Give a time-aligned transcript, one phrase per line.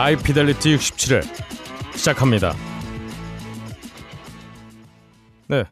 [0.00, 1.22] 하이피델리티 67회
[1.94, 2.54] 시작합니다.
[5.46, 5.64] 네,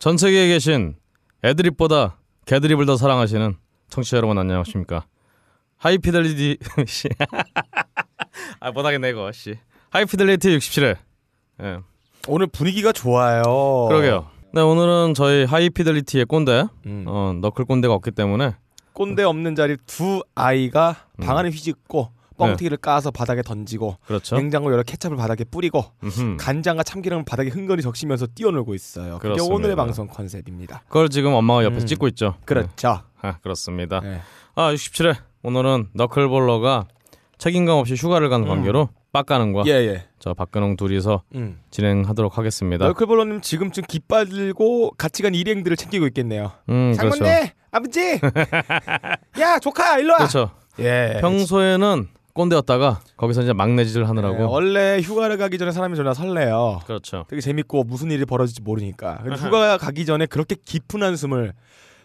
[0.00, 0.96] 전 세계에 계신
[1.44, 3.56] 애드립보다 개드립을 더 사랑하시는
[3.88, 5.06] 청취자 여러분 안녕하십니까?
[5.76, 7.08] 하이피델리티 씨,
[8.58, 9.54] 아 못하겠네 이거 씨.
[9.90, 10.96] 하이피델리티 67회.
[11.62, 11.78] 예,
[12.26, 13.44] 오늘 분위기가 좋아요.
[13.90, 14.28] 그러게요.
[14.54, 17.04] 네, 오늘은 저희 하이피델리티의 꼰대, 음.
[17.06, 18.56] 어, 너클 꼰대가 없기 때문에
[18.94, 21.24] 꼰대 없는 자리 두 아이가 음.
[21.26, 24.36] 방 안에 휘짓고 뻥튀기를 까서 바닥에 던지고 그렇죠.
[24.36, 26.36] 냉장고 열어 케찹을 바닥에 뿌리고 음흠.
[26.38, 29.14] 간장과 참기름을 바닥에 흥건히 적시면서 뛰어놀고 있어요.
[29.18, 29.54] 그게 그렇습니다.
[29.54, 30.82] 오늘의 방송 컨셉입니다.
[30.88, 31.86] 그걸 지금 엄마가 옆에서 음.
[31.86, 32.36] 찍고 있죠.
[32.44, 33.02] 그렇죠.
[33.22, 33.28] 네.
[33.28, 34.00] 아, 그렇습니다.
[34.00, 34.20] 네.
[34.54, 36.86] 아, 67회 오늘은 너클볼러가
[37.38, 38.48] 책임감 없이 휴가를 간 음.
[38.48, 40.04] 관계로 빡가는과 예 예.
[40.18, 41.60] 저 박근홍 둘이서 음.
[41.70, 42.86] 진행하도록 하겠습니다.
[42.86, 46.52] 너클볼러님 지금쯤 들고 같이 간 일행들을 챙기고 있겠네요.
[46.68, 47.16] 음, 그렇죠.
[47.24, 48.20] 장모님, 아버지,
[49.40, 50.18] 야 조카 일로 와.
[50.18, 50.50] 그렇죠.
[50.80, 51.18] 예.
[51.20, 54.38] 평소에는 꼰대였다가 거기서 이제 막내짓을 하느라고.
[54.40, 56.80] 예, 원래 휴가를 가기 전에 사람이 전화 설레요.
[56.86, 57.24] 그렇죠.
[57.28, 59.18] 되게 재밌고 무슨 일이 벌어질지 모르니까.
[59.22, 59.36] 근데.
[59.36, 61.52] 휴가 가기 전에 그렇게 깊은 한숨을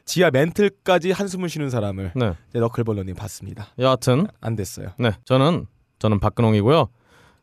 [0.05, 2.33] 지하 멘틀까지 한숨을 쉬는 사람을 네.
[2.53, 3.67] 너클볼러님 봤습니다.
[3.79, 4.89] 여하튼 안 됐어요.
[4.97, 5.67] 네, 저는
[5.99, 6.87] 저는 박근홍이고요.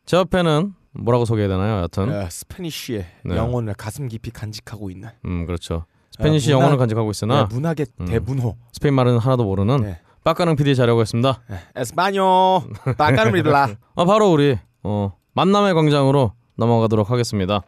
[0.04, 1.76] 제 옆에는 뭐라고 소개해야 되나요?
[1.76, 2.10] 여하튼.
[2.12, 3.36] 어, 스페니쉬의 네.
[3.36, 5.84] 영혼을 가슴 깊이 간직하고 있는 음, 그렇죠.
[6.18, 8.06] 어, 문화- 영혼을 간직하고 있으나 네, 문학의 음.
[8.06, 10.24] 대문호 스페인 말은 하나도 모르는 네.
[10.24, 11.42] 빡가능 PD 자료가 있습니다.
[11.74, 12.62] 에스파뇨
[12.98, 17.62] 바카르미블라 아, 바로 우리 어, 만남의 광장으로 넘어가도록 하겠습니다.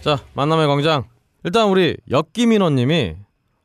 [0.00, 1.04] 자, 만남의 광장.
[1.44, 3.16] 일단 우리 엽기민호님이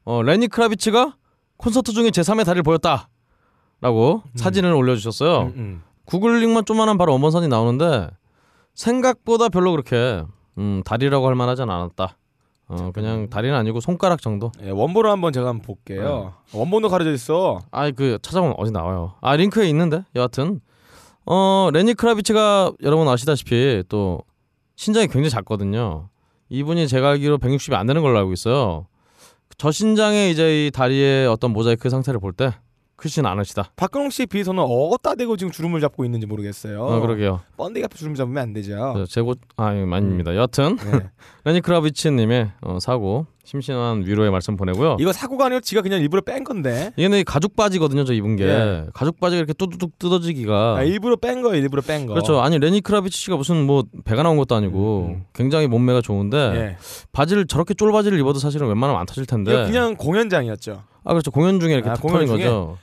[0.06, 1.16] 어, 레니 크라비츠가
[1.58, 5.42] 콘서트 중에 제3의 다리를 보였다라고 사진을 올려주셨어요.
[5.42, 5.84] 음, 음.
[6.06, 8.10] 구글링만 좀만한 바로 원본선이 나오는데
[8.76, 10.24] 생각보다 별로 그렇게
[10.58, 12.18] 음, 다리라고 할 만하진 않았다.
[12.72, 14.52] 어, 그냥 다리는 아니고 손가락 정도.
[14.64, 16.34] 예, 원본을 한번 제가 한번 볼게요.
[16.54, 17.60] 원본도 가려져 있어.
[17.72, 19.16] 아이 그 찾아보면 어디 나와요.
[19.22, 20.62] 아 링크에 있는데 여하튼
[21.26, 24.22] 어 레니 크라비츠가 여러분 아시다시피 또
[24.78, 26.08] 신장이 굉장히 작거든요.
[26.50, 28.88] 이분이 제가 알기로 160이 안 되는 걸로 알고 있어요.
[29.58, 32.52] 저 신장에 이제 이 다리의 어떤 모자이크 상태를 볼 때
[33.02, 33.72] 크진 않으시다.
[33.76, 36.84] 박근홍 씨에 비해서는 어디다 대고 지금 주름을 잡고 있는지 모르겠어요.
[36.84, 37.42] 어, 그러게요.
[37.58, 38.94] 번데기 앞에 주름 잡으면 안 되죠.
[38.96, 40.36] 저 재고 아 예, 아닙니다.
[40.36, 41.10] 여하튼 네.
[41.44, 44.96] 레니 크라비츠님의 어, 사고 심심한 위로의 말씀 보내고요.
[45.02, 46.94] 이거 사고가 아니라 지가 그냥 일부러 뺀 건데.
[46.96, 48.06] 이게 내 가죽 바지거든요.
[48.06, 48.86] 저 입은 게 예.
[48.94, 51.58] 가죽 바지가 이렇게 뚜두둑 뜯어지기가 아, 일부러 뺀 거예요.
[51.62, 52.14] 일부러 뺀 거.
[52.14, 52.40] 그렇죠.
[52.40, 55.26] 아니 레니 크라비츠 씨가 무슨 뭐 배가 나온 것도 아니고 음, 음.
[55.34, 56.78] 굉장히 몸매가 좋은데 예.
[57.12, 59.66] 바지를 저렇게 쫄 바지를 입어도 사실은 웬만하면 안 터질 텐데.
[59.66, 60.84] 그냥 공연장이었죠.
[61.04, 61.30] 아 그렇죠.
[61.32, 62.46] 공연 중에 이렇게 아, 탁 공연 터진 중에?
[62.46, 62.78] 거죠.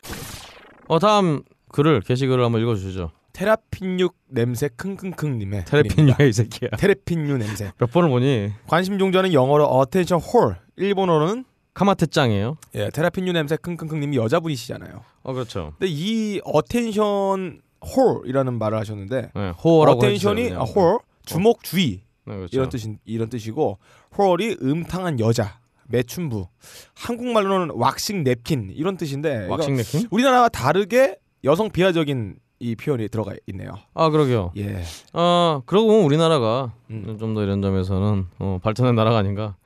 [0.86, 1.40] 어 다음
[1.72, 3.10] 글을 게시글을 한번 읽어주시죠.
[3.38, 6.70] 테레핀유 냄새 킁킁킁님의 테레핀유야 이 새끼야.
[6.76, 7.70] 테레핀유 냄새.
[7.78, 12.56] 몇 번을 보니 관심 종자는 영어로 attention whore, 일본어로는 카마테짱이에요.
[12.74, 15.04] 예, 테레핀유 냄새 킁킁킁님이 여자분이시잖아요.
[15.22, 15.74] 어 그렇죠.
[15.78, 20.62] 근데 이 attention whore라는 말을 하셨는데 네, whore라고 해주세요, 아, 그냥.
[20.62, 22.56] whore 주목 주의 네, 그렇죠.
[22.56, 23.78] 이런 뜻 이런 뜻이고
[24.18, 26.48] whore이 음탕한 여자 매춘부
[26.96, 30.08] 한국말로는 왁싱 냅킨 이런 뜻인데 왁싱 네킹?
[30.10, 33.70] 우리나라와 다르게 여성 비하적인 이 표현이 들어가 있네요.
[33.94, 34.52] 아 그러게요.
[34.56, 34.82] 예.
[35.12, 37.16] 아 그러고 보면 우리나라가 음.
[37.18, 39.56] 좀더 이런 점에서는 어, 발전한 나라가 아닌가.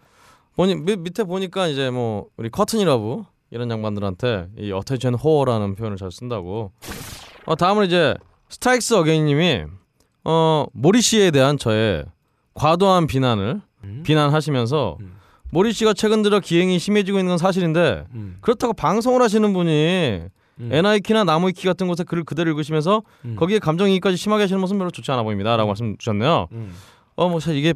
[0.56, 6.10] 보니 밑, 밑에 보니까 이제 뭐 우리 커튼이라부 이런 양반들한테 이 어텐션 호어라는 표현을 잘
[6.10, 6.72] 쓴다고.
[7.46, 8.14] 어 다음은 이제
[8.50, 9.64] 스트라이크스 어게인님이
[10.24, 12.04] 어 모리씨에 대한 저의
[12.54, 14.02] 과도한 비난을 음?
[14.04, 15.16] 비난하시면서 음.
[15.50, 18.36] 모리 씨가 최근 들어 기행이 심해지고 있는 건 사실인데 음.
[18.40, 20.22] 그렇다고 방송을 하시는 분이
[20.60, 20.68] 음.
[20.72, 23.36] 에나이키나 나무위키 같은 곳에 글을 그대로 읽으시면서 음.
[23.36, 26.48] 거기에 감정이입까지 심하게 하시는 모습은 별로 좋지 않아 보입니다라고 말씀 주셨네요.
[26.52, 26.74] 음.
[27.16, 27.74] 어뭐 사실 이게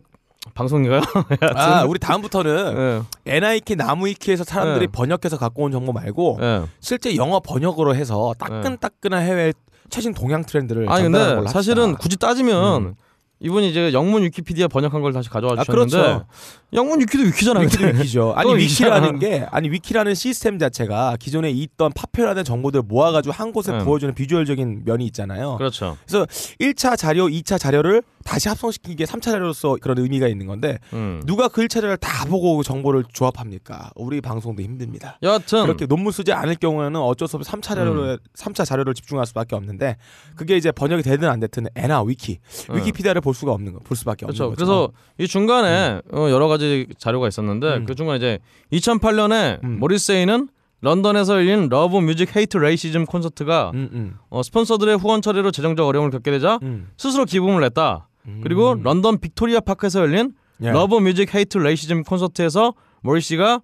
[0.55, 1.01] 방송인가요?
[1.57, 3.37] 아, 우리 다음부터는 예.
[3.37, 4.93] NIK 나무위키에서 사람들이 네.
[4.93, 6.63] 번역해서 갖고 온 정보 말고 예.
[6.81, 9.53] 실제 영어 번역으로 해서 따끈따끈한 해외
[9.91, 11.95] 최신 동양 트렌드를 아니 근데 사실은.
[11.97, 12.95] 굳이 따지면 음.
[13.39, 16.27] 이분이 이제 영문 위키피디아 번역한 걸 다시 가져와 아, 주셨는데 그렇죠.
[16.73, 17.65] 영문 위키도 위키잖아요.
[17.65, 18.33] 위키도 위키죠.
[18.35, 23.79] 아니 위키라는 게 아니 위키라는 시스템 자체가 기존에 있던 파편화된 정보들을 모아가지고 한 곳에 네.
[23.79, 25.57] 부어주는 비주얼적인 면이 있잖아요.
[25.57, 25.97] 그렇죠.
[26.07, 31.23] 1차 자료, 2차 자료를 다시 합성시킨 게 3차 자료로서 그런 의미가 있는 건데 음.
[31.27, 33.91] 누가 그 1차 자료를 다 보고 정보를 조합합니까?
[33.95, 35.19] 우리 방송도 힘듭니다.
[35.23, 39.55] 여하튼 그렇게 논문 쓰지 않을 경우에는 어쩔 수 없이 3차 자료를 3차 자료를 집중할 수밖에
[39.55, 39.97] 없는데
[40.35, 42.41] 그게 이제 번역이 되든 안 되든 엔하위키
[42.71, 42.77] 음.
[42.77, 44.45] 위키피디아를 볼 수가 없는 거, 볼 수밖에 그렇죠.
[44.45, 44.65] 없는 거죠.
[44.65, 47.85] 그래서 이 중간에 어, 여러 가지 자료가 있었는데 음.
[47.85, 48.39] 그 중간 에 이제
[48.73, 49.81] 2008년에 음.
[49.81, 50.49] 모리세이는
[50.81, 56.13] 런던에서 열린 Love Music Hate Racism 콘서트가 음, 음, 어, 스폰서들의 후원 철회로 재정적 어려움을
[56.13, 56.91] 겪게 되자 음.
[56.97, 58.09] 스스로 기부금을 냈다.
[58.43, 58.83] 그리고 음.
[58.83, 60.33] 런던 빅토리아 파크에서 열린
[60.63, 60.71] 예.
[60.71, 63.61] Love Music Hate Racism 콘서트에서 모리 씨가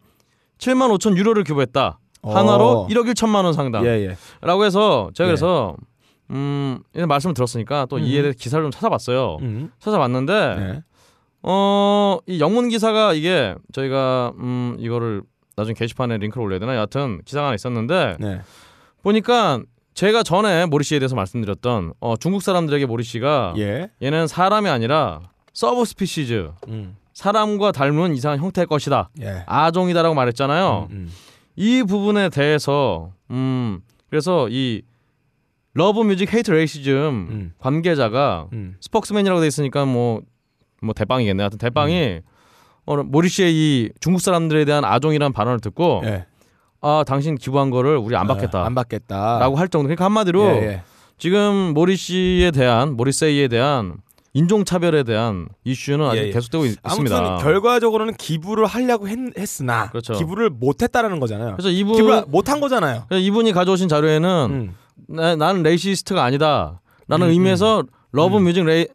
[0.58, 2.00] 7만 5천 유로를 기부했다.
[2.24, 2.86] 한화로 어.
[2.88, 3.84] 1억 1천만 원 상당.
[3.84, 4.16] 예, 예.
[4.40, 5.30] 라고 해서 제가 예.
[5.30, 5.76] 그래서
[6.32, 8.02] 음 이런 말씀을 들었으니까 또 음.
[8.02, 9.38] 이에 대해 기사를 좀 찾아봤어요.
[9.42, 9.70] 음.
[9.78, 10.82] 찾아봤는데 네.
[11.42, 15.22] 어이 영문 기사가 이게 저희가 음 이거를
[15.56, 18.40] 나중에 게시판에 링크를 올려야 되나 여하튼 기사가 하나 있었는데 네.
[19.02, 19.62] 보니까
[19.94, 23.90] 제가 전에 모리 씨에 대해서 말씀드렸던 어, 중국 사람들에게 모리 씨가 예.
[24.02, 25.20] 얘는 사람이 아니라
[25.52, 26.96] subspecies 음.
[27.12, 29.44] 사람과 닮은 이상한 형태의 것이다 예.
[29.46, 30.88] 아종이다라고 말했잖아요.
[30.90, 31.12] 음, 음.
[31.56, 34.82] 이 부분에 대해서 음 그래서 이
[35.74, 36.94] Love Music Hate Racism
[37.30, 37.52] 음.
[37.58, 38.76] 관계자가 음.
[38.80, 40.22] spokesman이라고 돼 있으니까 뭐뭐
[40.94, 41.42] 대빵이겠네.
[41.42, 42.20] 하여튼 대빵이
[42.84, 46.26] 어, 모리씨의 이 중국 사람들에 대한 아종이라는 발언을 듣고 예.
[46.80, 48.64] 아 당신 기부한 거를 우리 안 아, 받겠다.
[48.64, 49.38] 안 받겠다.
[49.38, 49.84] 라고 할 정도.
[49.84, 50.82] 그러니까 한마디로 예, 예.
[51.16, 53.98] 지금 모리씨에 대한 모리세이에 대한
[54.34, 56.32] 인종 차별에 대한 이슈는 아직 예, 예.
[56.32, 59.16] 계속되고 있, 아무튼 습니다 결과적으로는 기부를 하려고 했,
[59.60, 60.14] 으나 그렇죠.
[60.14, 61.52] 기부를 못했다라는 거잖아요.
[61.52, 63.04] 그래서 이분 기부를 못한 거잖아요.
[63.08, 64.74] 그래서 이분이 가져오신 자료에는 음.
[65.08, 66.80] 나, 나는 racist가 아니다.
[67.08, 68.44] 라는 음, 의미에서 Love 음.
[68.44, 68.86] Music Ra-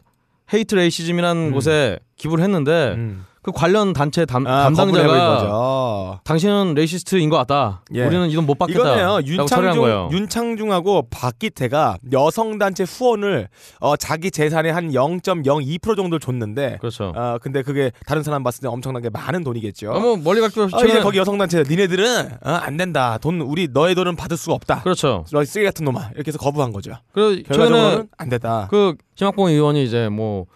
[0.54, 1.52] Hate Racism이라는 음.
[1.52, 3.26] 곳에 기부를 했는데 음.
[3.48, 6.20] 그 관련 단체 담, 아, 담당자가 거죠.
[6.26, 7.82] 당신은 racist인 것 같다.
[7.96, 8.04] 예.
[8.06, 8.80] 우리는 이 돈 못 받겠다.
[8.82, 9.20] 이거네요.
[9.26, 13.48] 윤창중, 윤창중하고 박기태가 여성 단체 후원을
[13.80, 17.14] 어, 자기 재산의 한 0.02% 정도를 줬는데, 그렇죠.
[17.16, 19.94] 어, 근데 그게 다른 사람 봤을 때 엄청나게 많은 돈이겠죠.
[19.94, 23.18] 아, 뭐 멀리 갈게 없이 어, 거기 여성 단체 니네들은 어, 안 된다.
[23.22, 24.82] 돈 우리 너의 돈은 받을 수가 없다.
[24.82, 25.24] 그렇죠.
[25.32, 26.92] 너 쓰레기 같은 놈아 이렇게 해서 거부한 거죠.
[27.14, 28.68] 그리고 최근에 안 됐다.
[28.70, 30.48] 그 김학봉 의원이 이제 뭐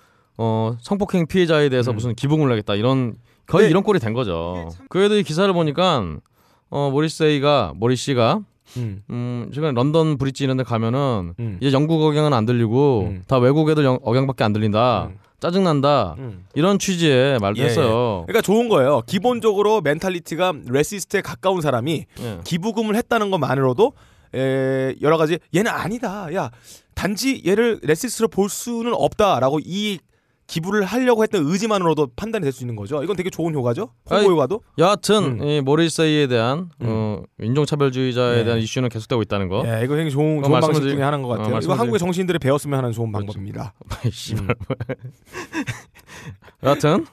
[0.44, 1.96] 어, 성폭행 피해자에 대해서 음.
[1.96, 3.14] 무슨 기부금을 내겠다 이런
[3.46, 3.70] 거의 네.
[3.70, 4.70] 이런 꼴이 된 거죠.
[4.90, 6.04] 그래도 이 기사를 보니까
[6.72, 8.40] 어, 모리세이가 모리 씨가
[8.78, 13.24] 음, 음, 최근에 런던 브릿지 이런 데 가면은 음, 이제 영국 억양은 안 들리고 음.
[13.28, 15.10] 다 외국 애들 영- 억양밖에 안 들린다.
[15.12, 15.18] 음.
[15.42, 16.16] 짜증난다.
[16.20, 16.46] 음.
[16.56, 18.24] 이런 취지의 말도 예, 했어요.
[18.26, 19.02] 그러니까 좋은 거예요.
[19.06, 22.40] 기본적으로 mentality가 racist에 가까운 사람이 예.
[22.46, 23.94] 기부금을 했다는 것만으로도
[24.36, 26.34] 에, 여러 가지 얘는 아니다.
[26.34, 26.52] 야
[26.96, 30.00] 단지 얘를 racist로 볼 수는 없다라고 이
[30.52, 33.02] 기부를 하려고 했던 의지만으로도 판단이 될 수 있는 거죠.
[33.04, 33.90] 이건 되게 좋은 효과죠.
[34.10, 34.62] 홍보 효과도.
[34.78, 35.44] 여하튼 음.
[35.48, 38.44] 이 모리세이에 대한 어, 인종차별주의자에 예.
[38.44, 39.64] 대한 이슈는 계속되고 있다는 거.
[39.66, 41.46] 예, 이거 굉장히 좋은, 어, 좋은 방식 중에 하나인 것 어, 같아요.
[41.48, 43.28] 이거 말씀을 한국의 정치인들이 배웠으면 하는 좋은 그렇죠.
[43.28, 43.74] 방법입니다.
[44.12, 44.56] 씨발.
[46.64, 47.06] 여하튼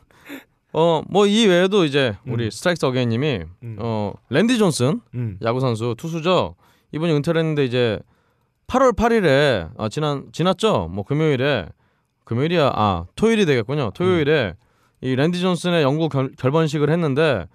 [0.73, 2.51] 어뭐 이 외에도 이제 우리 음.
[2.51, 3.77] 스트라이크스 어게인님이 음.
[3.79, 5.39] 어 랜디 존슨 음.
[5.43, 6.57] 야구 선수 투수죠.
[6.93, 8.01] 이분이 은퇴를 했는데 이제
[8.67, 10.89] 8월 8일에 아 지난 지났죠.
[10.93, 11.67] 뭐 금요일에
[12.29, 13.91] 금요일이야 아 토요일이 되겠군요.
[13.95, 14.53] 토요일에
[15.01, 17.47] 이 랜디 존슨의 영구 결, 결번식을 했는데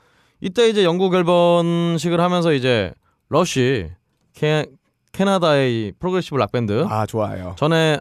[0.42, 2.92] 이때 이제 영구 결번식을 하면서 이제
[3.30, 3.92] 러쉬
[4.34, 4.66] 캐,
[5.12, 7.54] 캐나다의 이 progressive rock 밴드 아 좋아요.
[7.56, 8.00] 전에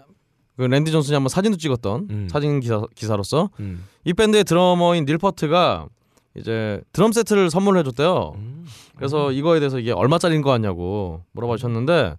[0.57, 2.29] 그 랜디 존슨이 한번 사진도 찍었던 음.
[2.31, 3.85] 사진 기사 기사로서 음.
[4.05, 5.89] 이 밴드의 드러머인 닐 퍼트가
[6.37, 8.33] 이제 드럼 세트를 선물해 줬대요.
[8.37, 8.65] 음.
[8.97, 12.17] 그래서 이거에 대해서 이게 얼마짜리인 거 같냐고 물어봐 주셨는데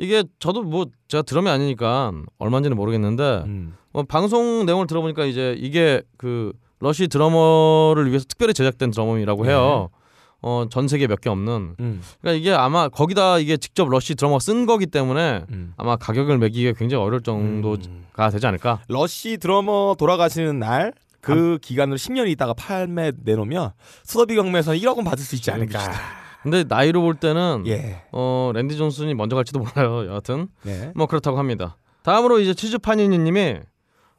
[0.00, 3.76] 이게 저도 뭐 제가 드러머 아니니까 얼마인지는 모르겠는데 음.
[3.92, 9.90] 어, 방송 내용을 들어보니까 이제 이게 그 러시 드러머를 위해서 특별히 제작된 드럼이라고 해요.
[10.42, 11.74] 어, 전 세계 몇 개 없는.
[11.78, 12.00] 음.
[12.20, 15.74] 그러니까 이게 아마 거기다 이게 직접 러시 드러머 쓴 거기 때문에 음.
[15.76, 17.76] 아마 가격을 매기기가 굉장히 어려울 정도가
[18.26, 18.30] 음.
[18.32, 18.80] 되지 않을까.
[18.88, 23.72] 러시 드러머 돌아가시는 날 그 기점으로 10년 있다가 판매 내놓으면
[24.04, 25.78] 소더비 경매에서 1억은 받을 수 있지 않을까.
[26.42, 28.02] 근데 나이로 볼 때는 예.
[28.12, 30.06] 어 랜디 존슨이 먼저 갈지도 몰라요.
[30.06, 30.92] 여하튼 네.
[30.94, 31.76] 뭐 그렇다고 합니다.
[32.02, 33.56] 다음으로 이제 치즈파니니님이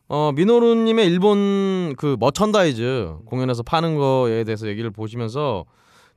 [0.07, 5.65] 어 미노루님의 일본 그 merchandise 공연에서 파는 거에 대해서 얘기를 보시면서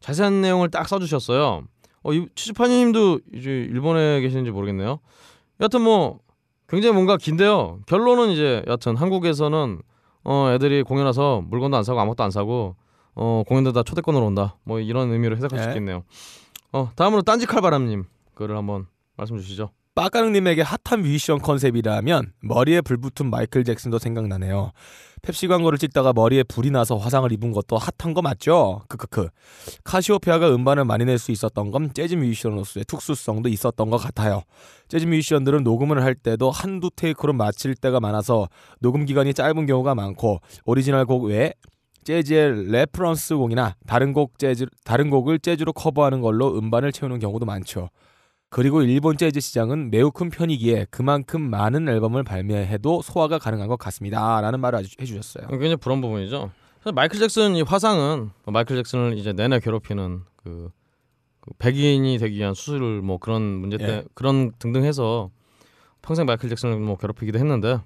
[0.01, 1.63] 자세한 내용을 딱 써주셨어요.
[2.03, 4.99] 어이 치즈파니님도 이제 일본에 계시는지 모르겠네요.
[5.61, 6.19] 여하튼 뭐
[6.69, 7.81] 굉장히 뭔가 긴데요.
[7.87, 9.81] 결론은 이제 여하튼 한국에서는
[10.25, 12.77] 어 애들이 공연 와서 물건도 안 사고 아무것도 안 사고
[13.15, 14.57] 어 공연들 다 초대권으로 온다.
[14.65, 15.71] 뭐 이런 의미로 해석할 수 네.
[15.73, 16.05] 있겠네요.
[16.73, 18.05] 어 다음으로 딴지 칼바람님
[18.35, 19.71] 글을 한번 말씀 주시죠.
[19.95, 24.73] 빠까능님에게 핫한 뮤지션 컨셉이라면 머리에 불 붙은 마이클 잭슨도 생각나네요.
[25.23, 28.83] 펩시 광고를 찍다가 머리에 불이 나서 화상을 입은 것도 핫한 거 맞죠?
[28.89, 29.29] 크크크.
[29.85, 34.43] 카시오페아가 음반을 많이 낼 수 있었던 건 재즈 뮤지션으로서의 특수성도 있었던 것 같아요.
[34.89, 38.49] 재즈 뮤지션들은 녹음을 할 때도 한두 테이크로 마칠 때가 많아서
[38.81, 41.53] 녹음 기간이 짧은 경우가 많고 오리지널 곡 외에
[42.05, 47.91] 재즈의 reference 곡이나 다른 곡 재즈 다른 곡을 재즈로 커버하는 걸로 음반을 채우는 경우도 많죠.
[48.51, 54.61] 그리고 일본 재즈 시장은 매우 큰 편이기에 그만큼 많은 앨범을 발매해도 소화가 가능한 것 같습니다.라는
[54.61, 55.49] 말을 아주 해주셨어요.
[55.49, 56.53] 굉장히 부러운 부분이죠.
[56.95, 60.71] 마이클 잭슨 이 화상은 마이클 잭슨을 이제 내내 괴롭히는 그,
[61.41, 64.05] 그 백인이 되기 위한 수술 뭐 그런 문제 때 예.
[64.15, 65.31] 그런 등등 해서
[66.03, 67.81] 평생 마이클 잭슨을 뭐 괴롭히기도 했는데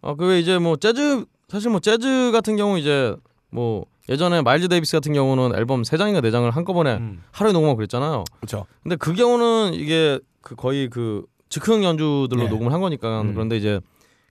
[0.00, 3.14] 어그 이제 뭐 재즈 사실 뭐 재즈 같은 경우 이제
[3.50, 7.76] 뭐 예전에 마일즈 데이비스 같은 경우는 앨범 세 장인가 네 장을 한꺼번에 음, 하루에 녹음하고
[7.76, 8.24] 그랬잖아요.
[8.40, 8.66] 그렇죠.
[8.82, 12.48] 근데 그 경우는 이게 그 거의 그 즉흥 연주들로 네.
[12.48, 13.32] 녹음을 한 거니까 음.
[13.32, 13.80] 그런데 이제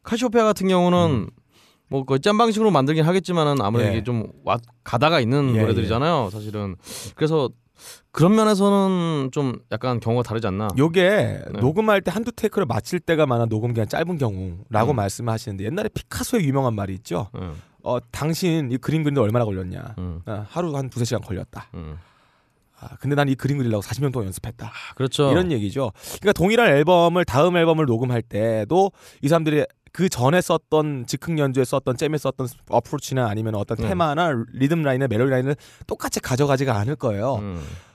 [0.03, 1.29] 카시오페아 같은 경우는
[1.87, 3.93] 뭐 거의 짬방식으로 만들긴 하겠지만은 아무래도 예.
[3.93, 6.75] 이게 좀 와, 가다가 있는 예, 노래들이잖아요 사실은
[7.15, 7.49] 그래서
[8.11, 11.01] 그런 면에서는 좀 약간 경우가 다르지 않나 요게
[11.53, 11.59] 네.
[11.59, 14.95] 녹음할 때 한두 테이크를 마칠 때가 많아 녹음 기간 짧은 경우라고 음.
[14.95, 17.29] 말씀하시는데 옛날에 피카소의 유명한 말이 있죠.
[17.35, 19.95] 응, 어 당신 이 그림 그리는데 얼마나 걸렸냐?
[19.97, 21.67] 응, 어, 하루 한 두세 시간 걸렸다.
[21.75, 21.97] 응.
[22.79, 24.71] 아, 근데 난 이 그림 그리려고 40년 동안 연습했다.
[24.95, 25.91] 그렇죠 이런 얘기죠.
[26.19, 31.97] 그러니까 동일한 앨범을 다음 앨범을 녹음할 때도 이 사람들이 그 전에 썼던 즉흥 연주에 썼던
[31.97, 33.87] 잼에 썼던 어프로치나 아니면 어떤 네.
[33.87, 37.39] 테마나 리듬 라인이나 멜로디 라인을 똑같이 가져가지가 않을 거예요.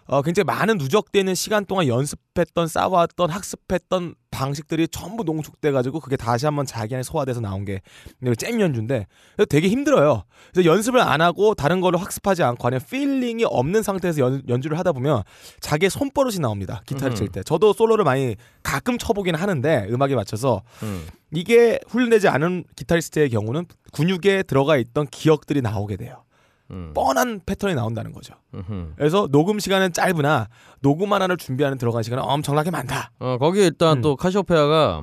[0.08, 0.14] 음.
[0.14, 6.46] 어, 굉장히 많은 누적되는 시간 동안 연습했던 쌓아왔던 학습했던 방식들이 전부 농축돼 가지고 그게 다시
[6.46, 9.06] 한번 자기 안에 소화돼서 나온 게잼 연주인데
[9.48, 10.24] 되게 힘들어요.
[10.52, 14.92] 그래서 연습을 안 하고 다른 거를 학습하지 않고 아니면 feeling이 없는 상태에서 연, 연주를 하다
[14.92, 15.22] 보면
[15.60, 16.82] 자기의 손버릇이 나옵니다.
[16.86, 17.16] 기타를 음흠.
[17.16, 17.42] 칠 때.
[17.42, 21.06] 저도 솔로를 많이 가끔 쳐보긴 하는데 음악에 맞춰서 음.
[21.32, 26.24] 이게 훈련되지 않은 기타리스트의 경우는 근육에 들어가 있던 기억들이 나오게 돼요.
[26.70, 26.92] 음.
[26.94, 28.34] 뻔한 패턴이 나온다는 거죠.
[28.54, 28.92] 음흠.
[28.96, 30.48] 그래서 녹음 시간은 짧으나
[30.80, 33.10] 녹음 하나를 준비하는 들어간 시간은 엄청나게 많다.
[33.18, 34.02] 어 거기에 일단 음.
[34.02, 35.02] 또 카시오페아가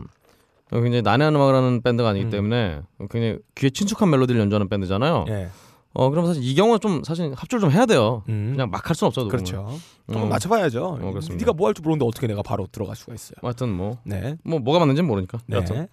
[0.71, 2.29] 굉장히 난해한 음악을 하는 밴드가 아니기 음.
[2.31, 5.25] 때문에 굉장히 귀에 친숙한 멜로디를 연주하는 밴드잖아요.
[5.29, 5.49] 예.
[5.93, 8.23] 어 그럼 사실 이 경우는 좀 사실 합주를 좀 해야 돼요.
[8.29, 8.49] 음.
[8.51, 9.25] 그냥 막 할 수는 없어요.
[9.25, 9.43] 녹음을.
[9.43, 9.61] 그렇죠.
[9.61, 9.79] 어,
[10.11, 10.97] 한번 맞춰봐야죠.
[10.99, 11.35] 그렇습니다.
[11.45, 13.35] 네가 뭐 할 줄 모르는데 어떻게 내가 바로 들어갈 수가 있어요.
[13.41, 13.97] 뭐 하여튼 뭐.
[14.03, 14.35] 네.
[14.43, 15.39] 뭐 뭐가 맞는지는 모르니까.
[15.47, 15.55] 네.
[15.57, 15.87] 여하튼.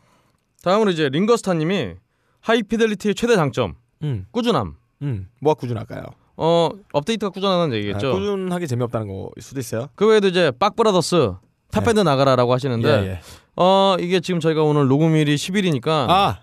[0.65, 1.95] 다음으로 이제 링거스타님이
[2.41, 4.27] 하이 피델리티의 최대 장점 음.
[4.33, 4.75] 꾸준함.
[5.03, 5.29] 음.
[5.41, 6.05] 뭐가 꾸준할까요?
[6.37, 8.09] 어 업데이트가 꾸준하다는 얘기겠죠.
[8.09, 9.89] 아, 꾸준하게 재미없다는 거일 수도 있어요.
[9.95, 11.35] 그 외에도 이제 빡브라더스
[11.71, 13.21] 탑밴드 나가라라고 하시는데 예, 예.
[13.57, 16.39] 어 이게 지금 저희가 오늘 녹음일이 10일이니까 아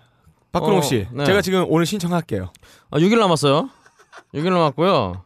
[0.52, 1.24] 박근홍 어, 씨, 네.
[1.24, 2.52] 제가 지금 오늘 신청할게요.
[2.90, 3.70] 아, 6일 남았어요.
[4.34, 5.24] 6일 남았고요.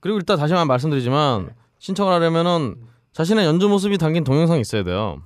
[0.00, 2.76] 그리고 일단 다시 한번 말씀드리지만 신청을 하려면은
[3.12, 5.22] 자신의 연주 모습이 담긴 동영상이 있어야 돼요.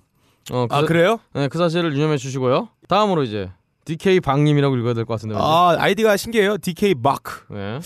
[0.51, 1.19] 어, 그, 아 그래요?
[1.35, 2.69] 네, 그 사실을 유념해 주시고요.
[2.89, 3.51] 다음으로 이제
[3.91, 5.35] DK 방님이라고 읽어야 될 것 같은데.
[5.39, 6.59] 아 아이디가 신기해요.
[6.59, 7.53] DK 마크.
[7.53, 7.81] 네.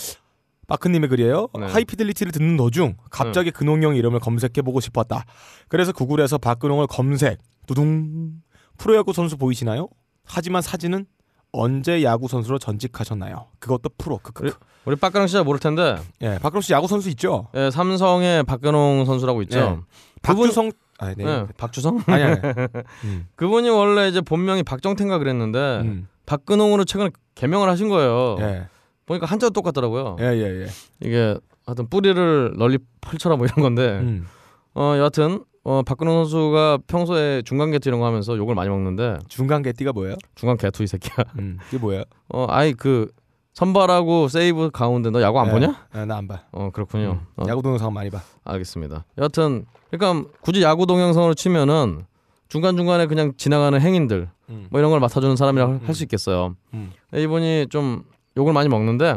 [0.67, 1.47] 마크님의 글이에요.
[1.59, 1.65] 네.
[1.67, 5.25] 하이피델리티를 듣는 도중 갑자기 근홍형 이름을 검색해보고 싶었다.
[5.67, 7.39] 그래서 구글에서 박근홍을 검색.
[7.67, 8.41] 두둥.
[8.77, 9.87] 프로야구 선수 보이시나요?
[10.25, 11.05] 하지만 사진은
[11.51, 13.47] 언제 야구 선수로 전직하셨나요?
[13.59, 14.17] 그것도 프로.
[14.17, 14.53] 크크크.
[14.85, 17.47] 우리 박근홍 씨잘 모를 텐데 예, 박근홍 씨 야구 선수 있죠?
[17.55, 19.59] 예, 삼성의 박근홍 선수라고 있죠.
[19.59, 19.77] 네.
[20.21, 20.71] 박주성.
[20.99, 21.23] 아, 네.
[21.23, 22.01] 네, 박주성?
[22.07, 22.39] 아니 아니.
[23.03, 23.27] 음.
[23.35, 26.07] 그분이 원래 이제 본명이 박정태인가 그랬는데 음.
[26.25, 28.37] 박근홍으로 최근에 개명을 하신 거예요.
[28.39, 28.67] 예.
[29.05, 30.15] 보니까 한자도 똑같더라고요.
[30.19, 30.67] 예, 예, 예.
[31.01, 34.25] 이게 하여튼 뿌리를 널리 펼쳐라 뭐 이런 건데 음.
[34.73, 39.61] 어 여하튼 어 박근홍 선수가 평소에 중간 개투 이런 거 하면서 욕을 많이 먹는데 중간
[39.63, 40.15] 개띠가 뭐예요?
[40.35, 41.57] 중간 개투 이 새끼야 음.
[41.69, 42.03] 이게 뭐예요?
[42.29, 43.09] 어 아이 그
[43.55, 45.51] 선발하고 세이브 가운데 너 야구 안 네.
[45.53, 45.87] 보냐?
[45.93, 46.43] 아, 나안 봐.
[46.51, 47.43] 어 그렇군요 음.
[47.43, 48.21] 어, 야구 동영상 많이 봐.
[48.43, 52.05] 알겠습니다 여하튼 그러니까 굳이 야구 동영상으로 치면은
[52.49, 54.67] 중간 중간에 그냥 지나가는 행인들 음.
[54.69, 56.91] 뭐 이런 걸 맡아주는 사람이라 음, 할수 있겠어요 음.
[57.15, 58.03] 이분이 좀
[58.37, 59.15] 욕을 많이 먹는데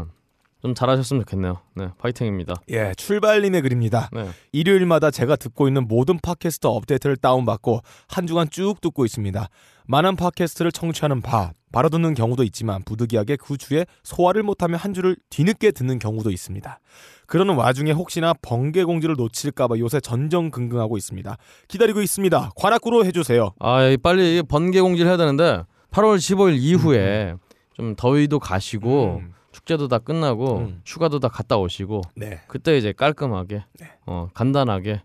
[0.62, 4.09] 좀 잘하셨으면 좋겠네요 네 파이팅입니다 예, 출발님의 글입니다.
[4.12, 9.49] 네 일요일마다 제가 듣고 있는 모든 팟캐스트 업데이트를 다운받고 한 주간 쭉 듣고 있습니다.
[9.87, 15.17] 많은 팟캐스트를 청취하는 바, 바로 듣는 경우도 있지만 부득이하게 그 주에 소화를 못하며 한 주를
[15.31, 16.81] 뒤늦게 듣는 경우도 있습니다.
[17.27, 21.37] 그러는 와중에 혹시나 번개공지를 놓칠까봐 요새 전전긍긍하고 있습니다.
[21.69, 22.51] 기다리고 있습니다.
[22.57, 23.53] 관악구로 해주세요.
[23.59, 27.35] 아, 이 빨리 번개 공지를 해야 되는데 8월 15일 이후에
[27.75, 30.81] 좀 더위도 가시고 음, 축제도 다 끝나고 음.
[30.87, 32.41] 휴가도 다 갔다 오시고 네.
[32.49, 33.87] 그때 이제 깔끔하게 네.
[34.07, 35.03] 어, 간단하게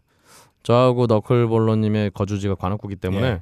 [0.64, 3.42] 저하고 너클볼러님의 거주지가 관악구기 때문에 예.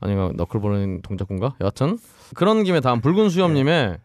[0.00, 1.98] 아니면 너클볼러님 동작군가 여하튼
[2.34, 3.98] 그런 김에 다음 붉은 수염님의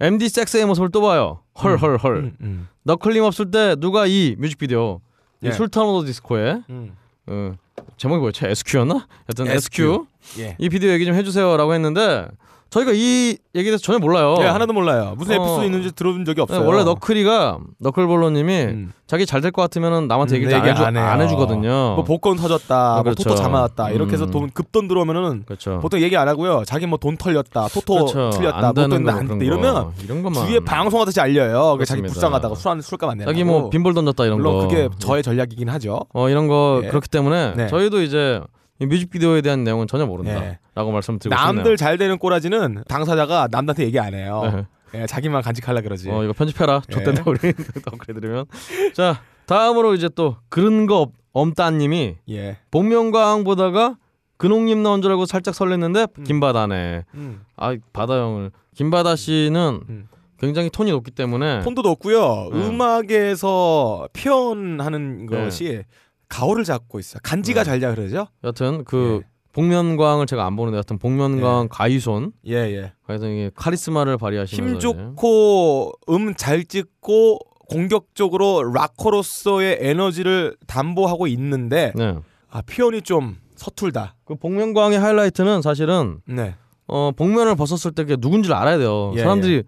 [0.00, 2.68] MD 섹스의 모습을 또 봐요 헐헐헐 음, 음.
[2.82, 5.00] 너클님 없을 때 누가 이 뮤직비디오
[5.42, 5.52] 이 예.
[5.52, 6.96] 술탄 오더 디스코에 음.
[7.26, 7.54] 어,
[7.96, 9.06] 제목이 뭐였지 SQ였나?
[9.28, 10.06] 여튼 SQ.
[10.32, 10.42] SQ.
[10.42, 10.56] 예.
[10.58, 12.28] 이 비디오 얘기 좀 해주세요라고 했는데
[12.70, 14.34] 저희가 이 얘기에 대해서 전혀 몰라요.
[14.40, 15.14] 예, 하나도 몰라요.
[15.16, 15.42] 무슨 어.
[15.42, 16.66] 에피소드 있는지 들어본 적이 네, 없어요.
[16.66, 18.92] 원래 너클이가 너클볼러님이 음.
[19.06, 21.04] 자기 잘 될 것 같으면 남한테 음, 얘기 안, 얘기 해주, 안 해요.
[21.04, 21.68] 안 해주거든요.
[21.94, 23.22] 뭐 복권 어, 뭐 그렇죠.
[23.22, 24.30] 토토 잡아놨다 이렇게 해서 음.
[24.32, 25.78] 돈 급돈 들어오면은 그렇죠.
[25.80, 26.64] 보통 얘기 안 하고요.
[26.66, 28.30] 자기 뭐 돈 털렸다, 토토 그렇죠.
[28.30, 29.44] 틀렸다, 안못 되는 됐는데 거안 거.
[29.44, 31.76] 이러면 이런 것만 주위에 방송하듯이 알려요.
[31.78, 32.02] 그 자기.
[32.02, 33.30] 불쌍하다고 술, 안, 술값 안 내고.
[33.30, 34.66] 자기 뭐 빈볼 던졌다 이런 물론 거.
[34.68, 36.00] 그게 저의 전략이긴 하죠.
[36.12, 36.88] 어 이런 거 예.
[36.88, 37.66] 그렇기 때문에 네.
[37.68, 40.92] 저희도 이제 이 뮤직비디오에 대한 내용은 전혀 모른다라고 예.
[40.92, 44.42] 말씀드리고 남들 잘 되는 꼬라지는 당사자가 남한테 얘기 안 해요.
[44.44, 44.66] 싶네요.
[44.94, 46.10] 예, 자기만 간직하려 그러지.
[46.10, 46.82] 어 이거 편집해라.
[46.88, 46.92] 예.
[46.92, 47.38] 좆된다 우리
[47.84, 48.46] 덕그래드리면.
[48.94, 52.58] 자 다음으로 이제 또 그런 거 없- 엄따님이 예.
[52.70, 53.96] 복면가왕 보다가
[54.36, 56.24] 근홍님 나온 줄 알고 살짝 설렜는데 음.
[56.24, 57.04] 김바다네.
[57.14, 57.42] 음.
[57.56, 60.08] 아 바다 형을 김바다 씨는 음.
[60.38, 62.50] 굉장히 톤이 높기 때문에 톤도 높고요.
[62.52, 62.66] 네.
[62.68, 65.36] 음악에서 표현하는 네.
[65.44, 65.82] 것이
[66.28, 67.20] 가오를 잡고 있어요.
[67.22, 67.64] 간지가 네.
[67.64, 68.26] 잘자 그러죠.
[68.42, 69.28] 여튼 그 예.
[69.52, 72.92] 복면광을 제가 안 보는데 하여튼 복면광 가이손 예, 예.
[73.06, 77.38] 그래서 이게 카리스마를 발휘하시면서 힘 좋고 음 잘 찍고
[77.68, 82.16] 공격적으로 락커로서의 에너지를 담보하고 있는데 네.
[82.50, 84.16] 아 표현이 좀 서툴다.
[84.24, 86.56] 그 복면광의 하이라이트는 사실은 네.
[86.86, 89.12] 어 복면을 벗었을 때 그게 누군지를 알아야 돼요.
[89.14, 89.62] 예, 사람들이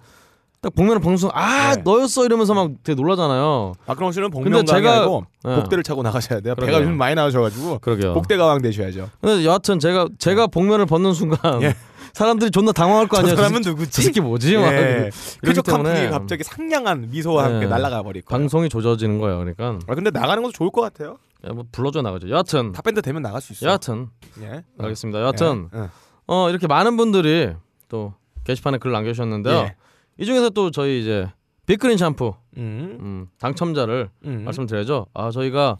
[0.63, 1.83] 딱 복면을 벗는 순간 아 예.
[1.83, 3.75] 너였어 이러면서 막 되게 놀라잖아요.
[3.87, 5.55] 박근홍 씨는 근데 복면가왕이 제가- 아니고 예.
[5.57, 6.55] 복대를 차고 나가셔야 돼요.
[6.55, 6.83] 배가 그러게요.
[6.87, 8.15] 요즘 많이 나오셔가지고 그러게요.
[8.15, 9.11] 복대 가왕 되셔야죠.
[9.21, 11.75] 근데 여하튼 제가 제가 복면을 벗는 순간 예.
[12.15, 13.37] 사람들이 존나 당황할 거저 아니에요.
[13.37, 13.91] 사람은 저, 누구지?
[13.91, 14.57] 저 새끼 뭐지?
[14.57, 15.11] 막 예.
[15.45, 17.69] 쾌적한 분위기 갑자기 상냥한 미소와 함께 예.
[17.69, 18.41] 날아가 버릴 거예요.
[18.41, 19.39] 방송이 조져지는 거예요.
[19.39, 21.19] 그러니까 아 근데 나가는 것도 좋을 것 같아요.
[21.47, 22.31] 야, 뭐 불러줘 나가죠.
[22.31, 23.69] 여하튼 탑밴드 되면 나갈 수 있어요.
[23.69, 24.09] 여하튼
[24.41, 24.63] 예.
[24.79, 25.21] 알겠습니다.
[25.21, 25.89] 여하튼 예.
[26.27, 27.53] 어 이렇게 많은 분들이
[27.89, 29.71] 또 게시판에 글 남겨주셨는데요.
[30.19, 30.23] 예.
[30.23, 31.31] 이 중에서 또 저희 이제
[31.67, 32.99] 빅그린 샴푸 음.
[33.01, 34.45] 음, 당첨자를 음.
[34.45, 35.07] 말씀드려야죠.
[35.15, 35.79] 아 저희가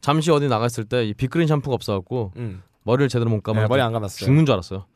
[0.00, 2.62] 잠시 어디 나갔을 때 이 빅그린 샴푸가 없어갖고 음.
[2.84, 4.24] 머리를 제대로 못 감아 네, 머리 안 감았어요.
[4.26, 4.86] 죽는 줄 알았어요.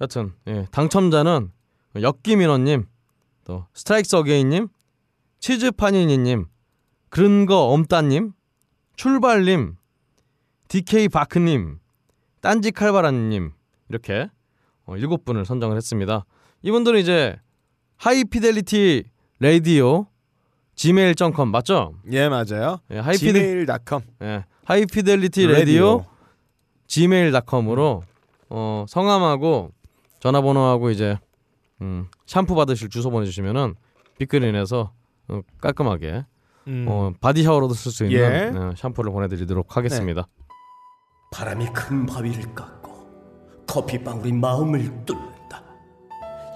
[0.00, 1.50] 여튼 예, 당첨자는
[2.00, 2.84] 엽기민원님,
[3.44, 4.68] 또 스트라이크스 어게인님,
[5.40, 6.46] 치즈파니니님,
[7.08, 8.32] 그른거 엄따님,
[8.96, 9.76] 출발님,
[10.68, 11.78] DK 바크님,
[12.40, 13.52] 딴지 칼바라님
[13.88, 14.28] 이렇게
[14.84, 16.24] 어, 일곱 분을 선정을 했습니다.
[16.62, 17.40] 이분들은 이제
[17.98, 19.04] 하이피델리티
[19.40, 20.06] 레디오
[20.76, 21.94] gmail.com 맞죠?
[22.12, 22.78] 예 맞아요.
[22.90, 26.04] 예, 하이피델 gmail.com 예, 하이피델리티 레디오
[26.86, 28.02] gmail.com으로
[28.50, 29.72] 어, 성함하고
[30.20, 31.18] 전화번호하고 이제
[31.80, 33.74] 음, 샴푸 받으실 주소 보내주시면은
[34.18, 34.92] 빅그린에서
[35.28, 36.24] 어, 깔끔하게
[36.68, 36.86] 음.
[36.88, 38.56] 어, body shower로도 쓸 수 있는 예.
[38.56, 40.28] 어, 샴푸를 보내드리도록 하겠습니다.
[41.32, 45.37] 바람이 큰 바위를 깎고 커피 방울이 마음을 뚫는다.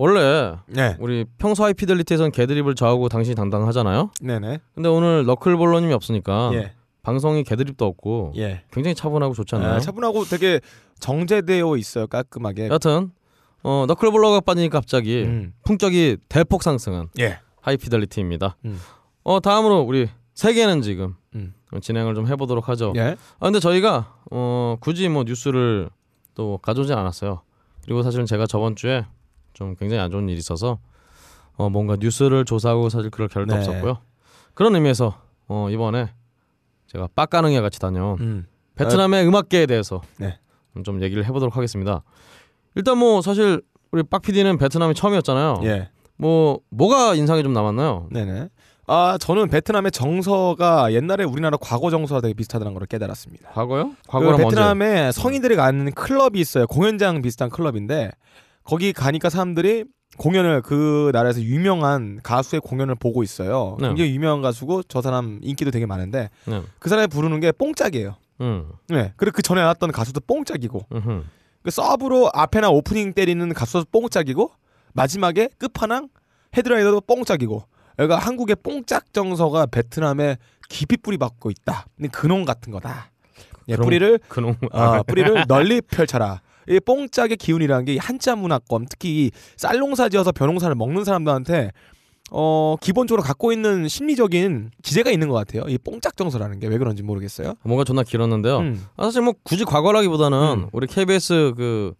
[0.00, 0.96] 원래 네.
[0.98, 4.10] 우리 평소 하이피델리티에서는 개드립을 저하고 당신이 담당하잖아요.
[4.22, 4.60] 네네.
[4.74, 6.72] 근데 오늘 너클볼러님이 없으니까 예.
[7.02, 8.62] 방송이 개드립도 없고 예.
[8.72, 9.74] 굉장히 차분하고 좋잖아요.
[9.74, 10.60] 아, 차분하고 되게
[11.00, 12.06] 정제되어 있어요.
[12.06, 12.68] 깔끔하게.
[12.68, 13.12] 여하튼
[13.62, 15.52] 어, 너클볼러가 빠지니까 갑자기 음.
[15.64, 17.38] 품격이 대폭 상승한 예.
[17.60, 18.56] 하이피델리티입니다.
[18.64, 18.80] 음.
[19.22, 21.52] 어 다음으로 우리 세계는 지금 음.
[21.78, 22.94] 진행을 좀 해보도록 하죠.
[22.96, 23.16] 예.
[23.38, 25.90] 아 근데 저희가 어 굳이 뭐 뉴스를
[26.34, 27.42] 또 가져오진 않았어요.
[27.84, 29.04] 그리고 사실은 제가 저번 주에
[29.60, 30.78] 좀 굉장히 안 좋은 일이 있어서
[31.56, 33.60] 어 뭔가 뉴스를 조사하고 사실 그럴 겨를도 네.
[33.60, 33.98] 없었고요.
[34.54, 36.08] 그런 의미에서 어 이번에
[36.86, 38.46] 제가 빡가능에 같이 다녀온 음.
[38.76, 40.38] 베트남의 음악계에 대해서 네.
[40.82, 42.02] 좀 얘기를 해보도록 하겠습니다.
[42.74, 43.60] 일단 뭐 사실
[43.92, 45.60] 우리 빡 PD는 베트남이 처음이었잖아요.
[45.64, 45.90] 예.
[46.16, 48.08] 뭐 뭐가 인상이 좀 남았나요?
[48.10, 48.48] 네네.
[48.86, 53.50] 아 저는 베트남의 정서가 옛날에 우리나라 과거 정서와 되게 비슷하다는 걸 깨달았습니다.
[53.50, 53.90] 과거요?
[53.90, 54.44] 그 과거랑 언제?
[54.44, 56.66] 베트남에 성인들이 가는 클럽이 있어요.
[56.66, 58.10] 공연장 비슷한 클럽인데
[58.70, 59.84] 거기 가니까 사람들이
[60.16, 63.76] 공연을 그 나라에서 유명한 가수의 공연을 보고 있어요.
[63.80, 63.88] 네.
[63.88, 66.62] 굉장히 유명한 가수고 저 사람 인기도 되게 많은데 네.
[66.78, 68.14] 그 사람이 부르는 게 뽕짝이에요.
[68.42, 68.70] 음.
[68.88, 69.12] 네.
[69.16, 71.22] 그리고 그 전에 나왔던 가수도 뽕짝이고 음흠.
[71.64, 74.52] 그 서브로 앞에나 오프닝 때리는 가수도 뽕짝이고
[74.92, 76.08] 마지막에 끝판왕
[76.56, 77.64] 헤드라이너도 뽕짝이고
[77.98, 80.36] 여기가 한국의 뽕짝 정서가 베트남에
[80.68, 81.86] 깊이 뿌리 박고 있다.
[81.96, 83.10] 근데 근원 같은 거다.
[83.66, 84.54] 예, 그런- 뿌리를 그놈.
[84.70, 86.40] 어, 뿌리를 널리 펼쳐라.
[86.70, 91.72] 이 뽕짝의 기운이라는 게 한자 문화권, 특히 이 쌀농사지어서 벼농사를 먹는 사람들한테
[92.32, 95.64] 어 기본적으로 갖고 있는 심리적인 기제가 있는 것 같아요.
[95.68, 97.54] 이 뽕짝 정서라는 게 왜 그런지 모르겠어요.
[97.64, 98.58] 뭔가 존나 길었는데요.
[98.58, 98.86] 음.
[98.96, 100.68] 아, 사실 뭐 굳이 과거라기보다는 음.
[100.72, 101.94] 우리 KBS 그,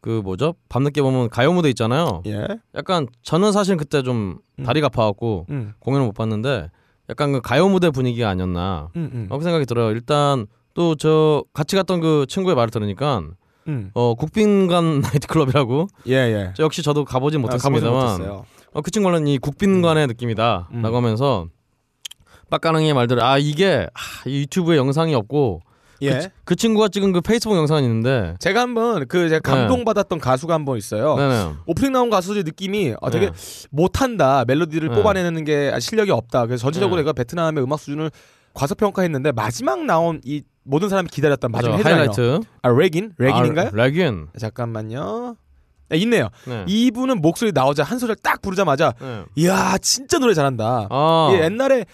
[0.00, 0.54] 그 뭐죠?
[0.68, 2.22] 밤늦게 보면 가요 무대 있잖아요.
[2.26, 2.48] 예.
[2.74, 4.64] 약간 저는 사실 그때 좀 음.
[4.64, 5.74] 다리가 아파갖고 음.
[5.78, 6.70] 공연을 못 봤는데
[7.08, 8.88] 약간 그 가요 무대 분위기가 아니었나.
[8.96, 9.10] 음.
[9.14, 9.26] 음.
[9.30, 9.90] 라고 생각이 들어요.
[9.92, 13.22] 일단 또 저 같이 갔던 그 친구의 말을 들으니까
[13.68, 13.90] 음.
[13.94, 16.52] 어 국빈관 나이트클럽이라고 예, 예.
[16.56, 18.20] 저 역시 저도 가보진 아, 못했습니다만.
[18.72, 20.82] 어, 그 친구는 이 국빈관의 느낌이다 음.
[20.82, 21.46] 라고 하면서
[22.50, 25.60] 빡가능의 말들 아 이게 아, 이 유튜브에 영상이 없고
[26.00, 26.10] 예.
[26.12, 30.64] 그, 그 친구가 찍은 그 페이스북 영상이 있는데 제가 한번 그 제가 감동받았던 가수가 한
[30.64, 31.16] 번 있어요.
[31.16, 33.32] 네네 오프닝 나온 가수들 느낌이 아, 되게 네.
[33.70, 34.94] 못한다 멜로디를 네.
[34.94, 36.46] 뽑아내는 게 실력이 없다.
[36.46, 37.02] 그래서 전체적으로 네.
[37.02, 38.10] 내가 베트남의 음악 수준을
[38.54, 43.68] 과소평가했는데 마지막 나온 이 모든 사람이 기다렸던 맞아 마지막 하이라이트 아 레긴 레긴인가요?
[43.68, 45.36] 아, 레긴 잠깐만요.
[45.88, 46.28] 네, 있네요.
[46.46, 46.64] 네.
[46.68, 49.24] 이분은 목소리 나오자 한 소절 딱 부르자마자 네.
[49.36, 50.88] 이야 진짜 노래 잘한다.
[50.90, 51.86] 아이 옛날에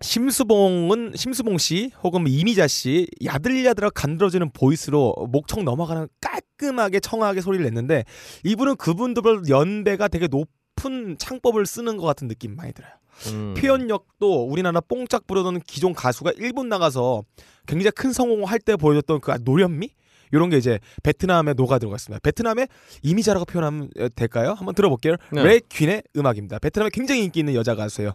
[0.00, 7.64] 심수봉은 심수봉 씨 혹은 뭐 이미자 씨 야들야들 간드러지는 보이스로 목청 넘어가는 깔끔하게 청아하게 소리를
[7.64, 8.04] 냈는데
[8.44, 12.92] 이분은 그분들 연배가 되게 높은 창법을 쓰는 것 같은 느낌 많이 들어요.
[13.32, 13.54] 음.
[13.56, 17.22] 표현력도 우리나라 뽕짝 부르던 기존 가수가 일본 나가서
[17.68, 19.90] 굉장히 큰 성공을 할때 보여줬던 그 노련미
[20.32, 22.20] 이런 게 이제 베트남에 녹아 들어갔습니다.
[22.22, 22.68] 베트남의
[23.02, 24.54] 이미자라고 표현하면 어, 될까요?
[24.58, 25.16] 한번 들어볼게요.
[25.32, 25.42] 네.
[25.44, 26.58] 레 퀸의 음악입니다.
[26.58, 28.12] 베트남에 굉장히 인기 있는 여자 가수예요.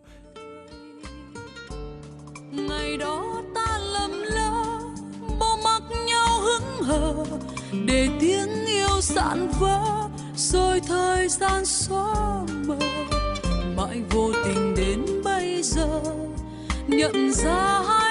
[2.54, 4.52] ngày đó ta lầm lỡ
[5.40, 7.26] bỏ mặc nhau hững hờ
[7.88, 12.78] để tiếng yêu sạn vỡ rồi thời gian xóa mờ
[13.78, 16.02] mãi vô tình đến bây giờ
[16.88, 18.03] nhận ra hai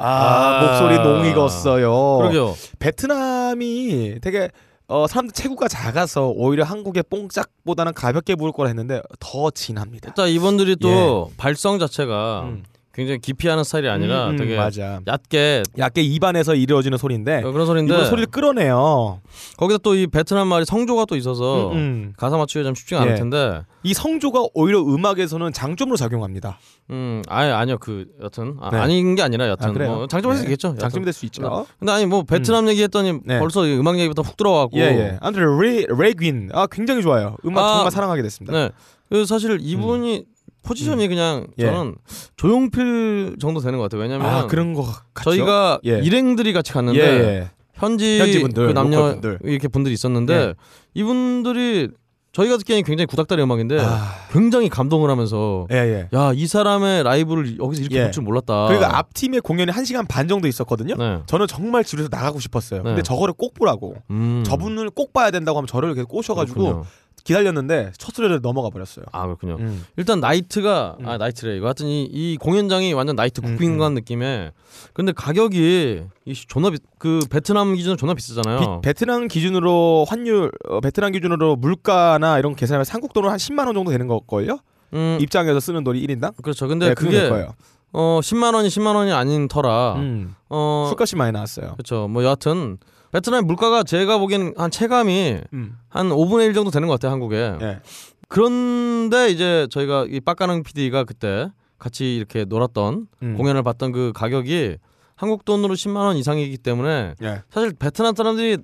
[0.00, 2.18] 아, 목소리 농 익었어요.
[2.18, 2.54] 그러게요.
[2.78, 4.48] 베트남이 되게
[4.88, 10.08] 어, 사람들 체구가 작아서 오히려 한국의 뽕짝보다는 가볍게 부를 거라 했는데 더 진합니다.
[10.08, 12.64] 일단 이분들이 또 발성 자체가 음.
[12.92, 15.00] 굉장히 깊이 하는 스타일이 아니라 음, 음, 되게 맞아.
[15.06, 19.20] 얕게 얇게 입안에서 이루어지는 소리인데 그런 소리인데 소리를 끌어내요.
[19.56, 22.12] 거기다 또이 베트남 말이 성조가 또 있어서 음, 음.
[22.16, 23.16] 가사 맞추기가 좀 쉽지가 않을 예.
[23.16, 26.58] 텐데 이 성조가 오히려 음악에서는 장점으로 작용합니다.
[26.90, 28.78] 음 아니 아니요 그 여튼 아, 네.
[28.78, 29.86] 아닌 게 아니라 여튼 아?
[29.86, 30.48] 뭐 장점일 수 네.
[30.48, 30.74] 있겠죠.
[30.76, 31.66] 장점이 될 수 있죠.
[31.78, 33.38] 근데 아니 뭐 베트남 얘기했더니 네.
[33.38, 35.18] 벌써 이 음악 얘기부터 훅 들어가고 예, 예.
[35.20, 37.36] 아무튼 레 레귄 아 굉장히 좋아요.
[37.46, 38.52] 음악 아, 정말 사랑하게 됐습니다.
[38.52, 38.70] 네.
[39.08, 40.24] 그래서 사실 이분이
[40.62, 41.66] 포지션이 그냥 예.
[41.66, 41.96] 저는
[42.36, 44.02] 조용필 정도 되는 것 같아요.
[44.02, 44.82] 왜냐면 아 그런 거
[45.14, 45.30] 같죠.
[45.30, 45.98] 저희가 예.
[46.00, 47.50] 일행들이 같이 갔는데 예, 예.
[47.74, 49.38] 현지, 현지 분들, 그 남녀 로컬분들.
[49.44, 50.54] 이렇게 분들이 있었는데 예.
[50.94, 51.88] 이분들이
[52.32, 56.08] 저희가 듣기에는 굉장히 구닥다리 음악인데 아, 굉장히 감동을 하면서 예, 예.
[56.16, 58.02] 야이 사람의 라이브를 여기서 이렇게 예.
[58.04, 58.68] 볼줄 몰랐다.
[58.68, 60.94] 그리고 앞팀의 공연이 1 시간 반 정도 있었거든요.
[60.96, 61.22] 네.
[61.26, 62.84] 저는 정말 집에서 나가고 싶었어요.
[62.84, 63.02] 근데 네.
[63.02, 63.96] 저거를 꼭 보라고.
[64.10, 64.44] 음.
[64.46, 66.84] 저분을 꼭 봐야 된다고 하면 저를 계속 꼬셔가지고 그렇군요.
[67.24, 69.04] 기다렸는데 첫 소리에 넘어가 버렸어요.
[69.12, 69.56] 아 그렇군요.
[69.60, 69.84] 음.
[69.96, 71.08] 일단 나이트가 음.
[71.08, 74.52] 아 나이트래 이거 하여튼 이, 이 공연장이 완전 나이트 음, 국빈관 느낌에
[74.92, 78.80] 근데 가격이 이 씨, 존나 비, 그 베트남 기준으로 존나 비싸잖아요.
[78.80, 83.66] 비- 베트남 기준으로 환율, 어, 베트남 기준으로 물가나 이런 거 계산하면 한국 돈으로 한 10만
[83.66, 84.58] 원 정도 되는 걸걸요?
[84.94, 86.42] 음, 입장에서 쓰는 돈이 1인당?
[86.42, 86.66] 그렇죠.
[86.68, 87.54] 근데 네, 그게 거예요.
[87.92, 90.34] 어 10만 원이 10만 원이 아닌 터라 음.
[90.48, 91.72] 어 술값이 많이 나왔어요.
[91.72, 92.06] 그렇죠.
[92.08, 92.78] 뭐 여하튼
[93.12, 95.76] 베트남 물가가 제가 보기엔 한 체감이 음.
[95.88, 97.56] 한 5분의 1 정도 되는 것 같아요 한국에.
[97.60, 97.80] 예.
[98.28, 103.36] 그런데 이제 저희가 이 빡가능 PD가 그때 같이 이렇게 놀았던 음.
[103.36, 104.76] 공연을 봤던 그 가격이
[105.16, 107.42] 한국 돈으로 10만 원 이상이기 때문에 예.
[107.50, 108.58] 사실 베트남 사람들이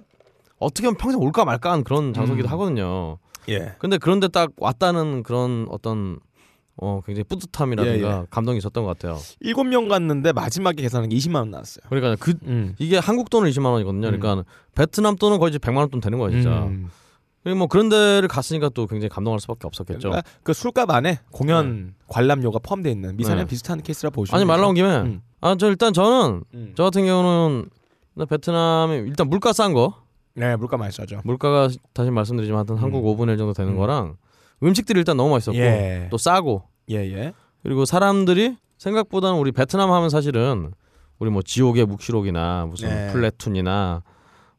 [0.59, 2.52] 어떻게 하면 평생 올까 말까 한 그런 장소기도 음.
[2.52, 3.18] 하거든요.
[3.48, 3.74] 예.
[3.78, 6.18] 근데 그런데 딱 왔다는 그런 어떤
[6.78, 8.26] 어 굉장히 뿌듯함이라든가 예, 예.
[8.30, 9.18] 감동이 있었던 것 같아요.
[9.42, 11.84] 7명 갔는데 마지막에 계산한 게 20만 원 나왔어요.
[11.88, 12.74] 그러니까 그 음.
[12.78, 14.08] 이게 한국 돈은 20만 원이거든요.
[14.08, 14.18] 음.
[14.20, 16.64] 그러니까 베트남 돈은 거의 이제 100만 원 돈 되는 거예요, 진짜.
[16.64, 16.90] 음.
[17.56, 20.08] 뭐 그런 데를 갔으니까 또 굉장히 감동할 수밖에 없었겠죠.
[20.08, 23.46] 그러니까 그 술값 안에 공연 관람료가 포함되어 있는 미사는 네.
[23.48, 25.22] 비슷한 케이스라 보시면 아니 말 나온 김에 음.
[25.40, 26.72] 아저 일단 저는 음.
[26.76, 27.70] 저 같은 경우는
[28.28, 29.94] 베트남이 일단 물가 싼 거
[30.34, 31.20] 네, 물가 많이 싸죠.
[31.24, 32.82] 물가가 다시 말씀드리지만 하여튼 음.
[32.82, 33.76] 한국 5분의 1 정도 되는 음.
[33.78, 34.16] 거랑
[34.62, 36.08] 음식들이 일단 너무 맛있었고 예.
[36.10, 37.32] 또 싸고 예, 예.
[37.62, 40.72] 그리고 사람들이 생각보다는 우리 베트남 하면 사실은
[41.18, 43.12] 우리 뭐 지옥의 묵시록이나 무슨 네.
[43.12, 44.02] 플래툰이나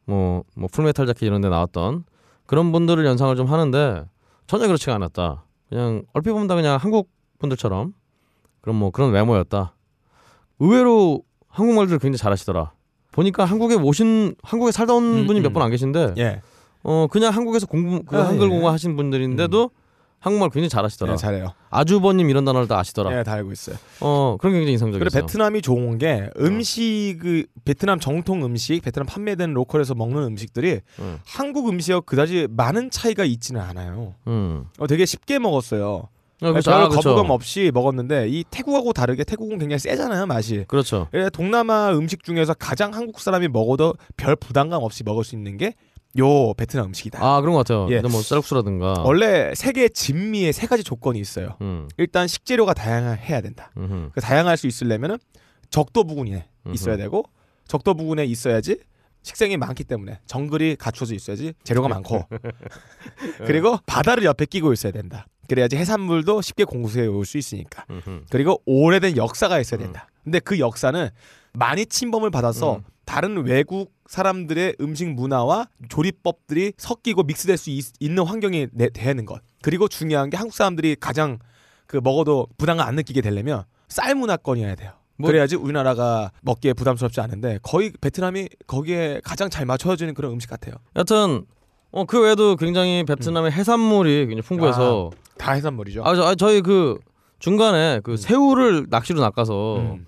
[0.04, 2.04] 뭐 뭐 풀메탈 자켓 이런 데 나왔던
[2.46, 4.04] 그런 분들을 연상을 좀 하는데
[4.46, 5.44] 전혀 그렇지가 않았다.
[5.68, 7.92] 그냥 얼핏 보면 다 그냥 한국 분들처럼
[8.62, 9.74] 그런 뭐 그런 외모였다.
[10.58, 12.72] 의외로 한국말들 굉장히 잘하시더라.
[13.12, 15.52] 보니까 한국에 오신 한국에 살다 온 음, 분이 몇 음.
[15.52, 16.40] 분안 계신데 예.
[16.82, 18.50] 어 그냥 한국에서 공부 그 아, 한글 예.
[18.50, 19.70] 공부하신 분들인데도
[20.20, 21.12] 한국말 굉장히 잘하시더라.
[21.12, 21.54] 네, 잘해요.
[21.70, 23.16] 아주버님 이런 단어를 다 아시더라.
[23.16, 23.76] 예, 다 알고 있어요.
[24.00, 25.26] 어 그런 게 굉장히 그리고 인상적이었어요.
[25.26, 31.18] 베트남이 좋은 게 음식 그 베트남 정통 음식, 베트남 판매된 로컬에서 먹는 음식들이 음.
[31.24, 34.14] 한국 음식하고 그다지 많은 차이가 있지는 않아요.
[34.26, 34.64] 음.
[34.78, 36.08] 어, 되게 쉽게 먹었어요.
[36.40, 36.70] 어, 그렇죠.
[36.70, 37.10] 별 아, 그렇죠.
[37.10, 40.64] 거부감 없이 먹었는데 이 태국하고 다르게 태국은 굉장히 세잖아요 맛이.
[40.68, 41.08] 그렇죠.
[41.14, 45.74] 예, 동남아 음식 중에서 가장 한국 사람이 먹어도 별 부담감 없이 먹을 수 있는 게
[46.18, 47.18] 요 베트남 음식이다.
[47.22, 47.86] 아 그런 것 같아요.
[47.90, 48.00] 예.
[48.00, 49.02] 뭐 쌀국수라든가.
[49.04, 51.56] 원래 세계 진미에 세 가지 조건이 있어요.
[51.60, 51.88] 음.
[51.98, 53.70] 일단 식재료가 다양해야 된다.
[53.76, 54.10] 음흠.
[54.14, 55.18] 그 다양할 수 있으려면은
[55.70, 56.48] 적도 부근에.
[56.72, 57.24] 있어야 되고
[57.66, 58.78] 적도 부근에 있어야지
[59.22, 62.24] 식생이 많기 때문에 정글이 갖춰져 있어야지 재료가 많고
[63.46, 65.26] 그리고 바다를 옆에 끼고 있어야 된다.
[65.48, 67.84] 그래야지 해산물도 쉽게 공수해 올 수 있으니까.
[67.90, 68.24] 음흠.
[68.30, 70.08] 그리고 오래된 역사가 있어야 된다.
[70.24, 71.08] 근데 그 역사는
[71.54, 72.82] 많이 침범을 받아서 음.
[73.08, 79.40] 다른 외국 사람들의 음식 문화와 조리법들이 섞이고 믹스될 수 있, 는 환경이 내, 되는 것.
[79.62, 81.38] 그리고 중요한 게 한국 사람들이 가장
[81.86, 84.92] 그 먹어도 부담을 안 느끼게 되려면 쌀 문화권이어야 돼요.
[85.16, 90.74] 뭐- 그래야지 우리나라가 먹기에 부담스럽지 않은데 거의 베트남이 거기에 가장 잘 맞춰지는 그런 음식 같아요.
[90.94, 91.46] 여튼
[91.90, 96.04] 어, 그 외에도 굉장히 베트남의 해산물이 굉장히 풍부해서 다 해산물이죠.
[96.04, 96.98] 아, 저, 아, 저희 그
[97.38, 98.16] 중간에 그 음.
[98.18, 100.06] 새우를 낚시로 낚아서 음.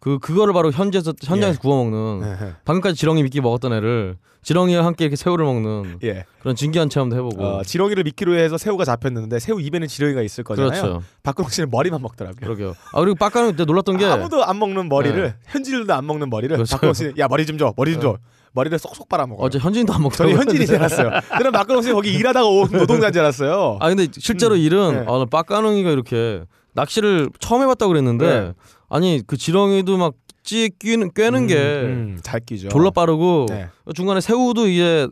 [0.00, 1.60] 그 그거를 바로 현지에서 현장에서 예.
[1.60, 2.54] 구워 먹는 네.
[2.64, 6.24] 방금까지 지렁이 미끼 먹었던 애를 지렁이와 함께 이렇게 새우를 먹는 예.
[6.40, 10.70] 그런 진기한 체험도 해보고 어, 지렁이를 미끼로 해서 새우가 잡혔는데 새우 입에는 지렁이가 있을 거잖아요.
[10.70, 11.02] 그렇죠.
[11.22, 12.40] 박근홍 씨는 머리만 먹더라고요.
[12.40, 12.74] 그러게요.
[12.94, 15.34] 아 그리고 빡가는 그때 놀랐던 게 아무도 안 먹는 머리를 네.
[15.48, 16.76] 현지인들도 안 먹는 머리를 그렇죠.
[16.76, 18.16] 박근홍 씨는 야 머리 좀 줘, 머리 좀 줘.
[18.52, 19.44] 머리를 쏙쏙 빨아 먹어요.
[19.44, 20.44] 어제 현지인도 안 먹더라고요.
[20.44, 21.10] 저는 줄 알았어요.
[21.28, 23.76] 저는 박근홍 씨 거기 일하다가 온 노동자인 줄 알았어요.
[23.80, 25.04] 아 근데 실제로 일은 네.
[25.06, 28.52] 아, 빡가능이가 이렇게 낚시를 처음 해봤다고 그랬는데 네.
[28.90, 32.68] 아니 그 지렁이도 막 찌 끼는 꿰는 게 음, 잘 끼죠.
[32.70, 33.68] 졸라 빠르고 네.
[33.94, 35.06] 중간에 새우도 이게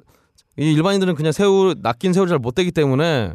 [0.57, 3.35] 이 일반인들은 그냥 새우 낚인 새우를 잘 못 떼기 때문에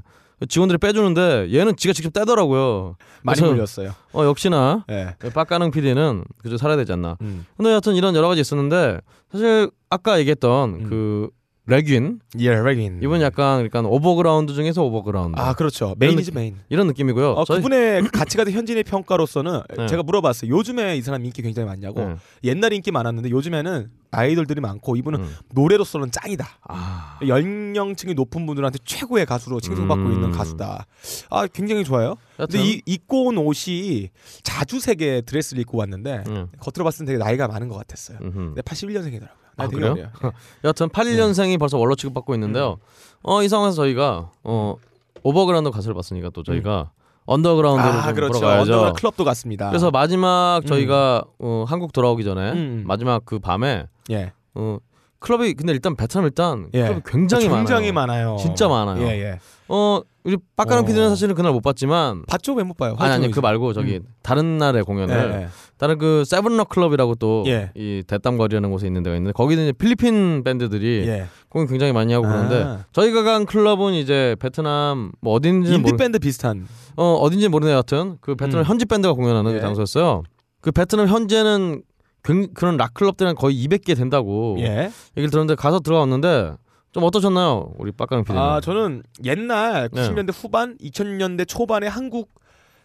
[0.49, 2.95] 직원들이 빼주는데 얘는 지가 직접 떼더라고요.
[3.21, 3.93] 많이 물렸어요.
[4.11, 5.15] 어 역시나 네.
[5.33, 7.15] 빡가능 PD는 그저 살아야 되지 않나.
[7.21, 7.45] 음.
[7.55, 8.99] 근데 여하튼 이런 여러 가지 있었는데
[9.31, 10.89] 사실 아까 얘기했던 음.
[10.89, 11.29] 그
[11.65, 12.99] 레귄 예, 레긴.
[13.01, 15.95] 이분 약간 그러니까 overground 중에서 overground 아 그렇죠.
[15.97, 16.57] 메인이죠 메인.
[16.67, 17.31] 이런 느낌이고요.
[17.31, 19.87] 어, 저희- 그분의 가치가 된 현지인의 평가로서는 네.
[19.87, 20.51] 제가 물어봤어요.
[20.51, 22.01] 요즘에 이 사람 인기 굉장히 많냐고.
[22.01, 22.15] 네.
[22.43, 25.35] 옛날 인기 많았는데 요즘에는 아이돌들이 많고 이분은 음.
[25.53, 26.45] 노래로서는 짱이다.
[26.67, 30.11] 아, 연령층이 높은 분들한테 최고의 가수로 칭송받고 음.
[30.11, 30.85] 있는 가수다.
[31.29, 32.15] 아 굉장히 좋아요.
[32.35, 34.09] 근데 여튼, 이 입고 온 옷이
[34.43, 38.17] 자주색의 드레스를 입고 왔는데 음, 겉으로 봤을 때 되게 나이가 많은 것 같았어요.
[38.21, 38.33] 음흠.
[38.53, 39.42] 근데 81년생이더라고요.
[39.57, 39.95] 아, 그래요?
[40.63, 42.77] 여하튼 81년생이 벌써 원로 취급받고 있는데요.
[43.21, 44.75] 어, 이 상황에서 저희가 어,
[45.23, 46.91] overground 가수를 봤으니까 또 저희가
[47.25, 48.39] 언더그라운드를 아 좀 그렇죠.
[48.41, 48.61] 가야죠.
[48.61, 49.69] 언더그라운드 클럽도 갔습니다.
[49.69, 50.65] 그래서 마지막 음.
[50.65, 52.83] 저희가 어, 한국 돌아오기 전에 음.
[52.85, 54.77] 마지막 그 밤에 예, 어,
[55.19, 56.81] 클럽이 근데 일단 베트남 일단 예.
[56.83, 58.31] 클럽이 굉장히, 굉장히 많아요.
[58.31, 58.37] 많아요.
[58.37, 59.01] 진짜 많아요.
[59.07, 59.39] 예, 예.
[59.75, 60.85] 어, 우리 빡가는 어.
[60.85, 62.53] 피디는 사실은 그날 못 봤지만 봤죠?
[62.53, 62.95] 왜 못 봐요?
[62.99, 65.47] 아니 아니 그 말고 저기 다른 날의 예, 공연을 예.
[65.77, 67.71] 다른 그 세븐럭 클럽이라고 또이 예.
[68.07, 71.25] 대담거리라는 곳에 있는 데가 있는데 거기는 이제 필리핀 밴드들이 예.
[71.49, 72.85] 공연 굉장히 많이 하고 그러는데 아.
[72.93, 76.67] 저희가 간 클럽은 이제 베트남 뭐 어딘지 인디 모르 밴드 비슷한.
[76.95, 78.65] 어 어딘지 모르는 여하튼 그 베트남 음.
[78.65, 79.55] 현지 밴드가 공연하는 예.
[79.55, 80.21] 그 장소였어요.
[80.61, 81.81] 그 베트남 현재는
[82.23, 84.89] 굉- 그런 락 클럽들은 거의 200개 된다고 예.
[85.17, 86.53] 얘기를 들었는데 가서 들어갔는데
[86.93, 88.39] 좀 어떠셨나요, 우리 빡가는 피디님?
[88.41, 90.01] 아 저는 옛날 네.
[90.09, 92.29] 90년대 후반, 2000년대 초반에 한국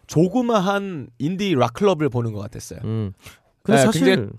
[0.07, 2.79] 조그마한 인디 락 클럽을 보는 것 같았어요.
[2.83, 3.13] 음.
[3.63, 4.29] 근데 네, 사실 굉장히-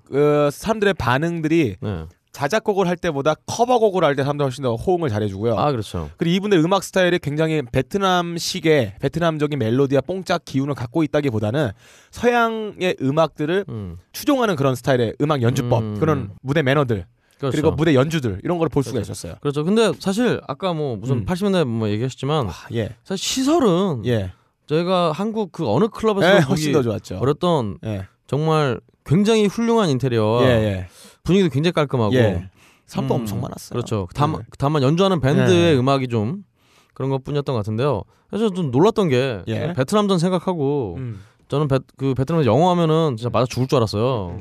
[0.46, 2.04] 어, 사람들의 반응들이 네.
[2.33, 5.56] 자작곡을 할 때보다 커버곡을 할 때 사람들 훨씬 더 호응을 잘해주고요.
[5.56, 6.11] 아 그렇죠.
[6.16, 11.70] 그리고 이분들 음악 스타일이 굉장히 베트남식의 베트남적인 멜로디와 뽕짝 기운을 갖고 있다기보다는
[12.11, 13.96] 서양의 음악들을 음.
[14.12, 15.96] 추종하는 그런 스타일의 음악 연주법, 음.
[16.00, 17.04] 그런 무대 매너들,
[17.40, 17.57] 그렇죠.
[17.57, 19.12] 그리고 무대 연주들 이런 걸 볼 수가 그렇죠.
[19.12, 19.35] 있었어요.
[19.40, 19.64] 그렇죠.
[19.64, 21.24] 근데 사실 아까 뭐 무슨 음.
[21.24, 24.33] 80년대 뭐 얘기하셨지만 아, 예, 사실 시설은 예,
[24.66, 27.18] 저희가 한국 그 어느 클럽에서 예, 훨씬 더 좋았죠.
[27.18, 30.88] 어렸던 예, 정말 굉장히 훌륭한 인테리어와 예, 예,
[31.24, 32.50] 분위기도 굉장히 깔끔하고 예.
[32.87, 33.70] 사람도 음, 엄청 많았어요.
[33.70, 34.07] 그렇죠.
[34.14, 34.46] 다만, 네.
[34.59, 35.79] 다만 연주하는 밴드의 네.
[35.79, 36.44] 음악이 좀
[36.92, 38.03] 그런 것뿐이었던 것 같은데요.
[38.29, 39.72] 그래서 좀 놀랐던 게 예.
[39.72, 41.20] 베트남전 생각하고 음.
[41.48, 44.40] 저는 베, 그 베트남에서 영어 하면은 진짜 맞아 죽을 줄 알았어요.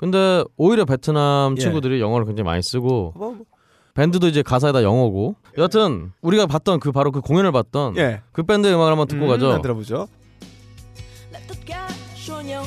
[0.00, 0.10] 음.
[0.10, 1.60] 근데 오히려 베트남 예.
[1.60, 3.44] 친구들이 영어를 굉장히 많이 쓰고 뭐, 뭐,
[3.94, 8.74] 밴드도 이제 가사에다 영어고 여하튼 우리가 봤던 그 바로 그 공연을 봤던 예, 그 밴드의
[8.74, 9.46] 음악을 한번 듣고 음, 가죠.
[9.52, 10.08] 한번 들어보죠.
[11.32, 11.88] là tất cả
[12.26, 12.64] cho nhau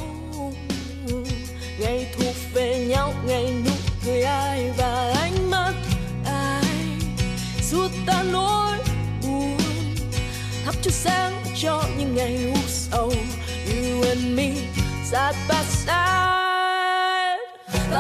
[1.80, 3.72] ngày thuộc về nhau ngày nụ
[4.06, 5.74] cười ai và ánh mắt
[6.26, 6.66] ai
[7.62, 8.78] giúp ta nỗi
[9.24, 9.58] buồn
[10.66, 13.12] thắp chút sáng cho những ngày u sầu
[13.68, 14.52] you and me
[15.04, 16.43] side by side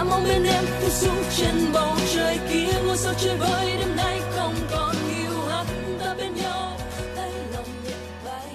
[0.03, 3.95] ta mong bên em thu xuống trên bầu trời kia ngôi sao chơi vơi đêm
[3.95, 5.65] nay không còn yêu hát
[5.99, 6.77] ta bên nhau
[7.15, 8.47] tay lòng nhẹ bay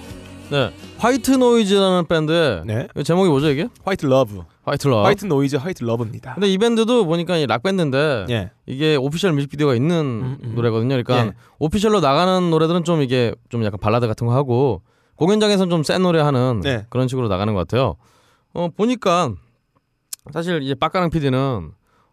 [0.50, 3.68] 네, 화이트 노이즈라는 밴드의 네, 그 제목이 뭐죠 이게?
[3.84, 5.02] 화이트 러브, 화이트 러.
[5.04, 6.34] 화이트 노이즈, 화이트 러브입니다.
[6.34, 10.52] 근데 이 밴드도 보니까 이 락 밴드인데 예, 이게 official 뮤직비디오가 있는 음, 음.
[10.54, 11.02] 노래거든요.
[11.02, 11.32] 그러니까 예.
[11.58, 14.82] official로 나가는 노래들은 좀 이게 좀 약간 발라드 같은 거 하고
[15.16, 16.84] 공연장에서는 좀 센 노래 하는 네.
[16.90, 17.96] 그런 식으로 나가는 것 같아요.
[18.54, 19.32] 어 보니까
[20.32, 21.72] 사실 이제 빡가랑 PD는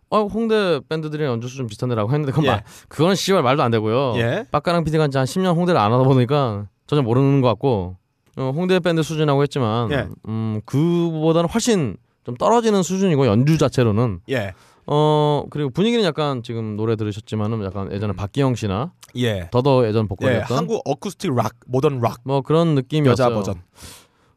[0.10, 2.49] 어 홍대 밴드들이랑 연주 수준 비슷한데라고 했는데 그건 예.
[2.49, 4.13] 말, 그건 씨발 말도 안 되고요.
[4.17, 7.97] 예, 빡가랑 PD가 한 10년 홍대를 안 하다 보니까 전혀 모르는 것 같고
[8.38, 10.08] 어, 홍대 밴드 수준이라고 했지만 예.
[10.28, 14.54] 음 그보다는 훨씬 좀 떨어지는 수준이고 연주 자체로는 예,
[14.86, 18.15] 어 그리고 분위기는 약간 지금 노래 들으셨지만은 약간 예전에 음.
[18.15, 23.12] 박기영 씨나 예, 더더 예전 예, 보컬이었던 한국 어쿠스틱 락, 모던 락 뭐 그런 느낌이었어요.
[23.28, 23.56] 여자 버전.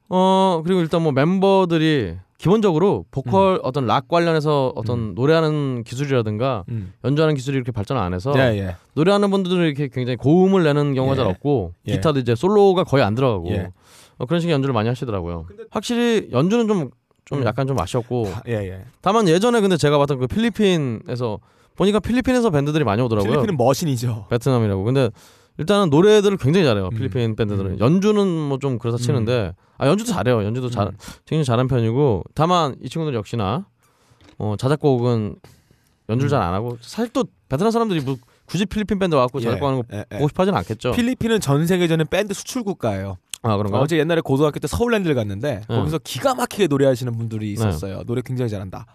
[0.09, 5.15] 어 그리고 일단 뭐 멤버들이 기본적으로 보컬 어떤 락 관련해서 어떤 음.
[5.17, 6.93] 노래하는 기술이라든가 음.
[7.05, 11.17] 연주하는 기술이 이렇게 발전 안 해서 예, 예, 노래하는 분들은 이렇게 굉장히 고음을 내는 경우가
[11.17, 11.31] 잘 예.
[11.31, 11.93] 없고 예.
[11.95, 13.73] 기타도 이제 솔로가 거의 안 들어가고 예.
[14.19, 15.47] 어, 그런 식의 연주를 많이 하시더라고요.
[15.71, 16.91] 확실히 연주는 좀좀
[17.33, 17.45] 음.
[17.45, 18.85] 약간 좀 아쉬웠고 예, 예.
[19.01, 21.41] 다만 예전에 근데 제가 봤던 그 필리핀에서
[21.75, 23.33] 보니까 필리핀에서 밴드들이 많이 오더라고요.
[23.33, 24.27] 필리핀은 머신이죠.
[24.31, 24.85] 베트남이라고.
[24.85, 25.11] 근데
[25.59, 26.87] 일단은 노래들을 굉장히 잘해요.
[26.87, 26.97] 음.
[26.97, 27.79] 필리핀 밴드들은 음.
[27.81, 30.45] 연주는 뭐 좀 그렇다 치는데 아 연주도 잘해요.
[30.45, 30.93] 연주도 잘 음.
[31.27, 33.67] 굉장히 잘하는 편이고 다만 이 친구들 역시나
[34.39, 35.37] 어 자작곡은
[36.09, 36.31] 연주를 음.
[36.31, 38.17] 잘안 하고 사실 또 베트남 사람들이 뭐
[38.47, 40.17] 굳이 필리핀 밴드 와갖고 자작곡하는 거 예, 예.
[40.17, 40.93] 보고 싶어하진 않겠죠.
[40.93, 43.17] 필리핀은 전 세계적인 밴드 수출 국가예요.
[43.43, 43.79] 아 그런가?
[43.81, 45.77] 어제 옛날에 고등학교 때 서울랜드를 갔는데 네.
[45.77, 48.03] 거기서 기가 막히게 노래하시는 분들이 있었어요.
[48.05, 48.87] 노래 굉장히 잘한다.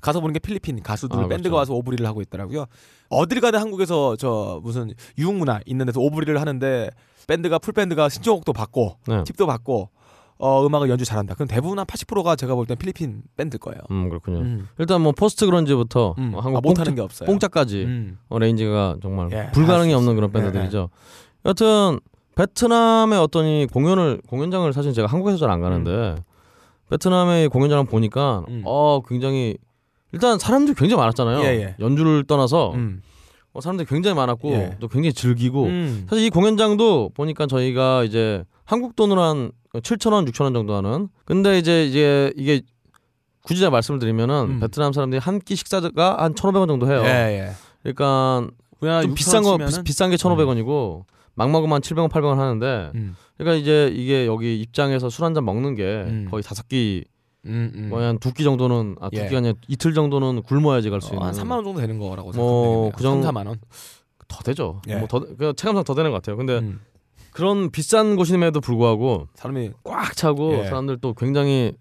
[0.00, 1.56] 가서 보는 게 필리핀 가수들 아, 밴드가 그렇죠.
[1.56, 2.66] 와서 오브리를 하고 있더라고요.
[3.08, 6.90] 어딜 가든 한국에서 저 무슨 유흥문화 있는 데서 오브리를 하는데
[7.26, 9.24] 밴드가 full 밴드가 신청곡도 받고 네.
[9.24, 9.88] 팁도 받고
[10.42, 11.34] 어 음악을 연주 잘한다.
[11.34, 13.78] 그럼 대부분 한 80%가 제가 볼 땐 필리핀 밴드일 거예요.
[13.90, 14.38] 음 그렇군요.
[14.38, 14.68] 음.
[14.78, 16.32] 일단 뭐 post grunge부터 음.
[16.34, 17.26] 어, 한국 아, 못하는 게 없어요.
[17.26, 18.18] 뽕짝까지 음.
[18.30, 20.14] 어, range가 정말 예, 불가능이 없는.
[20.14, 20.88] 그런 밴드들이죠.
[21.44, 22.00] 여하튼
[22.36, 26.14] 베트남의 어떤 이 공연을 공연장을 사실 제가 한국에서 잘 안 가는데
[26.88, 28.62] 베트남의 공연장을 보니까 음.
[28.64, 29.56] 어 굉장히
[30.12, 31.40] 일단 사람들이 굉장히 많았잖아요.
[31.40, 31.74] 예, 예.
[31.78, 33.02] 연주를 떠나서 음.
[33.52, 34.76] 어, 사람들이 굉장히 많았고 예.
[34.80, 36.06] 또 굉장히 즐기고 음.
[36.08, 41.08] 사실 이 공연장도 보니까 저희가 이제 한국 돈으로 한 7천 원, 6천 원 정도 하는.
[41.24, 42.60] 근데 이제 이제 이게
[43.42, 44.60] 굳이 제가 말씀을 드리면은 음.
[44.60, 47.02] 베트남 사람들이 한 끼 식사가 한 1,500원 정도 해요.
[47.04, 47.08] 예,
[47.48, 47.50] 예.
[47.82, 48.48] 그러니까
[48.80, 52.90] 그냥 좀 6,000원 비싼 거 치면은- 비, 비싼 게 1,500원이고 막 먹으면 700원, 800원 하는데
[52.94, 53.16] 음.
[53.38, 56.28] 그러니까 이제 이게 여기 입장에서 술 한 잔 먹는 게 음.
[56.30, 57.04] 거의 다섯 끼,
[57.46, 57.90] 음, 음.
[57.90, 59.26] 거의 한두 끼 정도는 아, 두 예.
[59.26, 62.32] 끼가 아니라 이틀 정도는 굶어야지 갈수 어, 있는 한 3만 원 정도 되는 거라고 뭐,
[62.32, 62.92] 생각되네요.
[62.96, 63.58] 그 정도- 3, 4만 원.
[64.28, 64.80] 더 되죠.
[64.88, 64.96] 예.
[64.96, 66.36] 뭐더 그 체감상 더 되는 것 같아요.
[66.36, 66.80] 근데 음.
[67.32, 70.64] 그런 비싼 곳임에도 불구하고 사람이 꽉 차고 예.
[70.66, 71.72] 사람들 또 굉장히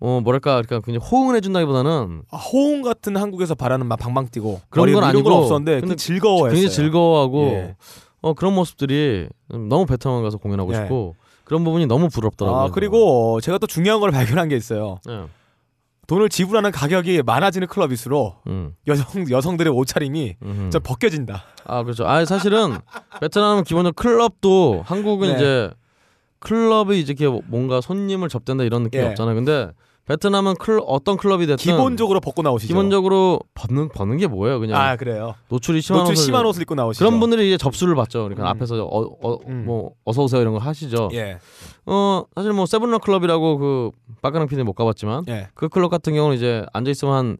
[0.00, 4.82] 어 뭐랄까 그러니까 굉장히 호응을 해준다기보다는 아, 호응 같은 한국에서 바라는 막 방방 뛰고 그런
[4.86, 6.50] 건 이런 건 아니고 없었는데 근데 근데 즐거워했어요.
[6.60, 7.76] 굉장히 즐거워하고 예.
[8.20, 10.76] 어 그런 모습들이 너무 베트남 가서 공연하고 예.
[10.76, 11.14] 싶고
[11.52, 12.62] 그런 부분이 너무 부럽더라고요.
[12.62, 15.00] 아 그리고 제가 또 중요한 걸 발견한 게 있어요.
[15.10, 15.24] 예.
[16.06, 18.74] 돈을 지불하는 가격이 많아지는 클럽일수록 음.
[18.86, 20.36] 여성 여성들의 옷차림이.
[20.70, 21.44] 저 벗겨진다.
[21.66, 22.08] 아 그렇죠.
[22.08, 22.78] 아 사실은
[23.20, 25.34] 베트남은 기본적으로 클럽도 한국은 네.
[25.34, 25.70] 이제
[26.38, 29.08] 클럽이 이제 이렇게 뭔가 손님을 접댄다 이런 느낌이 예.
[29.08, 29.34] 없잖아요.
[29.34, 29.72] 근데
[30.06, 32.68] 베트남은 클 어떤 클럽이 됐든 기본적으로 벗고 나오시죠.
[32.68, 34.58] 기본적으로 벗는 벗는 게 뭐예요?
[34.58, 35.34] 그냥 아 그래요.
[35.48, 37.04] 노출이 심한 노출 옷을 심한 옷을 입고 나오시죠.
[37.04, 38.24] 그런 분들이 이제 접수를 받죠.
[38.24, 38.46] 그러니까 음.
[38.48, 39.64] 앞에서 어, 어, 음.
[39.66, 41.10] 뭐 어서 오세요 이런 거 하시죠.
[41.12, 41.38] 예.
[41.86, 43.90] 어 사실 뭐 세븐런 클럽이라고 그
[44.22, 45.48] 박가능 PD는 못 가봤지만 예.
[45.54, 47.36] 그 클럽 같은 경우는 이제 앉아 있으면 한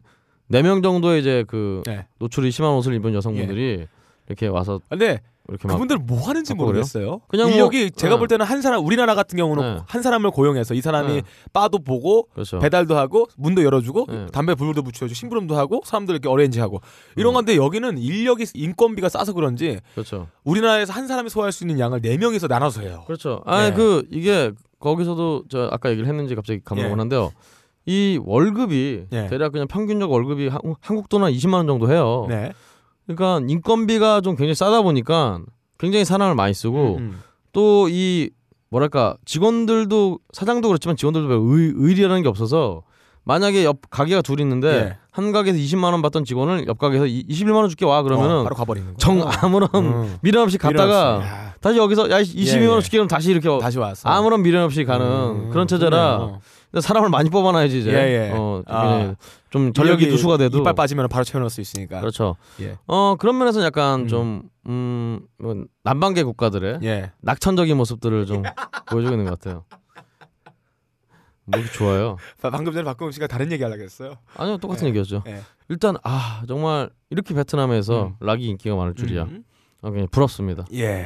[0.49, 2.05] 네 명 정도의 이제 그 예.
[2.19, 3.87] 노출이 심한 옷을 입은 여성분들이
[4.27, 5.19] 이렇게 와서 근데
[5.49, 6.53] 이렇게 막 그분들 뭐 하는지?
[6.53, 7.19] 모르겠어요.
[7.27, 8.19] 그냥 뭐- 인력이 제가 네.
[8.19, 9.81] 볼 때는 한 사람 우리나라 같은 경우는 네.
[9.85, 11.21] 한 사람을 고용해서 이 사람이 네.
[11.51, 12.59] 바도 보고 그렇죠.
[12.59, 14.25] 배달도 하고 문도 열어주고 네.
[14.31, 16.79] 담배 불도 붙여주고 심부름도 하고 사람들 이렇게 어레인지하고
[17.17, 17.35] 이런 음.
[17.35, 20.27] 건데 여기는 인력이 인건비가 싸서 그런지 그렇죠.
[20.45, 23.03] 우리나라에서 한 사람이 소화할 수 있는 양을 네 명이서 나눠서 해요.
[23.05, 23.41] 그렇죠.
[23.45, 23.71] 아 예.
[23.73, 26.61] 그 이게 거기서도 저 아까 얘기를 했는지 갑자기 예.
[26.63, 27.31] 감을 하는데요.
[27.85, 29.27] 이 월급이 예.
[29.27, 32.27] 대략 그냥 평균적 월급이 한, 한국 돈 한 20만 원 정도 해요.
[33.07, 33.15] 네.
[33.15, 35.39] 그러니까 인건비가 좀 굉장히 싸다 보니까
[35.77, 37.19] 굉장히 사람을 많이 쓰고 음.
[37.51, 38.29] 또이
[38.69, 42.83] 뭐랄까 직원들도 사장도 그렇지만 직원들도 별 의, 의리라는 게 없어서
[43.25, 44.97] 만약에 옆 가게가 둘 있는데 예.
[45.11, 48.43] 한 가게에서 20만 원 받던 직원을 옆 가게에서 이- 21만 원 줄게 와 어, 그러면은
[48.43, 48.97] 바로 가버리는 거.
[48.97, 50.17] 정 아무런 음.
[50.21, 52.81] 미련 없이 갔다가 야, 다시 여기서 야 22만 예, 원 예.
[52.81, 54.09] 줄게 그럼 다시 이렇게 다시 왔어.
[54.09, 56.39] 아무런 미련 없이 가는 음, 그런 체제라
[56.81, 58.31] 사람을 많이 뽑아놔야지 이제 예, 예.
[58.35, 59.13] 어, 아.
[59.53, 61.99] 좀 전력이 누수가 돼도 이빨 빠지면 바로 채워넣을 수 있으니까.
[61.99, 62.37] 그렇죠.
[62.59, 62.75] 예.
[62.87, 64.07] 어 그런 면에서 약간 음.
[64.07, 67.11] 좀 음, 뭐 남방계 국가들의 예.
[67.21, 68.41] 낙천적인 모습들을 좀
[68.89, 69.63] 보여주고 있는 것 같아요.
[71.45, 72.17] 뭐 이렇게 좋아요?
[72.41, 74.15] 바- 방금 전에 박근홍 씨가 다른 얘기 하려고 했어요.
[74.37, 74.89] 아니요 똑같은 예.
[74.89, 75.21] 얘기였죠.
[75.27, 75.41] 예.
[75.69, 78.15] 일단 아 정말 이렇게 베트남에서 음.
[78.21, 79.25] 락이 인기가 많을 줄이야.
[79.25, 79.43] 음.
[79.83, 80.65] 어, 그냥 부럽습니다.
[80.73, 81.05] 예.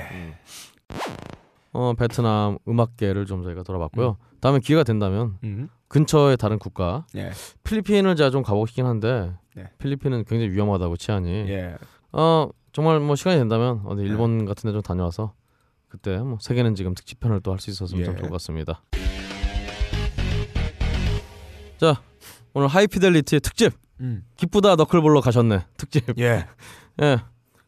[1.73, 4.15] 어 베트남 음악계를 좀 저희가 돌아봤고요.
[4.39, 5.67] 다음에 기회가 된다면 음.
[5.89, 7.31] 근처의 다른 국가 예.
[7.63, 9.69] 필리핀을 제가 좀 가보고 싶긴 한데 네.
[9.79, 11.29] 필리핀은 굉장히 위험하다고 치안이.
[11.49, 11.75] 예.
[12.11, 15.33] 어 정말 뭐 시간이 된다면 어디 일본 같은 데 좀 다녀와서
[15.87, 18.17] 그때 뭐 세계는 지금 특집편을 또 할 수 있었으면 참 예.
[18.17, 18.83] 좋을 것 같습니다.
[21.77, 22.01] 자
[22.53, 24.23] 오늘 하이피델리티 특집 음.
[24.35, 26.03] 기쁘다 너클볼러 가셨네 특집.
[26.19, 26.45] 예.
[27.01, 27.17] 예.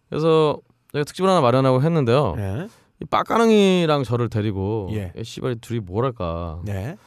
[0.09, 0.59] 그래서
[0.91, 2.35] 제가 특집을 하나 마련하고 했는데요.
[2.37, 2.67] 예.
[3.01, 5.13] 이 빡가능이랑 저를 데리고 예.
[5.17, 6.59] 이 씨발 둘이 뭐랄까.
[6.65, 6.97] 네.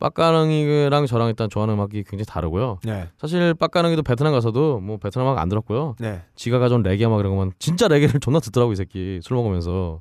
[0.00, 2.78] 빡가능이랑 저랑 일단 좋아하는 음악이 굉장히 다르고요.
[2.84, 3.08] 네.
[3.18, 5.94] 사실 빡가능이도 베트남 가서도 뭐 베트남 음악 안 들었고요.
[6.00, 6.22] 네.
[6.34, 10.00] 지가 가져온 레게 음악 이런 거만 진짜 레게를 존나 듣더라고 이 새끼 술 먹으면서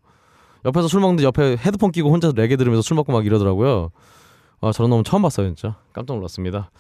[0.66, 3.92] 옆에서 술 먹는데 옆에 헤드폰 끼고 혼자 레게 들으면서 술 먹고 막 이러더라고요.
[4.62, 6.72] 아 저런 놈은 처음 봤어요 진짜 깜짝 놀랐습니다.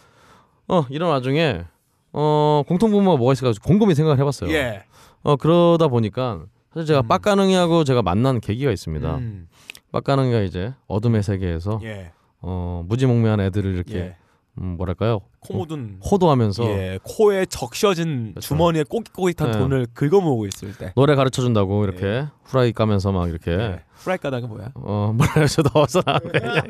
[0.70, 1.65] 어 이런 와중에
[2.13, 4.51] 어 공통 분모가 뭐가 있을까 곰곰이 생각을 해봤어요.
[4.51, 4.84] 예.
[5.24, 7.07] 어 그러다 보니까 사실 제가 음.
[7.07, 9.15] 빡가능이하고 제가 만난 계기가 있습니다.
[9.15, 9.49] 음.
[9.91, 12.11] 빡가능이가 이제 어둠의 세계에서 예.
[12.42, 14.16] 어 무지몽매한 애들을 이렇게 예.
[14.62, 18.48] 음, 뭐랄까요 코 묻은 호도하면서 예, 코에 적셔진 그렇죠.
[18.48, 19.58] 주머니에 꼬깃꼬깃한 네.
[19.58, 20.92] 돈을 긁어모으고 있을 때.
[20.96, 23.84] 노래 가르쳐 준다고 이렇게 후라이 까면서 막 이렇게 예.
[23.96, 24.72] 프라이 까다가 뭐야?
[24.76, 26.62] 어 뭐라 저 넣어서 나오네.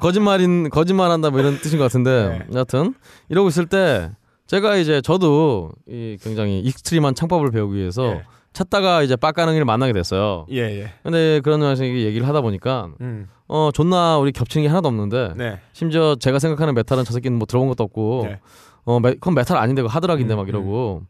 [0.00, 2.94] 거짓말인 거짓말한다 뭐 이런 뜻인 것 같은데 여하튼
[3.28, 4.10] 이러고 있을 때
[4.46, 8.24] 제가 이제 저도 이 굉장히 extreme한 창법을 배우기 위해서 예.
[8.52, 10.46] 찾다가 이제 빡가능이를 만나게 됐어요.
[10.50, 10.92] 예, 예.
[11.02, 13.28] 근데 그런 이게 얘기를 하다 보니까 음.
[13.46, 15.60] 어 존나 우리 겹치는 게 하나도 없는데 네.
[15.72, 18.40] 심지어 제가 생각하는 메탈은 저 새끼는 뭐 들어본 것도 없고 네.
[18.84, 21.02] 어 메, 그건 메탈 아닌데 그거 하드락인데 음, 막 이러고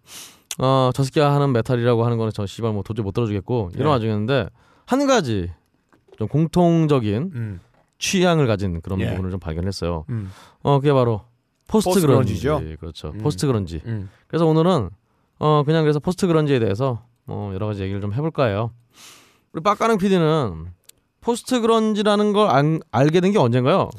[0.58, 3.90] 어 저 새끼가 하는 메탈이라고 하는 거는 저 씨발 뭐 도저히 못 들어주겠고 이런 네.
[3.90, 4.48] 와중이었는데
[4.86, 5.50] 한 가지
[6.18, 7.60] 좀 공통적인 음.
[7.98, 9.10] 취향을 가진 그런 예.
[9.10, 10.04] 부분을 좀 발견했어요.
[10.10, 10.30] 음.
[10.62, 11.22] 어 그게 바로
[11.68, 12.76] post, post grunge grunge죠?
[12.80, 13.12] 그렇죠.
[13.14, 13.18] 음.
[13.18, 13.80] post grunge.
[13.86, 14.10] 음.
[14.26, 14.90] 그래서 오늘은
[15.38, 18.72] 어 그냥 그래서 post grunge에 대해서 어 여러 가지 얘기를 좀 해볼까 해요.
[19.52, 20.72] 우리 빡가능 PD는
[21.20, 23.90] post grunge라는 걸 안- 알게 된 게 언젠가요?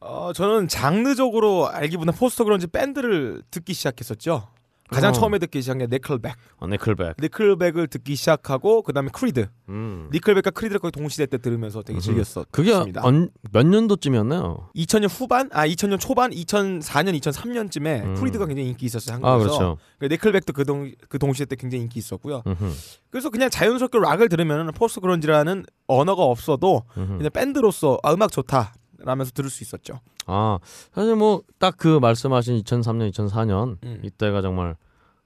[0.00, 4.48] 어, 저는 장르적으로 알기보다 post grunge 밴드를 듣기 시작했었죠.
[4.90, 5.12] 가장 어.
[5.12, 6.34] 처음에 듣기 시작한 게 니클백.
[6.58, 7.16] 어, 니클백.
[7.20, 9.48] 니클백을 듣기 시작하고 그다음에 크리드.
[9.68, 10.08] 음.
[10.12, 11.98] 니클백과 크리드를 거의 동시대 때 들으면서 되게.
[12.00, 12.50] 즐겼었습니다.
[12.50, 14.70] 그게 언, 몇 년도쯤이었나요?
[14.74, 18.14] 2000년 후반, 아 2000년 초반, 2004년, 2003년쯤에 음.
[18.16, 19.58] 크리드가 굉장히 인기 있었어요 아 한국에서.
[19.58, 19.78] 그렇죠.
[20.00, 22.42] 니클백도 그, 동, 그 동시대 때 굉장히 인기 있었고요.
[22.46, 22.72] 음흠,
[23.10, 27.16] 그래서 그냥 자연스럽게 락을 들으면 post grunge라는 언어가 없어도 음흠.
[27.18, 28.74] 그냥 밴드로서 아 음악 좋다.
[29.02, 30.00] 라면서 들을 수 있었죠.
[30.30, 30.58] 아
[30.94, 34.00] 사실 뭐 딱 그 말씀하신 2003년, 2004년 음.
[34.04, 34.76] 이때가 정말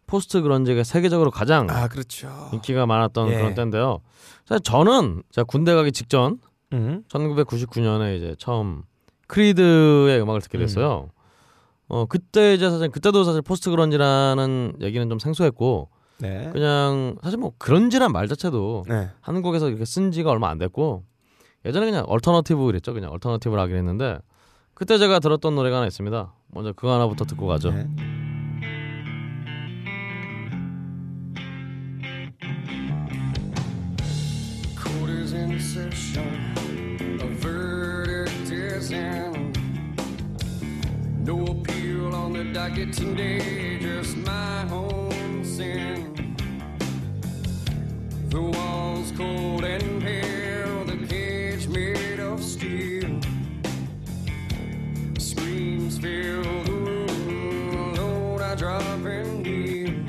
[0.06, 2.50] post grunge가 세계적으로 가장 아 그렇죠.
[2.52, 3.36] 인기가 많았던 예.
[3.36, 4.00] 그런 때인데요.
[4.46, 6.38] 사실 저는 제가 군대 가기 직전
[6.72, 7.04] 음.
[7.08, 8.82] 1999년에 이제 처음
[9.28, 11.10] 크리드의 음악을 듣게 됐어요.
[11.88, 15.88] 어 그때 이제 사실 그때도 사실 post grunge라는 얘기는 좀 생소했고
[16.18, 16.50] 네.
[16.52, 19.10] 그냥 사실 뭐 grunge란 말 자체도 네.
[19.20, 21.04] 한국에서 이렇게 쓴 지가 얼마 안 됐고
[21.64, 22.92] 예전에 그냥 alternative 그랬죠.
[22.94, 24.18] 그냥 alternative를 하긴 했는데
[24.84, 26.34] 그때 제가 들었던 노래가 하나 있습니다.
[26.48, 27.70] 먼저 그거 하나부터 듣고 가죠.
[27.70, 27.88] 네.
[34.76, 39.54] Court is in session, a verdict is in.
[41.24, 46.36] No appeal on the docket today, just my own sin.
[48.28, 50.73] The walls cold and pale,
[55.94, 60.04] Screams fill the room, Lord, I drop and kneel.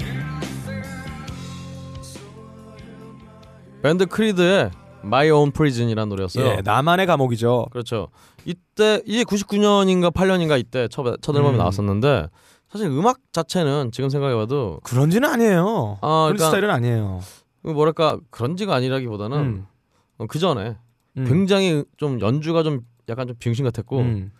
[3.81, 4.71] 밴드 크리드의
[5.03, 6.45] My Own Prison이라는 노래였어요.
[6.45, 7.67] 예, 나만의 감옥이죠.
[7.71, 8.07] 그렇죠.
[8.45, 11.57] 이때 이게 99년인가 8년인가 이때 첫, 첫 앨범이 음.
[11.59, 12.27] 나왔었는데
[12.69, 15.99] 사실 음악 자체는 지금 생각해봐도 그런지는 아니에요.
[16.01, 17.19] 아, 그러니까- 스타일은 아니에요.
[17.61, 20.27] 뭐랄까 그런지가 아니라기보다는 음.
[20.27, 20.77] 그 전에
[21.17, 21.25] 음.
[21.27, 24.31] 굉장히 좀 연주가 좀 약간 좀 빙신 같았고 음.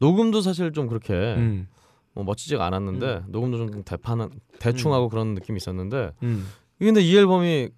[0.00, 1.68] 녹음도 사실 좀 그렇게 음.
[2.14, 6.46] 뭐 멋지지가 않았는데 녹음도 좀 대파는 대충하고 그런 느낌이 있었는데 음.
[6.78, 7.68] 근데 이 앨범이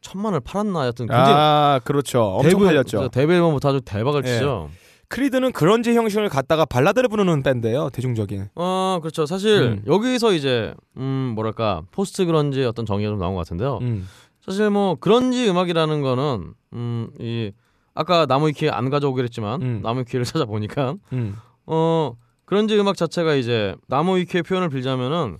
[0.00, 2.22] 천만을 팔았나 하여튼 굉장히 아 그렇죠.
[2.22, 3.08] 엄청 데뷔- 팔렸죠.
[3.10, 4.28] 데뷔 앨범부터 아주 대박을 예.
[4.34, 4.70] 치죠.
[5.08, 7.90] 크리드는 그런지 형식을 갖다가 발라드를 부르는 밴드예요.
[7.90, 8.46] 대중적인.
[8.54, 9.26] 어 그렇죠.
[9.26, 9.82] 사실 음.
[9.86, 13.78] 여기서 이제 음 뭐랄까 post grunge 어떤 정의가 좀 나온 것 같은데요.
[13.82, 14.06] 음.
[14.44, 17.52] 사실 뭐 그런지 음악이라는 거는 음이
[17.94, 19.80] 아까 나무위키에 안 가져오기로 했지만 음.
[19.82, 21.36] 나무위키를 찾아보니까 음.
[21.72, 22.16] 어
[22.46, 25.38] 그런지 음악 자체가 이제 나무 위키의 표현을 빌자면은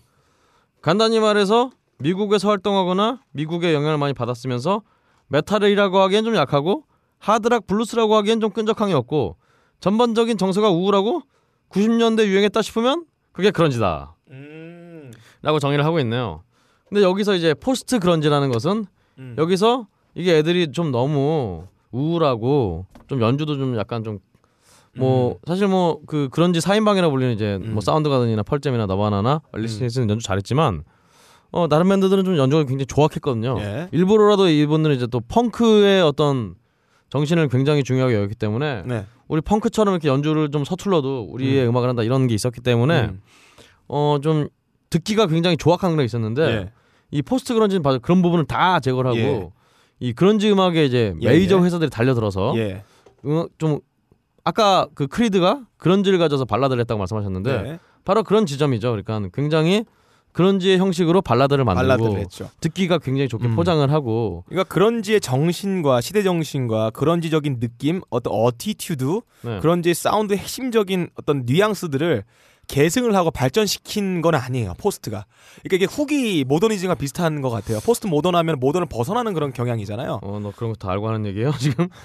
[0.81, 4.83] 간단히 말해서 미국에서 활동하거나 미국의 영향을 많이 받았으면서
[5.27, 6.85] 메탈이라고 하기엔 좀 약하고
[7.19, 9.37] 하드락 블루스라고 하기엔 좀 끈적함이 없고
[9.81, 11.23] 전반적인 정서가 우울하고
[11.71, 15.11] 90년대 유행했다 싶으면 그게 grunge다 음.
[15.43, 16.45] 라고 정의를 하고 있네요
[16.89, 18.87] 근데 여기서 이제 post grunge라는 것은
[19.19, 19.35] 음.
[19.37, 24.21] 여기서 이게 애들이 좀 너무 우울하고 좀 연주도 좀 약간 좀
[24.97, 27.73] 뭐 사실 뭐 그 그런지 4인방이라 불리는 이제 음.
[27.75, 30.83] 뭐 사운드 가든이나 펄잼이나 너바나나 앨리스 인 체인스는 연주 잘했지만
[31.53, 33.57] 어 다른 밴드들은 좀 연주가 굉장히 조악했거든요.
[33.61, 33.89] 예.
[33.93, 36.55] 일부러라도 이분들은 이제 또 펑크의 어떤
[37.11, 39.05] 정신을 굉장히 중요하게 여겼기 때문에 네.
[39.27, 43.21] 우리 펑크처럼 이렇게 연주를 좀 서툴러도 우리의 음악을 한다 이런 게 있었기 때문에 음.
[43.89, 44.49] 어 좀
[44.91, 46.73] 듣기가 굉장히 조악한 게 있었는데 예.
[47.11, 49.51] 이 post grunge는 바로 그런 부분을 다 제거를 하고 예.
[49.99, 51.63] 이 그런지 음악에 이제 예, 메이저 예.
[51.63, 52.83] 회사들이 달려들어서 예.
[53.25, 53.81] 음, 좀
[54.45, 57.79] 아까 그 크리드가 grunge를 가져서 발라드를 했다고 말씀하셨는데 네.
[58.05, 58.91] 바로 그런 지점이죠.
[58.91, 59.85] 그러니까 굉장히
[60.33, 62.49] grunge의 형식으로 발라드를 만들고 발라드를 했죠.
[62.61, 63.57] 듣기가 굉장히 좋게 음.
[63.57, 69.59] 포장을 하고 그러니까 grunge의 정신과 시대 정신과 grunge적인 느낌, 어떤 attitude, 네.
[69.61, 72.23] grunge의 사운드 핵심적인 어떤 뉘앙스들을
[72.69, 74.75] 계승을 하고 발전시킨 건 아니에요.
[74.79, 75.27] post가.
[75.63, 77.81] 그러니까 이게 후기 모더니즘과 비슷한 것 같아요.
[77.81, 80.21] post modern하면 modern을 벗어나는 그런 경향이잖아요.
[80.23, 81.89] 어 너 그런 거 다 알고 하는 얘기예요 지금?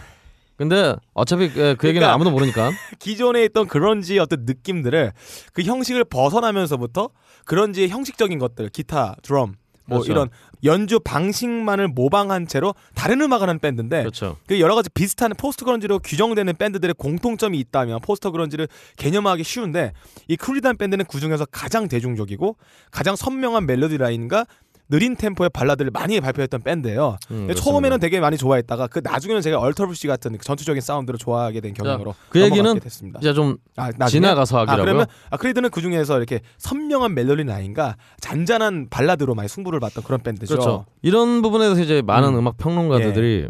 [0.57, 2.71] 근데 어차피 그, 그 얘기는 그러니까- 아무도 모르니까.
[2.99, 5.11] 기존에 있던 그런지 어떤 느낌들을
[5.53, 7.09] 그 형식을 벗어나면서부터
[7.45, 9.55] grunge의 형식적인 것들, 기타, 드럼,
[9.87, 10.11] 뭐 그렇죠.
[10.11, 10.29] 이런
[10.63, 14.37] 연주 방식만을 모방한 채로 다른 음악을 하는 밴드인데 그렇죠.
[14.47, 19.93] 그 여러 가지 비슷한 post grunge로 규정되는 밴드들의 공통점이 있다면 post grunge를 개념화하기 쉬운데
[20.27, 22.57] 이 크리드란 밴드는 그 중에서 가장 대중적이고
[22.89, 24.47] 가장 선명한 멜로디 라인과
[24.89, 27.17] 느린 템포의 발라드를 많이 발표했던 밴드예요.
[27.31, 31.73] 음, 처음에는 되게 많이 좋아했다가 그 나중에는 제가 얼터브릿지 같은 그 전투적인 사운드를 좋아하게 된
[31.73, 33.19] 경향으로 그 얘기는 됐습니다.
[33.19, 34.21] 이제 좀 아, 나중에?
[34.21, 34.85] 지나가서 아, 하기라고요.
[34.85, 40.21] 그러면 아, 크리드는 그 중에서 이렇게 선명한 멜로디 라인과 잔잔한 발라드로 많이 승부를 봤던 그런
[40.21, 40.53] 밴드죠.
[40.53, 40.85] 그렇죠.
[41.01, 42.39] 이런 부분에 대해서 이제 많은 음.
[42.39, 43.47] 음악 평론가들이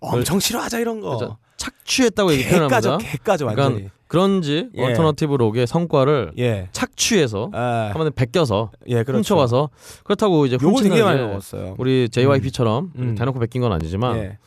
[0.00, 1.16] 엄청 싫어하죠 이런 거.
[1.16, 1.38] 그렇죠.
[1.56, 2.98] 착취했다고 얘기 표현합니다.
[2.98, 3.74] 개까죠 완전히.
[3.74, 4.82] 그러니까 그런지 예.
[4.84, 6.68] alternative 록의 성과를 예.
[6.72, 9.16] 착취해서 아, 한번 베껴서 예, 그렇죠.
[9.18, 9.70] 훔쳐와서
[10.04, 11.74] 그렇다고 이제 요거 되게 많이 게 먹었어요.
[11.78, 13.14] 우리 JYP처럼 음.
[13.16, 14.38] 대놓고 베낀 건 아니지만 예.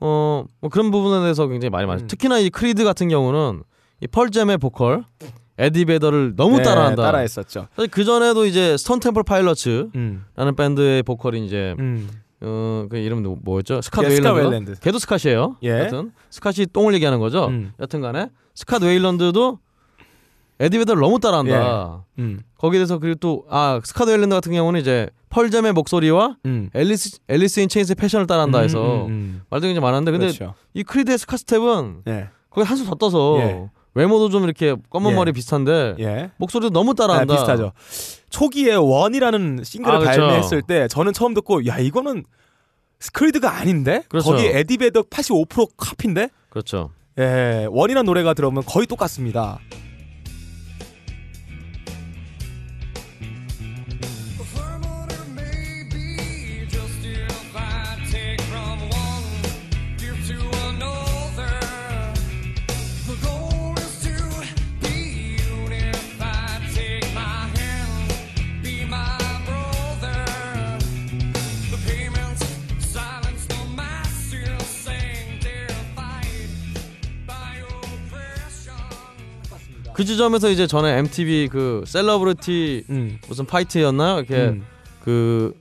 [0.00, 2.04] 어, 뭐 그런 부분에 대해서 굉장히 많이 많죠.
[2.04, 2.06] 음.
[2.08, 3.62] 특히나 이 크리드 같은 경우는
[4.00, 5.04] 이 펄잼의 보컬
[5.60, 7.02] 에디 베더를 너무 네, 따라한다.
[7.02, 7.66] 따라했었죠.
[7.74, 10.54] 사실 그 전에도 이제 스톤 템플 파일럿츠라는 음.
[10.56, 12.08] 밴드의 보컬이 이제 음.
[12.40, 13.80] 어그 이름 뭐- 뭐였죠?
[13.80, 14.30] 스캇 예.
[14.40, 14.78] 웨일랜드.
[14.78, 15.56] 걔도 스캇이에요.
[15.64, 15.70] 예.
[15.80, 17.46] 여튼 스캇이 똥을 얘기하는 거죠.
[17.46, 17.72] 음.
[17.80, 18.28] 여튼간에
[18.58, 19.58] 스캇 웨일랜드도
[20.60, 22.04] 에디 베더를 너무 따라한다.
[22.18, 22.40] 음.
[22.58, 26.70] 거기에 대해서 그리고 또 아 스캇 웨일랜드 같은 경우는 이제 펄잼의 목소리와 음.
[26.74, 30.18] 앨리스 앨리스 인 체인스의 패션을 따라한다 해서 음, 음, 말도 굉장히 많았는데 음.
[30.18, 30.54] 근데 그렇죠.
[30.74, 32.28] 이 크리드의 스캇 스탭은 예.
[32.50, 33.68] 거기 한술 더 떠서 예.
[33.94, 35.14] 외모도 좀 이렇게 검은 예.
[35.14, 36.30] 머리 비슷한데 예.
[36.38, 37.34] 목소리도 너무 아, 따라한다.
[37.34, 37.72] 비슷하죠.
[38.30, 40.20] 초기에 One이라는 싱글을 아, 그렇죠.
[40.22, 42.24] 발매했을 때 저는 처음 듣고 야 이거는
[43.00, 44.32] 크리드가 아닌데 그렇죠.
[44.32, 46.90] 거기 에디 베더 85% 카피인데 그렇죠.
[47.18, 49.58] 예 One이라는 노래가 들어오면 거의 똑같습니다.
[79.98, 83.18] 그 지점에서 이제 전에 MTV 그 셀러브리티 음.
[83.26, 84.18] 무슨 fight였나요?
[84.18, 84.64] 이렇게 음.
[85.02, 85.52] 그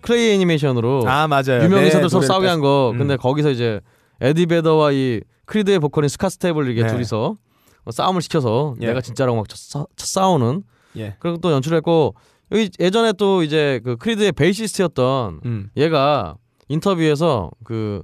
[0.00, 1.62] 클레이 애니메이션으로 아 맞아요.
[1.62, 2.90] 유명 네, 인사들 서로 싸우게 한 거.
[2.92, 2.98] 음.
[2.98, 3.80] 근데 거기서 이제
[4.20, 6.88] 에디 베더와 이 크리드의 보컬인 스캇 스탭을 이게 네.
[6.88, 7.36] 둘이서
[7.84, 8.86] 어, 싸움을 시켜서 예.
[8.88, 10.64] 내가 진짜라고 막 쳐, 싸우는
[10.96, 11.14] 예.
[11.20, 12.16] 그리고 또 연출했고
[12.50, 15.70] 여기 예전에 또 이제 그 크리드의 베이시스트였던 음.
[15.76, 16.34] 얘가
[16.66, 18.02] 인터뷰에서 그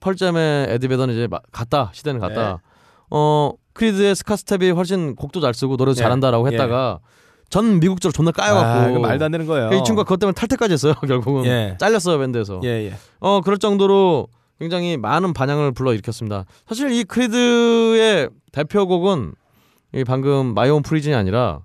[0.00, 2.52] 펄잼의 에디 베더는 이제 마- 갔다 시대는 갔다.
[2.52, 2.58] 네.
[3.10, 6.02] 어 크리드의 스캇 스탭이 훨씬 곡도 잘 쓰고 노래도 예.
[6.02, 6.52] 잘한다라고 예.
[6.52, 7.00] 했다가
[7.50, 9.68] 전 미국적으로 존나 아, 까여갖고 이거 말도 안 되는 거예요.
[9.68, 11.76] 이 친구가 그것 때문에 탈퇴까지 했어요 결국은 예.
[11.78, 12.60] 잘렸어요 밴드에서.
[12.64, 12.94] 예 예.
[13.20, 16.44] 어 그럴 정도로 굉장히 많은 반향을 불러일으켰습니다.
[16.66, 19.34] 사실 이 크리드의 대표곡은
[19.94, 21.60] 이 방금 My Own Prison이 아니라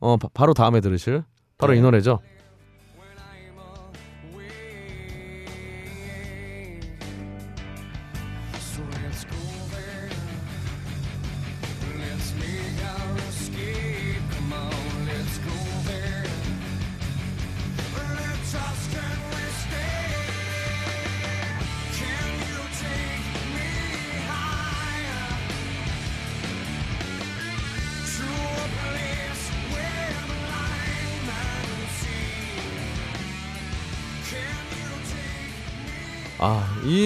[0.00, 1.24] 어 바, 바로 다음에 들으실
[1.58, 1.78] 바로 네.
[1.78, 2.20] 이 노래죠.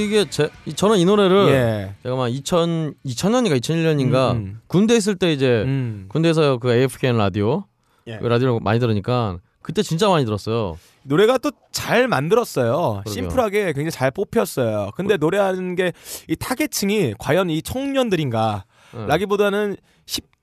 [0.08, 1.94] 이게 제 이- 저는 이 노래를 예.
[2.02, 4.60] 제가 막 2000, 2000년인가 2001년인가 음, 음.
[4.66, 6.06] 군대 있을 때 이제 음.
[6.08, 7.64] 군대에서 그 AFKN 라디오
[8.06, 8.18] 예.
[8.18, 10.78] 그 라디오를 많이 들으니까 그때 진짜 많이 들었어요.
[11.04, 13.02] 노래가 또 잘 만들었어요.
[13.04, 13.12] 그러게요.
[13.14, 14.90] 심플하게 굉장히 잘 뽑혔어요.
[14.96, 15.92] 근데 노래하는 게
[16.28, 18.64] 이 타겟층이 과연 이 청년들인가?
[18.96, 19.06] 예.
[19.06, 19.76] 라기보다는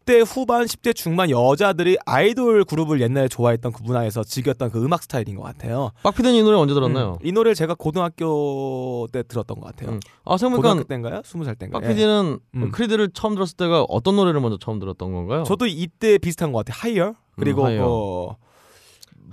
[0.06, 5.36] 10대 후반, 10대 중반 여자들이 아이돌 그룹을 옛날에 좋아했던 그 문화에서 즐겼던 그 음악 스타일인
[5.36, 5.91] 것 같아요.
[6.03, 7.14] 빡피디는 이 노래 언제 들었나요?
[7.22, 9.93] 음, 이 노래를 제가 고등학교 때 들었던 것 같아요.
[9.95, 9.99] 음.
[10.24, 11.22] 아 고등학교 생각해보니까 때인가요?
[11.26, 11.78] 스무 살 때인가?
[11.78, 12.72] 요 빡피디는 음.
[12.72, 15.43] 크리드를 처음 들었을 때가 어떤 노래를 먼저 처음 들었던 건가요?
[15.43, 16.80] 저도 이때 비슷한 것 같아요.
[16.80, 18.36] 하이어 그리고 음, Higher.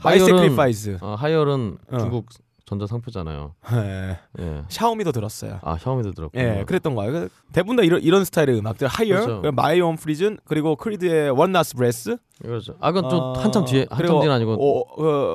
[0.00, 0.98] 그 My Higher는- Sacrifice.
[1.02, 1.98] 아, 하이얼은 어.
[1.98, 2.26] 중국
[2.72, 3.54] 전자 상표잖아요.
[3.74, 4.18] 예.
[4.40, 4.62] 예.
[4.68, 5.58] 샤오미도 들었어요.
[5.62, 6.38] 아 샤오미도 들었고.
[6.40, 7.12] 예, 그랬던 거예요.
[7.12, 8.88] 그 대부분 다 이런, 이런 스타일의 음악들.
[8.88, 9.42] Higher.
[9.52, 12.16] My Own Prison, 그리고 크리드의 One Last Breath.
[12.40, 12.74] 그렇죠.
[12.80, 14.86] 아 그건 좀 어, 한참 뒤에 한참 뒤는 아니고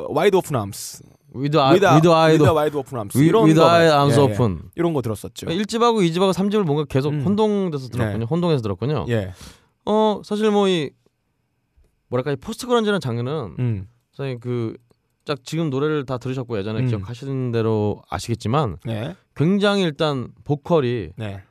[0.09, 1.03] Wide Open Arms.
[1.35, 3.17] With 아 With 아이도 Wide Open Arms.
[3.19, 3.87] 위- 이런 With 거 아이.
[3.87, 4.19] Arms.
[4.19, 4.63] Open.
[4.75, 5.45] 이런 거 들었었죠.
[5.45, 7.21] 1집하고 2집하고 3집을 뭔가 계속 음.
[7.23, 8.17] 혼동돼서 들었군요.
[8.17, 8.25] 네.
[8.25, 9.05] 혼동해서 들었군요.
[9.09, 9.31] 예.
[9.85, 10.89] 어 사실 뭐 이
[12.09, 13.87] 뭐랄까 이 포스트 그런지라는 장르는 음.
[14.13, 14.75] 사실 그
[15.27, 16.87] 딱 지금 노래를 다 들으셨고 예전에 음.
[16.87, 19.15] 기억하시는 대로 아시겠지만 네.
[19.35, 21.43] 굉장히 일단 보컬이 네.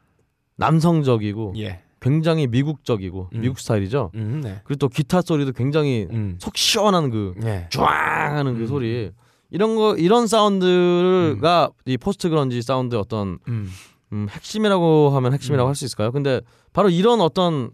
[0.57, 1.83] 남성적이고 예.
[2.01, 3.41] 굉장히 미국적이고 음.
[3.41, 4.11] 미국 스타일이죠.
[4.15, 4.61] 음, 네.
[4.65, 6.39] 그리고 또 기타 소리도 굉장히 음.
[6.41, 7.69] 속 시원한 그 예.
[7.71, 8.67] 쫙하는 그 음.
[8.67, 9.11] 소리
[9.51, 13.71] 이런 거 이런 사운드가 이 post grunge 사운드의 어떤 음.
[14.13, 15.69] 음, 핵심이라고 하면 핵심이라고 음.
[15.69, 16.13] 할수 있을까요?
[16.13, 16.41] 근데
[16.73, 17.71] 바로 이런 어떤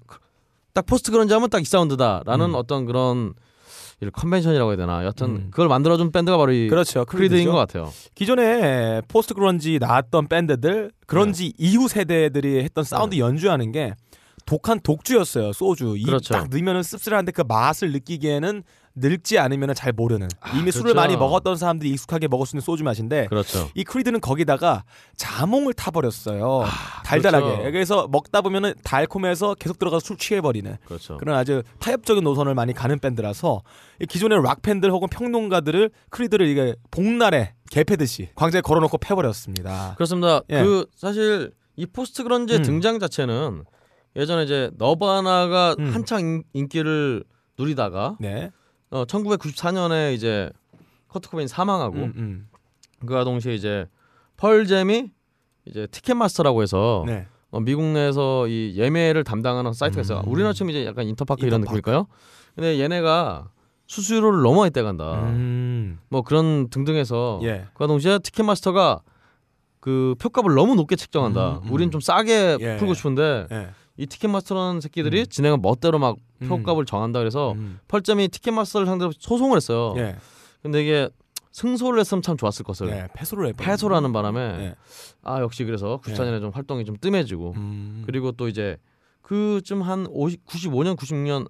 [0.72, 2.55] 딱 post grunge 하면 딱 이 사운드다라는 음.
[2.55, 3.34] 어떤 그런 이
[4.11, 5.05] convention이라고 해야 되나?
[5.05, 5.46] 여튼 음.
[5.50, 7.05] 그걸 만들어준 밴드가 바로 이 그렇죠.
[7.05, 7.46] 크리드인.
[7.50, 7.90] 것 같아요.
[8.14, 13.94] 기존에 post grunge 나왔던 밴드들 그런지 이후 세대들이 했던 사운드 연주하는 게
[14.46, 15.53] 독한 독주였어요.
[15.53, 15.94] 소주.
[15.96, 16.34] 입 그렇죠.
[16.34, 18.62] 딱 넣으면은 씁쓸한데 그 맛을 느끼기에는
[18.95, 20.95] 늙지 않으면은 잘 모르는 이미 술을 그렇죠.
[20.95, 23.70] 많이 먹었던 사람들이 익숙하게 먹을 수 있는 소주 맛인데 그렇죠.
[23.74, 24.84] 이 크리드는 거기다가
[25.16, 26.64] 자몽을 타버렸어요.
[27.05, 27.47] 달달하게.
[27.47, 27.62] 그렇죠.
[27.72, 31.16] 그래서 먹다 보면은 달콤해서 계속 들어가서 술 취해버리는 그렇죠.
[31.16, 33.62] 그런 아주 타협적인 노선을 많이 가는 밴드라서
[34.01, 39.95] 이 기존의 락 팬들 혹은 평론가들을 크리드를 이게 복날에 개패듯이 광장에 걸어놓고 패버렸습니다.
[39.97, 40.43] 그렇습니다.
[40.51, 40.62] 예.
[40.62, 42.62] 그 사실 이 post grunge의 음.
[42.64, 43.64] 등장 자체는
[44.16, 45.95] 예전에 이제 Nirvana가 음.
[45.95, 47.24] 한창 인- 인기를
[47.59, 48.51] 누리다가 네.
[48.93, 50.51] 어, 1994년에 이제
[51.09, 52.49] 커트 코베인 사망하고 음, 음.
[53.07, 53.86] 그와 동시에 이제
[54.36, 55.11] Pearl Jam이
[55.64, 57.26] 이제 Ticketmaster라고 해서 네.
[57.51, 60.20] 어, 미국 내에서 이 예매를 담당하는 사이트가 있어요.
[60.20, 60.30] 음.
[60.30, 61.76] 우리나라 치면 이제 약간 인터파크 이런 인터파크.
[61.78, 62.07] 느낌일까요?
[62.55, 63.49] 근데 얘네가
[63.86, 65.22] 수수료를 너무 많이 떼간다.
[65.24, 65.99] 음.
[66.09, 67.66] 뭐 그런 등등해서 예.
[67.74, 69.00] 그와 동시에 Ticketmaster가
[69.80, 71.61] 그 표값을 너무 높게 책정한다.
[71.62, 71.72] 음, 음.
[71.72, 72.76] 우린 좀 싸게 예.
[72.76, 73.70] 풀고 싶은데 예.
[73.97, 75.26] 이 Ticketmaster라는 새끼들이 음.
[75.28, 76.49] 진행한 멋대로 막 음.
[76.49, 77.78] 표값을 정한다 그래서 음.
[77.88, 79.95] Pearl Jam이 Ticketmaster를 상대로 소송을 했어요.
[79.99, 80.16] 예.
[80.62, 81.09] 근데 이게
[81.53, 83.09] 승소를 했으면 참 좋았을 것을 예.
[83.14, 83.53] 패소를 해.
[83.53, 84.74] 패소하는 바람에 예.
[85.22, 88.03] 아 역시 그래서 94년에 좀 활동이 좀 뜸해지고 음.
[88.07, 88.78] 그리고 또 이제
[89.22, 91.49] 그쯤 한 50, 95년 96년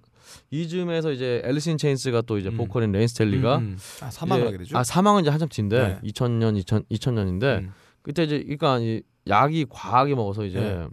[0.51, 2.57] 이쯤에서 이제 Alice in Chains가 또 이제 음.
[2.57, 3.77] 보컬인 레인 스텔리가 음, 음.
[4.01, 4.77] 아, 사망하게 되죠.
[4.77, 6.11] 아 사망은 이제 한참 뒤인데 네.
[6.11, 7.73] 2000년 2000 2000년인데 음.
[8.01, 10.87] 그때 이제 그러니까 이 약이 과하게 먹어서 이제 예.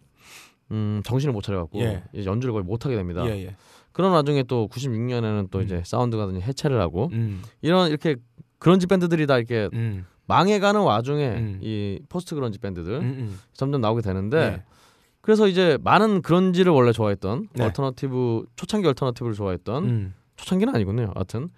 [0.71, 2.03] 음 정신을 못 차려갖고 예.
[2.13, 3.25] 이제 연주를 거의 못 하게 됩니다.
[3.27, 3.57] 예, 예.
[3.93, 5.65] 그런 와중에 또 96년에는 또 음.
[5.65, 7.43] 이제 Soundgarden이 해체를 하고 음.
[7.61, 8.17] 이런 이렇게
[8.59, 10.07] 그런지 밴드들이 다 이렇게 음.
[10.27, 11.59] 망해가는 와중에 음.
[11.61, 13.03] 이 post grunge 밴드들 음.
[13.03, 13.41] 음.
[13.53, 14.63] 점점 나오게 되는데 네.
[15.23, 17.65] 그래서 이제 많은 grunge를 원래 좋아했던 네.
[17.65, 20.15] alternative 초창기 alternative를 좋아했던 음.
[20.37, 21.13] 초창기는 아니군요.
[21.15, 21.49] 하여튼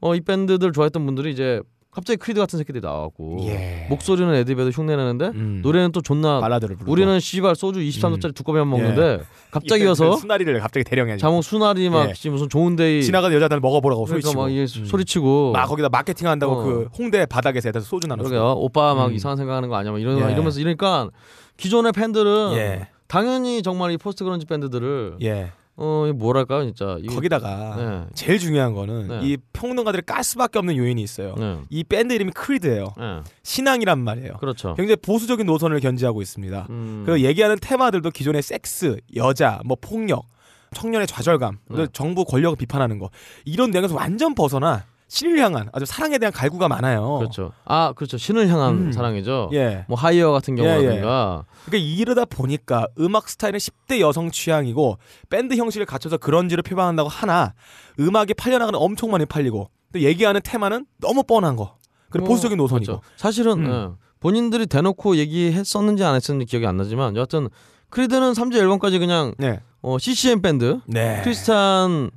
[0.00, 1.60] 어 이 밴드들 좋아했던 분들이 이제
[1.90, 3.86] 갑자기 Creed 같은 새끼들이 나왔고 예.
[3.90, 5.60] 목소리는 에디 베더 흉내내는데 음.
[5.62, 10.60] 노래는 또 존나 발라드를 부르고 우리는 씨발 소주 23도짜리 두꺼비만 먹는데 갑자기 예, 와서 순하리를
[10.60, 11.16] 갑자기 대령해.
[11.16, 12.14] 자몽 순하리 막 예.
[12.14, 14.40] 씨 무슨 좋은데이 지나가는 여자들 먹어보라고 그러니까 소리치고.
[14.40, 14.50] 막
[14.82, 14.86] 음.
[14.86, 16.62] 소리치고 막 거기다 마케팅 한다고 어.
[16.62, 18.22] 그 홍대 바닥에서 애들 소주 나눠.
[18.24, 19.12] 그러게요 오빠 막 음.
[19.14, 20.32] 이상한 생각하는 거 아니야 막 이러, 예.
[20.32, 21.08] 이러면서 이러니까
[21.56, 22.88] 기존의 팬들은 예.
[23.08, 25.50] 당연히 정말 이 post grunge 밴드들을 예.
[25.82, 28.06] 어 이거 뭐랄까요 진짜 이게- 거기다가 네.
[28.14, 29.20] 제일 중요한 거는 네.
[29.22, 31.34] 이 평론가들이 깔 수밖에 없는 요인이 있어요.
[31.38, 31.58] 네.
[31.70, 32.92] 이 밴드 이름이 Creed예요.
[32.98, 33.20] 네.
[33.42, 34.34] 신앙이란 말이에요.
[34.40, 34.74] 그렇죠.
[34.74, 36.66] 굉장히 보수적인 노선을 견지하고 있습니다.
[36.68, 37.04] 음.
[37.06, 40.26] 그 얘기하는 테마들도 기존의 섹스, 여자, 뭐 폭력,
[40.74, 41.86] 청년의 좌절감, 네.
[41.94, 43.08] 정부 권력을 비판하는 거
[43.46, 47.18] 이런 내용에서 완전 벗어나 신을 향한 아주 사랑에 대한 갈구가 많아요.
[47.18, 47.50] 그렇죠.
[47.64, 48.16] 아 그렇죠.
[48.16, 48.92] 신을 향한 음.
[48.92, 49.50] 사랑이죠.
[49.52, 49.84] 예.
[49.88, 54.98] 뭐 하이어 같은 예, 경우라든가 그러니까 이러다 보니까 음악 스타일은 10대 여성 취향이고
[55.28, 57.54] 밴드 형식을 갖춰서 grunge를 표방한다고 하나
[57.98, 61.76] 음악이 팔려나가는 엄청 많이 팔리고 또 얘기하는 테마는 너무 뻔한 거.
[62.08, 62.92] 그리고 뭐, 보수적인 노선이고.
[62.92, 63.02] 그렇죠.
[63.16, 63.96] 사실은 음.
[63.96, 64.06] 예.
[64.20, 67.48] 본인들이 대놓고 얘기했었는지 안 했었는지 기억이 안 나지만 여하튼
[67.88, 69.58] Creed는 3집 앨범까지 그냥 네.
[69.82, 71.20] 어, CCM 밴드 네.
[71.24, 72.10] 크리스찬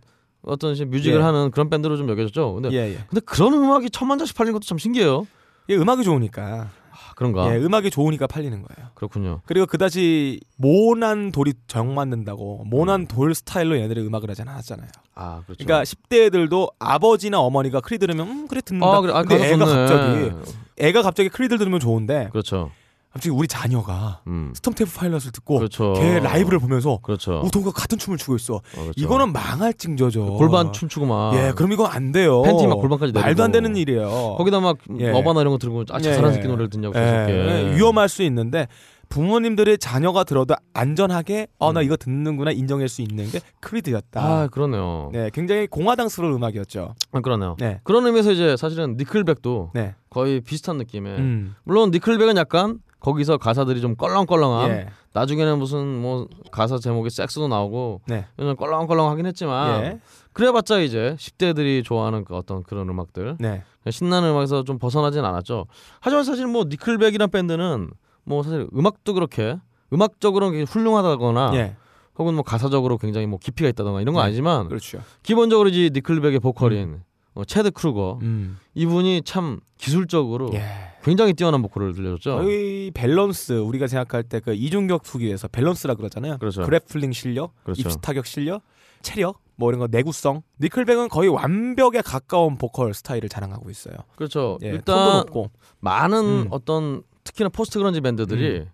[0.44, 1.24] 어떤 식 music을 예.
[1.24, 2.54] 하는 그런 밴드로 좀 여겨졌죠.
[2.54, 3.00] 근데 예, 예.
[3.10, 5.26] 근데 그런 음악이 천만 장씩 팔린 것도 참 신기해요.
[5.70, 6.70] 이 음악이 좋으니까.
[6.92, 7.54] 아, 그런가?
[7.54, 8.90] 예, 음악이 좋으니까 팔리는 거예요.
[8.94, 9.42] 그렇군요.
[9.46, 14.90] 그리고 그다지 모난 돌이 정 맞는다고 모난 돌 스타일로 얘네들이 음악을 하지 않았잖아요.
[15.16, 15.64] 아 그렇죠.
[15.64, 18.88] 그러니까 10대들도 아버지나 어머니가 Creed 들으면 음 그래 듣는다.
[18.88, 19.14] 아 그래.
[19.14, 19.76] 아, 근데 애가 좋네.
[19.76, 22.72] 갑자기 애가 갑자기 Creed를 들으면 좋은데 그렇죠.
[23.14, 24.52] 갑자기 우리 자녀가 음.
[24.56, 25.94] 스톰테이프 파일럿을 듣고 그렇죠.
[25.94, 27.42] 걔 라이브를 보면서 그렇죠.
[27.46, 28.56] 우동과 같은 춤을 추고 있어.
[28.56, 28.92] 어, 그렇죠.
[28.96, 30.34] 이거는 망할 징조죠.
[30.38, 31.36] 골반 춤추고 막.
[31.36, 32.42] 예, 그럼 이건 안 돼요.
[32.42, 33.22] 팬티 막 골반까지 내리고.
[33.28, 34.36] 말도 안 되는 일이에요.
[34.38, 35.12] 거기다 막 예.
[35.12, 36.36] Nirvana 이런 거 들고 아 예, 자살한 예.
[36.36, 38.68] 새끼 노래를 듣냐고 예, 예, 위험할 수 있는데
[39.10, 41.86] 부모님들의 자녀가 들어도 안전하게 어나 음.
[41.86, 44.24] 이거 듣는구나 인정할 수 있는 게 Creed였다.
[44.24, 45.12] 아 그러네요.
[45.14, 46.96] 네, 굉장히 공화당스러운 음악이었죠.
[47.12, 47.58] 아, 그러네요.
[47.60, 53.38] 네, 그런 의미에서 이제 사실은 니클백도 네, 거의 비슷한 느낌의 음, 물론 니클백은 약간 거기서
[53.38, 54.72] 가사들이 좀 껄렁껄렁함.
[54.72, 60.00] 예, 나중에는 무슨 뭐 가사 제목에 섹스도 나오고 네, 좀 껄렁껄렁하긴 했지만 예,
[60.32, 63.36] 그래봤자 이제 10대들이 좋아하는 그 어떤 그런 음악들.
[63.40, 65.68] 네, 신나는 음악에서 좀 벗어나진 않았죠.
[66.00, 67.92] 하지만 사실 뭐 니클백이란 밴드는
[68.24, 69.58] 뭐 사실 음악도 그렇게
[69.92, 71.76] 음악적으로는 굉장히 훌륭하다거나 예,
[72.18, 74.28] 혹은 뭐 가사적으로 굉장히 뭐 깊이가 있다던가 이런 건 네.
[74.28, 75.02] 아니지만 그렇죠.
[75.24, 77.02] 기본적으로 이제 Nickelback의 보컬인
[77.36, 80.62] 어, 채드 크루거 음, 이분이 참 기술적으로 예,
[81.04, 82.38] 굉장히 뛰어난 보컬을 들려줬죠.
[82.38, 86.38] 거의 밸런스 우리가 생각할 때 그 이종격투기에서 밸런스라 그러잖아요.
[86.38, 86.64] 그렇죠.
[86.64, 87.82] grappling 실력, 그렇죠.
[87.82, 88.62] 입식 타격 실력,
[89.02, 90.42] 체력 뭐 이런 거 내구성.
[90.62, 93.96] Nickelback은 거의 완벽에 가까운 보컬 스타일을 자랑하고 있어요.
[94.16, 94.58] 그렇죠.
[94.64, 95.52] 예, 일단 높고.
[95.80, 96.48] 많은 음.
[96.50, 98.66] 어떤 특히나 post grunge 밴드들이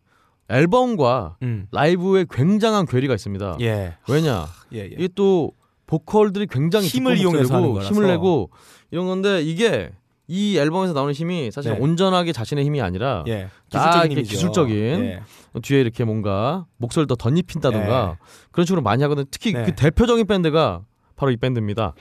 [0.49, 1.67] 앨범과 음.
[1.71, 3.57] 라이브에 굉장한 괴리가 있습니다.
[3.61, 3.95] 예.
[4.07, 4.47] 왜냐?
[4.73, 4.85] 예, 예.
[4.85, 5.51] 이게 또
[5.85, 7.81] 보컬들이 굉장히 힘을 이용해서.
[7.81, 8.49] 힘을 내고
[8.91, 9.91] 이런 건데 이게
[10.31, 11.79] 이 앨범에서 나오는 힘이 사실 네.
[11.79, 13.49] 온전하게 자신의 힘이 아니라 예.
[13.71, 14.29] 딱 기술적인 힘이죠.
[14.29, 15.21] 기술적인 예.
[15.63, 18.19] 뒤에 이렇게 뭔가 목소리를 더 덧입힌다든가
[18.51, 19.25] 그런 식으로 많이 하거든요.
[19.31, 19.65] 특히 네.
[19.65, 20.83] 그 대표적인 밴드가
[21.15, 21.95] 바로 이 밴드입니다.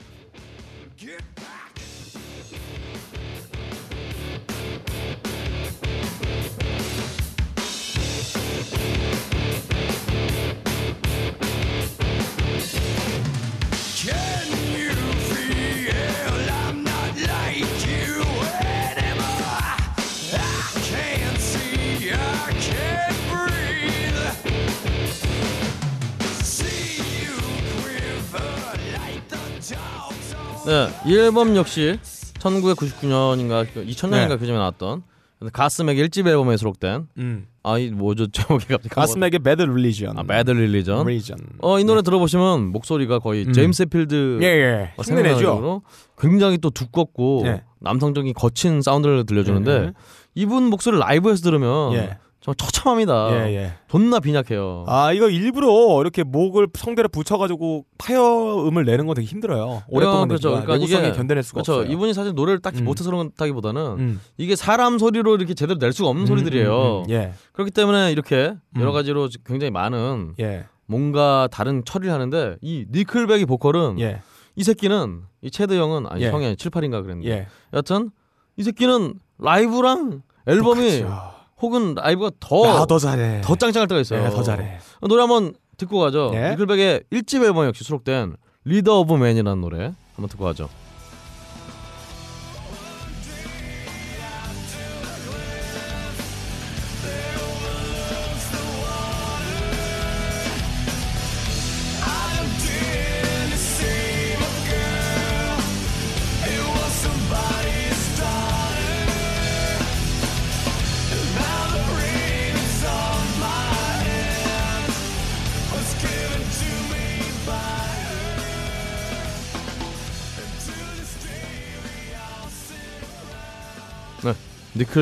[30.68, 31.98] 네, 이 앨범 역시
[32.40, 34.36] 1999년인가 2000년인가 네.
[34.36, 35.02] 그쯤에 나왔던
[35.50, 37.46] Godsmack의 1집 앨범에 수록된 음.
[37.62, 40.18] 아이 뭐죠 제목이 갑자기 Godsmack의 Bad Religion.
[40.18, 41.38] 아 Bad Religion Religion.
[41.60, 43.52] 어 이 노래 들어보시면 목소리가 거의 음.
[43.54, 44.92] 제임스 헷필드 예, 예.
[44.98, 45.02] 어.
[45.02, 45.80] 생각나는
[46.18, 47.62] 굉장히 또 두껍고 예.
[47.80, 49.92] 남성적인 거친 사운드를 들려주는데 예.
[50.34, 52.18] 이분 목소리를 라이브에서 들으면 예.
[52.48, 53.48] 정말 처참합니다.
[53.50, 53.72] 예, 예.
[53.88, 54.84] 존나 빈약해요.
[54.86, 59.82] 아 이거 일부러 이렇게 목을 성대를 붙여가지고 파열음을 내는 건 되게 힘들어요.
[59.88, 60.50] 오랫동안 그렇죠.
[60.50, 60.66] 내기가.
[60.66, 61.80] 그러니까 이게- 견뎌낼 수가 그렇죠.
[61.80, 61.92] 없어요.
[61.92, 62.84] 이분이 사실 노래를 딱히 음.
[62.84, 64.20] 못해서 그렇다기보다는 음.
[64.38, 66.98] 이게 사람 소리로 이렇게 제대로 낼 수가 없는 소리들이에요.
[67.00, 68.80] 음, 음, 예, 그렇기 때문에 이렇게 음.
[68.80, 74.22] 여러 가지로 굉장히 많은 예, 뭔가 다른 처리를 하는데 이 Nickelback의 보컬은 예,
[74.56, 76.30] 이 새끼는 이 채드 형은 아니 예.
[76.30, 77.46] 형이 7, 8인가 그랬는데 예.
[77.74, 78.10] 여튼
[78.56, 81.37] 이 새끼는 라이브랑 앨범이 똑같죠.
[81.60, 83.40] 혹은 라이브가 더 아, 더 잘해.
[83.42, 84.24] 더 짱짱할 때가 있어요.
[84.24, 84.78] 예, 더 잘해.
[85.02, 86.30] 노래 한번 듣고 가죠.
[86.34, 86.50] 예.
[86.50, 90.68] Nickelback의 1집 앨범 역시 수록된 리더 오브 맨이라는 노래 한번 듣고 가죠.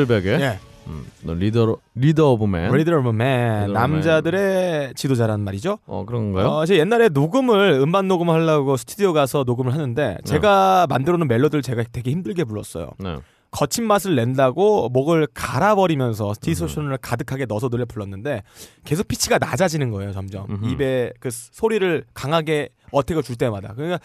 [0.00, 0.58] Nickelback의 예.
[0.88, 2.70] 음, Leader Leader of Men.
[2.70, 5.78] Leader of Men 남자들의 지도자란 말이죠.
[5.86, 6.46] 어 그런가요?
[6.48, 11.62] 어, 제 옛날에 녹음을 음반 녹음을 하려고 스튜디오 가서 녹음을 하는데 제가 만들어 놓은 멜로디를
[11.62, 12.90] 제가 되게 힘들게 불렀어요.
[12.98, 13.16] 네.
[13.50, 18.42] 거친 맛을 낸다고 목을 갈아버리면서 디소션을 가득하게 넣어서 노래 불렀는데
[18.84, 20.66] 계속 피치가 낮아지는 거예요 점점 음흠.
[20.72, 23.98] 입에 그 스- 소리를 강하게 attack을 줄 때마다 그러니까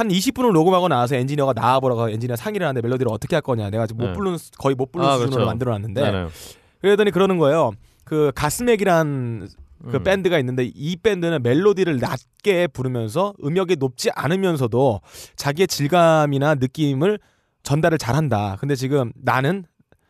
[0.00, 4.00] 한 20분을 녹음하고 나서 엔지니어가 나와보라고 엔지니어 상의를 하는데 멜로디를 어떻게 할 거냐 내가 지금
[4.00, 4.12] 못 네.
[4.14, 5.46] 부르는 수- 거의 못 부르는 아, 수준으로 그렇죠.
[5.46, 6.10] 만들어놨는데 네.
[6.10, 6.28] 네.
[6.80, 7.72] 그러더니 그러는 거예요
[8.04, 9.48] 그 가스맥이란
[9.90, 10.02] 그 음.
[10.02, 15.00] 밴드가 있는데 이 밴드는 멜로디를 낮게 부르면서 음역이 높지 않으면서도
[15.36, 17.18] 자기의 질감이나 느낌을
[17.62, 18.56] 전달을 잘한다.
[18.58, 19.64] 근데 지금 나는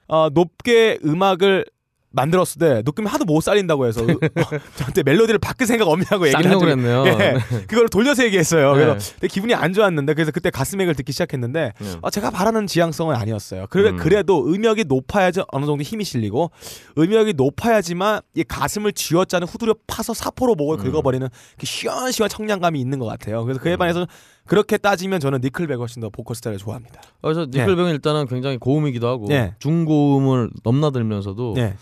[0.09, 1.67] 어, 높게 음악을
[2.13, 4.43] 만들었을 때 느낌이 하도 못 살린다고 해서 으- 어,
[4.77, 7.05] 저한테 멜로디를 바꿀 생각 없냐고 얘기를 적이 했네요.
[7.07, 7.37] 예,
[7.69, 8.75] 그걸 돌려서 얘기했어요.
[8.75, 8.81] 네.
[8.85, 11.93] 그래서 기분이 안 좋았는데 그래서 그때 가스맥을 듣기 시작했는데 네.
[12.03, 13.67] 어, 제가 바라는 지향성은 아니었어요.
[13.71, 13.97] 그래, 음.
[13.97, 16.51] 그래도 음역이 높아야지 어느 정도 힘이 실리고
[16.99, 20.85] 음역이 높아야지만 이 가슴을 쥐어짜는 후두려 파서 사포로 목을 음.
[20.85, 23.45] 긁어버리는 그 시원시원 청량감이 있는 것 같아요.
[23.45, 23.79] 그래서 그에 음.
[23.79, 24.07] 반해서
[24.51, 27.01] 그렇게 따지면 저는 니클백 훨씬 더 보컬 스타일을 좋아합니다.
[27.23, 29.55] 그래서 니클백은 일단은 굉장히 고음이기도 하고 네.
[29.61, 31.77] 중고음을 넘나들면서도 네,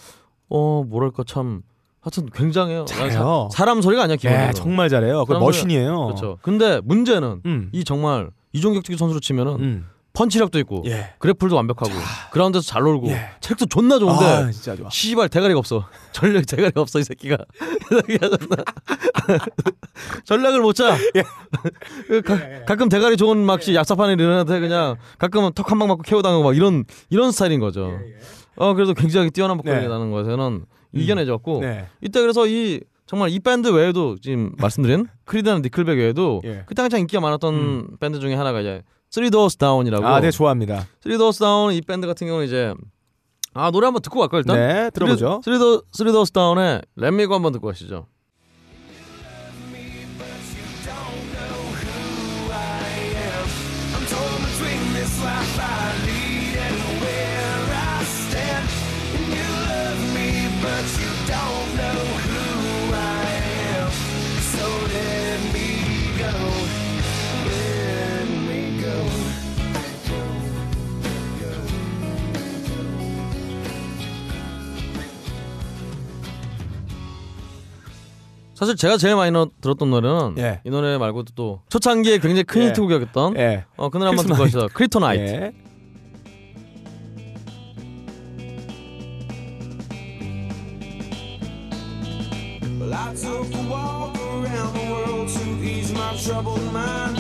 [0.51, 1.63] 어 뭐랄까 참
[2.03, 2.85] 하여튼 굉장해요.
[2.85, 3.49] 잘해요.
[3.51, 4.49] 사, 사람 소리가 아니야 기본으로.
[4.49, 5.25] 네, 정말 잘해요.
[5.25, 6.05] 그 머신이에요.
[6.09, 6.39] 그렇죠.
[6.43, 9.87] 근데 문제는 음, 이 정말 이종격 투기 선수로 치면은 음,
[10.19, 11.11] 펀치력도 있고 예.
[11.21, 11.93] grapple도 완벽하고
[12.33, 13.31] 그라운드에서 잘 놀고 예.
[13.41, 14.91] 체력도 존나 좋은데 아, 진짜 좋아.
[14.91, 15.87] 시발 대가리가 없어.
[16.13, 17.37] 전력 대가리가 없어 이 새끼가.
[20.25, 20.97] 전략을 못 짜.
[22.09, 26.23] 그 가, 가끔 대가리 좋은 막시 약사판에 일어나는데 그냥 가끔은 턱 한 방 맞고 KO
[26.23, 27.99] 당하고 막 이런 이런 스타일인 거죠.
[28.57, 29.89] 어 그래서 굉장히 뛰어난 보컬이 네.
[29.89, 31.87] 나는 것에는 이겨내졌고 네.
[32.01, 36.65] 이때 그래서 이 정말 이 밴드 외에도 지금 말씀드린 Creed나 Nickelback 외에도 예.
[36.67, 40.87] 그때 한창 인기가 많았던 밴드 중에 하나가 이제 3 Doors Down이라고 아, 네, 좋아합니다.
[41.03, 42.75] 3 Doors Down 이 밴드 같은 경우는 이제
[43.55, 44.57] 아 노래 한번 듣고 갈까요 일단?
[44.57, 45.41] 네, 들어보죠.
[45.45, 48.07] 쓰리 도 3 Doors Down의 Let Me Go 한번 듣고 가시죠.
[78.59, 80.61] 사실 제가 제일 많이 넣- 들었던 노래는 예.
[80.65, 82.67] 이 노래 말고도 또 초창기에 굉장히 큰 예.
[82.71, 83.65] 히트곡이었던 예.
[83.77, 84.69] 어, 그 노래 한번 듣고 가시죠.
[84.75, 85.23] 크리토나이트.
[85.23, 85.53] 예.
[92.79, 97.19] Well, I took a walk around the world to ease my troubled mind.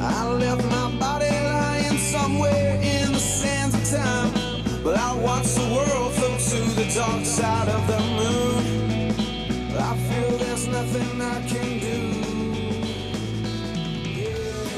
[0.00, 4.30] I left my body lying somewhere in the sands of time.
[4.84, 7.98] But I watched the world float to the dark side of the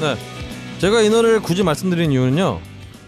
[0.03, 0.17] 네.
[0.79, 2.59] 제가 이 노래를 굳이 말씀드린 이유는요.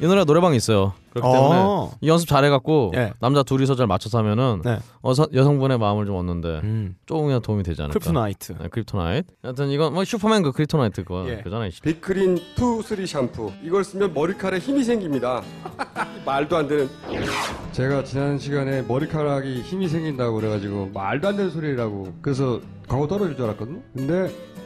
[0.02, 0.94] 이 노래가 노래방에 있어요.
[1.10, 1.92] 그렇기 때문에 어.
[2.00, 3.12] 이 연습 잘해갖고 예.
[3.20, 4.80] 남자 둘이서 잘 맞춰서 하면은 네.
[5.02, 6.96] 어 서, 여성분의 마음을 좀 얻는데 음.
[7.06, 8.00] 조금이나 도움이 되지 않을까.
[8.00, 8.54] Kryptonite.
[8.62, 9.28] 네, Kryptonite.
[9.44, 11.42] 하여튼 이건 뭐 슈퍼맨 그 kryptonite 거 예.
[11.42, 11.70] 그잖아요.
[11.84, 15.42] 빅크린 2, 3 샴푸 이걸 쓰면 머리카락에 힘이 생깁니다
[16.26, 16.90] 말도 안 되는
[17.74, 23.46] 제가 지난 시간에 머리카락이 힘이 생긴다고 그래가지고 말도 안 되는 소리라고 그래서 광고 떨어질 줄
[23.46, 24.34] 알았거든요 근데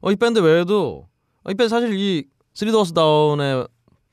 [0.00, 1.08] 어, 이 밴드 외에도
[1.44, 3.66] 어, 이 밴드 사실 이 3 Doors Down의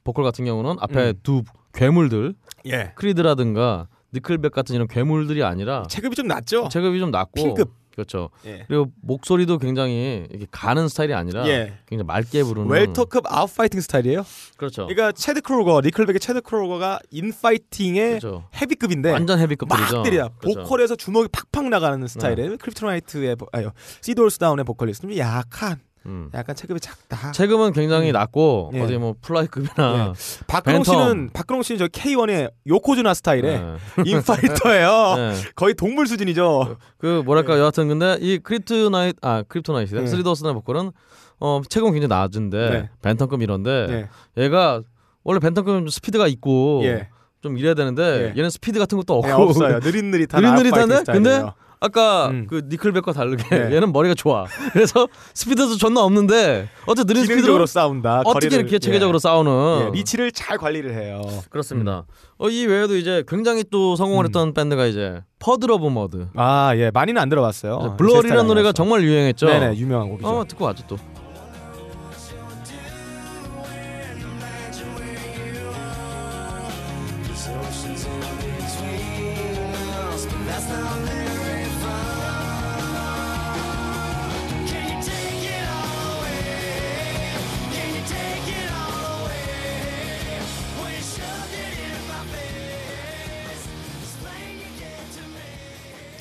[0.03, 1.19] 보컬 같은 경우는 앞에 음.
[1.23, 2.35] 두 괴물들
[2.67, 2.91] 예.
[2.95, 6.69] Creed라든가 Nickelback 같은 이런 괴물들이 아니라 체급이 좀 낮죠?
[6.69, 7.71] 체급이 좀 낮고 P급.
[7.95, 8.29] 그렇죠.
[8.45, 8.63] 예.
[8.67, 11.73] 그리고 목소리도 굉장히 이렇게 가는 스타일이 아니라 예.
[11.87, 14.25] 굉장히 맑게 부르는 웰터급 outfighting 스타일이에요.
[14.57, 14.87] 그렇죠.
[14.87, 18.47] 그러니까 Chad Kroeger, Nickelback의 Chad Kroeger가 인파이팅의 그렇죠.
[18.59, 19.95] 헤비급인데 완전 헤비급들이죠.
[19.97, 20.29] 막 때려.
[20.39, 20.61] 그렇죠.
[20.63, 23.69] 보컬에서 주먹이 팍팍 나가는 스타일의 Kryptonite의 보- 아유
[24.01, 26.29] 3 Doors Down의 보컬리스트 좀 약한 음.
[26.33, 27.31] 약간 체급이 작다.
[27.31, 28.81] 체급은 굉장히 낮고 예.
[28.81, 30.13] 어디 뭐 플라이급이나
[30.47, 30.85] 박근홍 밴텀.
[30.85, 33.77] 씨는 박근홍 씨는 저 K1의 요코즈나 스타일의 네.
[34.05, 35.15] 인파이터예요.
[35.17, 35.33] 네.
[35.55, 36.77] 거의 동물 수준이죠.
[36.97, 40.05] 그 뭐랄까 여하튼 근데 이 Kryptonite 아 Kryptonite 네.
[40.07, 40.91] 3 Doors Down 보컬은
[41.39, 42.89] 어 체급은 굉장히 낮은데 네.
[43.01, 43.87] 밴텀급 이런데
[44.35, 44.43] 네.
[44.43, 44.81] 얘가
[45.23, 47.07] 원래 밴텀급은 좀 스피드가 있고 예.
[47.41, 48.37] 좀 이래야 되는데 예.
[48.37, 49.79] 얘는 스피드 같은 것도 없고 네, 없어요.
[49.79, 51.29] 느릿느릿한 느릿느릿한데?
[51.29, 51.53] 아웃
[51.85, 52.47] 아까 음.
[52.49, 53.75] 그 Nickelback과 다르게 네.
[53.75, 54.45] 얘는 머리가 좋아.
[54.71, 58.21] 그래서 스피드도 존나 없는데 어째 느린 스피드로 싸운다.
[58.25, 59.19] 어떻게 거리를- 이렇게 체계적으로 예.
[59.19, 61.21] 싸우는 예, 리치를 잘 관리를 해요.
[61.49, 62.05] 그렇습니다.
[62.37, 64.27] 어, 이 외에도 이제 굉장히 또 성공을 음.
[64.27, 66.29] 했던 밴드가 이제 Puddle of Mudd.
[66.35, 66.89] 아, 예.
[66.93, 67.79] 많이는 안 들어봤어요.
[67.81, 68.71] 제 Blurry라는 노래가.
[68.71, 69.45] 정말 유행했죠.
[69.47, 70.27] 네네, 유명한 곡이죠.
[70.27, 70.97] 어, 듣고 왔죠 또.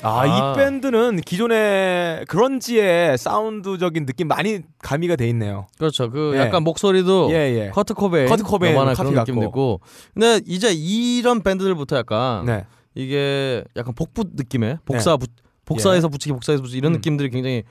[0.03, 0.25] 아, 아.
[0.53, 5.67] 이 밴드는 기존의 그런지의 사운드적인 느낌 많이 가미가 돼 있네요.
[5.77, 6.09] 그렇죠.
[6.09, 6.39] 그 예.
[6.39, 7.69] 약간 목소리도 예, 예.
[7.69, 9.43] Kurt Cobain, Kurt Cobain 그런 느낌도.
[9.45, 9.79] 있고.
[10.13, 12.65] 근데 이제 이런 밴드들부터 약간 네.
[12.95, 15.25] 이게 약간 복붙 느낌의 복사 부,
[15.65, 16.95] 복사해서 붙이기 복사해서 붙이기 이런 음.
[16.97, 17.63] 느낌들이 굉장히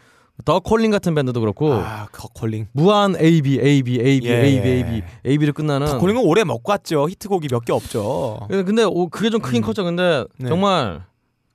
[0.46, 2.66] The Calling 같은 밴드도 그렇고 아, Calling.
[2.72, 4.72] 무한 A B A B A B 예, A B 예.
[4.72, 7.07] A B A B를 끝나는 Calling은 오래 먹고 왔죠.
[7.09, 8.41] 히트곡이 몇 개 없죠.
[8.49, 9.66] 근데, 근데 오, 그게 좀 크긴 음.
[9.66, 9.85] 컸죠.
[9.85, 10.49] 근데 네.
[10.49, 11.03] 정말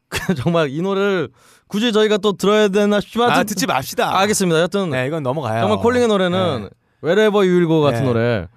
[0.38, 1.30] 정말 이 노래를
[1.68, 4.18] 굳이 저희가 또 들어야 되나 싶지만 아, 듣지 맙시다.
[4.20, 4.62] 알겠습니다.
[4.62, 5.62] 여튼 네, 이건 넘어가요.
[5.62, 6.70] 정말 Calling의 노래는 네.
[7.04, 8.06] Wherever You Will Go 같은 네.
[8.06, 8.48] 노래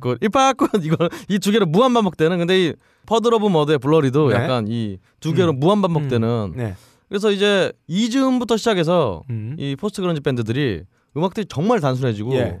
[0.00, 2.74] could, if I could 이거 이 두 개를 무한 반복되는 근데 이
[3.06, 4.34] Puddle of Mudd의 Blurry도 네.
[4.36, 6.74] 약간 이 두 개로 무한 반복되는 네.
[7.08, 9.54] 그래서 이제 이즈음부터 시작해서 음.
[9.58, 10.82] 이 포스트 그런지 밴드들이
[11.16, 12.58] 음악들이 정말 단순해지고 예.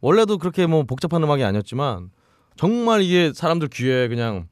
[0.00, 2.10] 원래도 그렇게 뭐 복잡한 음악이 아니었지만
[2.56, 4.46] 정말 이게 사람들 귀에 그냥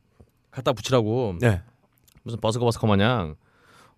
[0.50, 1.62] 갖다 붙이라고 네.
[2.26, 3.36] 무슨 버스커버스커 마냥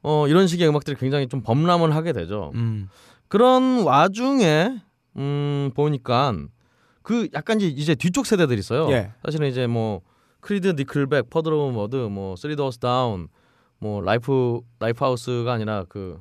[0.03, 2.53] 어 이런 식의 음악들이 굉장히 좀 범람을 하게 되죠.
[2.55, 2.89] 음.
[3.26, 4.81] 그런 와중에
[5.16, 6.35] 음 보니까
[7.03, 8.91] 그 약간 이제, 뒤쪽 세대들이 있어요.
[8.93, 9.12] 예.
[9.24, 10.03] 사실은 이제 뭐
[10.41, 13.28] Creed, Nickelback, Puddle of Mudd, 뭐 3 Doors Down,
[13.79, 16.20] 뭐 라이프 Lifehouse가 아니라 그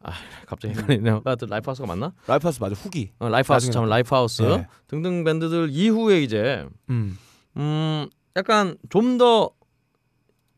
[0.00, 0.12] 아,
[0.46, 1.22] 갑자기 헷갈리네요.
[1.24, 2.12] 하여튼 Lifehouse가 맞나?
[2.28, 2.76] Lifehouse 맞아.
[2.76, 3.10] 후기.
[3.18, 4.68] 어, Lifehouse 참 Lifehouse 예.
[4.86, 7.18] 등등 밴드들 이후에 이제 음.
[7.56, 9.50] 음 약간 좀더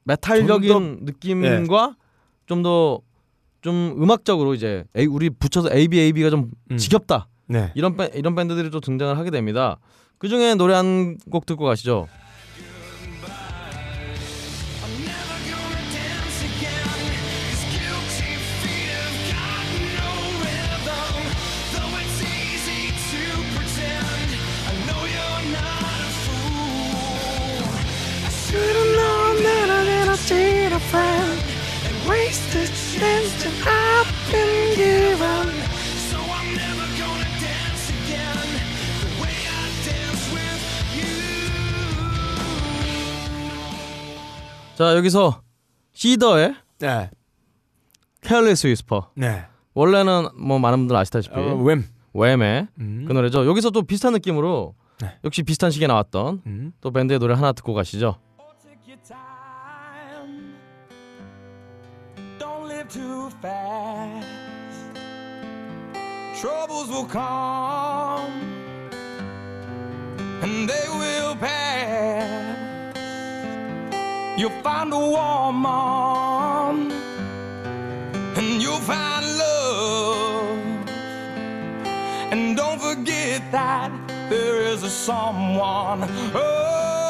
[0.05, 1.97] 메탈적인 느낌과
[2.47, 6.77] 좀더좀 음악적으로 이제 에이, 우리 붙여서 AB AB가 좀 음.
[6.77, 7.73] 지겹다 네.
[7.75, 9.79] 이런 밴 이런 밴드들이 또 등장을 하게 됩니다.
[10.19, 12.07] 그 중에 노래 한 곡 듣고 가시죠.
[30.95, 31.39] friend
[31.87, 35.47] and wasted chance that I've been given.
[36.11, 38.47] So I'm never gonna dance again
[39.03, 40.63] the way I dance with
[40.95, 41.15] you.
[44.77, 45.43] 자 여기서
[45.95, 47.11] 시더의 네.
[48.23, 49.03] Careless Whisper.
[49.17, 49.47] 네.
[49.75, 51.83] 원래는 뭐 많은 분들 아시다시피 어, 웸
[52.15, 53.05] 웸의 음.
[53.09, 53.47] 그 노래죠.
[53.47, 55.19] 여기서 또 비슷한 느낌으로 네.
[55.25, 56.73] 역시 비슷한 시기에 나왔던 음.
[56.81, 58.17] 또 밴드의 노래 하나 듣고 가시죠.
[66.45, 68.33] Troubles will come
[70.43, 72.95] and they will pass.
[74.39, 76.93] You'll find a warm woman
[78.37, 80.59] and you'll find love.
[82.31, 83.91] And don't forget that
[84.29, 87.04] there is a someone up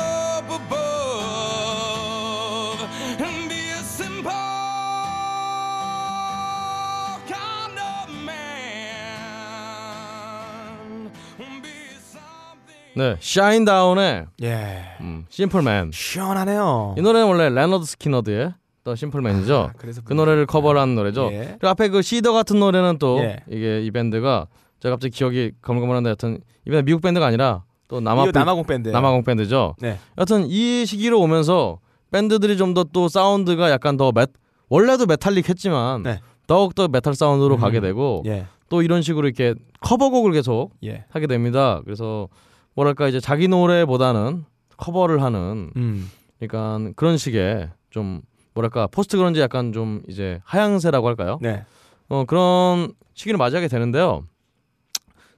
[12.96, 14.82] 네, Shinedown의 예.
[15.00, 15.90] 음, Simple Man.
[15.92, 16.94] 시원하네요.
[16.96, 18.54] 이 노래는 원래 Lynyrd Skynyrd의
[18.84, 19.56] The Simple Man이죠.
[19.56, 21.30] 아, 그래서 그 노래를 커버한 노래죠.
[21.32, 21.44] 예.
[21.58, 23.38] 그리고 앞에 그 Seether 같은 노래는 또 예.
[23.48, 24.46] 이게 이 밴드가
[24.80, 28.88] 제가 갑자기 기억이 가물가물한데 여튼 이 밴드 미국 밴드가 아니라 또 남아 남아공 밴드.
[28.90, 29.74] 남아공 밴드죠.
[29.80, 29.98] 네.
[30.18, 31.78] 여튼 이 시기로 오면서
[32.12, 34.26] 밴드들이 좀 더 또 사운드가 약간 더 메,
[34.68, 36.20] 원래도 메탈릭했지만 네.
[36.46, 37.60] 더욱 더 메탈 사운드로 음.
[37.60, 38.46] 가게 되고 예.
[38.68, 41.04] 또 이런 식으로 이렇게 커버곡을 계속 예.
[41.10, 41.80] 하게 됩니다.
[41.84, 42.28] 그래서
[42.74, 44.44] 뭐랄까 이제 자기 노래보다는
[44.76, 46.10] 커버를 하는 음.
[46.38, 48.22] 그러니까 그런 식의 좀
[48.54, 51.38] 뭐랄까 포스트 그런지 약간 좀 이제 하향세라고 할까요?
[51.40, 51.64] 네.
[52.08, 54.24] 어 그런 시기를 맞이하게 되는데요.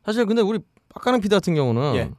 [0.04, 0.58] 사실 근데 우리
[0.94, 2.10] 빡가는 피디 같은 경우는 예.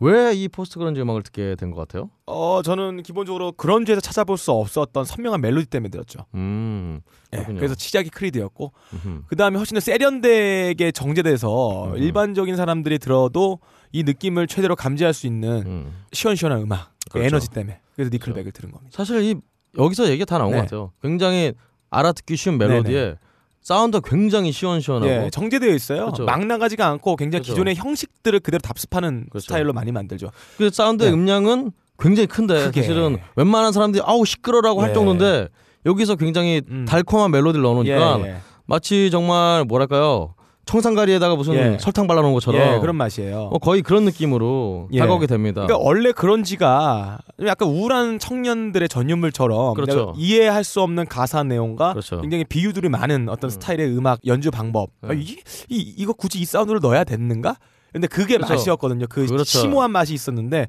[0.00, 2.10] 왜 이 포스트 그런지 음악을 듣게 된 것 같아요?
[2.26, 6.20] 어, 저는 기본적으로 그런지에서 찾아볼 수 없었던 선명한 멜로디 때문에 들었죠.
[6.34, 7.00] 음,
[7.32, 7.36] 예.
[7.36, 7.58] 그렇군요.
[7.58, 9.22] 그래서 시작이 Creed였고 음흠.
[9.26, 11.96] 그 다음에 훨씬 더 세련되게 정제돼서 음.
[11.98, 13.58] 일반적인 사람들이 들어도
[13.92, 15.92] 이 느낌을 최대로 감지할 수 있는 음.
[16.12, 17.26] 시원시원한 음악, 그 그렇죠.
[17.26, 18.96] 에너지 때문에 그래서 Nickelback을 들은 겁니다.
[18.96, 19.34] 사실 이
[19.78, 20.56] 여기서 얘기가 다 나온 네.
[20.58, 20.92] 것 같아요.
[21.02, 21.52] 굉장히
[21.90, 23.16] 알아듣기 쉬운 멜로디에
[23.62, 26.06] 사운드가 굉장히 시원시원하고 예, 정제되어 있어요.
[26.06, 26.24] 그렇죠.
[26.24, 27.52] 막 나가지가 않고 굉장히 그렇죠.
[27.52, 29.44] 기존의 형식들을 그대로 답습하는 그렇죠.
[29.44, 30.30] 스타일로 많이 만들죠.
[30.56, 31.14] 그 사운드의 네.
[31.14, 32.82] 음량은 굉장히 큰데 크게.
[32.82, 34.94] 사실은 웬만한 사람들이 아우 시끄러라고 할 예.
[34.94, 35.48] 정도인데
[35.84, 36.86] 여기서 굉장히 음.
[36.88, 38.36] 달콤한 멜로디를 넣어놓으니까 예, 예.
[38.66, 40.34] 마치 정말 뭐랄까요
[40.66, 41.78] 청산가리에다가 무슨 예.
[41.80, 43.50] 설탕 발라놓은 것처럼 예, 그런 맛이에요.
[43.52, 44.98] 어, 거의 그런 느낌으로 예.
[45.00, 45.62] 다가오게 됩니다.
[45.66, 49.94] 그러니까 원래 그런지가 약간 우울한 청년들의 전유물처럼 그렇죠.
[49.94, 52.20] 내가 이해할 수 없는 가사 내용과 그렇죠.
[52.20, 53.50] 굉장히 비유들이 많은 어떤 음.
[53.50, 54.90] 스타일의 음악 연주 방법.
[55.02, 55.08] 네.
[55.08, 55.36] 아, 이,
[55.68, 57.56] 이 이거 굳이 이 사운드를 넣어야 됐는가?
[57.92, 58.54] 근데 그게 그렇죠.
[58.54, 59.06] 맛이었거든요.
[59.08, 59.44] 그 그렇죠.
[59.44, 60.68] 심오한 맛이 있었는데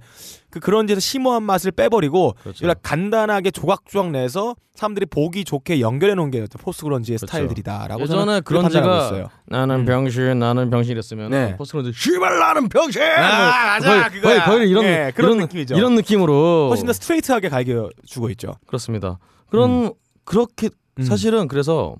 [0.50, 2.68] 그 그런지에서 심오한 맛을 빼버리고 그렇죠.
[2.82, 7.28] 간단하게 조각조각 내서 사람들이 보기 좋게 연결해 놓은 게 포스트 그런지의 그렇죠.
[7.28, 9.30] 스타일들이다라고 저는 그런지가 있어요.
[9.46, 9.86] 나는 음.
[9.86, 11.56] 병신 나는 병신 이랬으면 네.
[11.58, 14.46] 포스트 그런지 씨발 나는 병신 아, 맞아, 거의, 그거야.
[14.46, 15.76] 거의, 거의 이런 예, 그런 이런 느낌이죠.
[15.78, 18.56] 이런 느낌으로 훨씬 더 스트레이트하게 갈겨 주고 있죠.
[18.66, 19.20] 그렇습니다.
[19.50, 19.94] 그런
[20.24, 21.04] 그렇게 음.
[21.04, 21.96] 사실은 그래서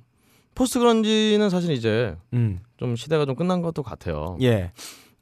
[0.56, 2.60] 포스트 그런지는 사실 이제 음.
[2.78, 4.38] 좀 시대가 좀 끝난 것도 같아요.
[4.42, 4.72] 예.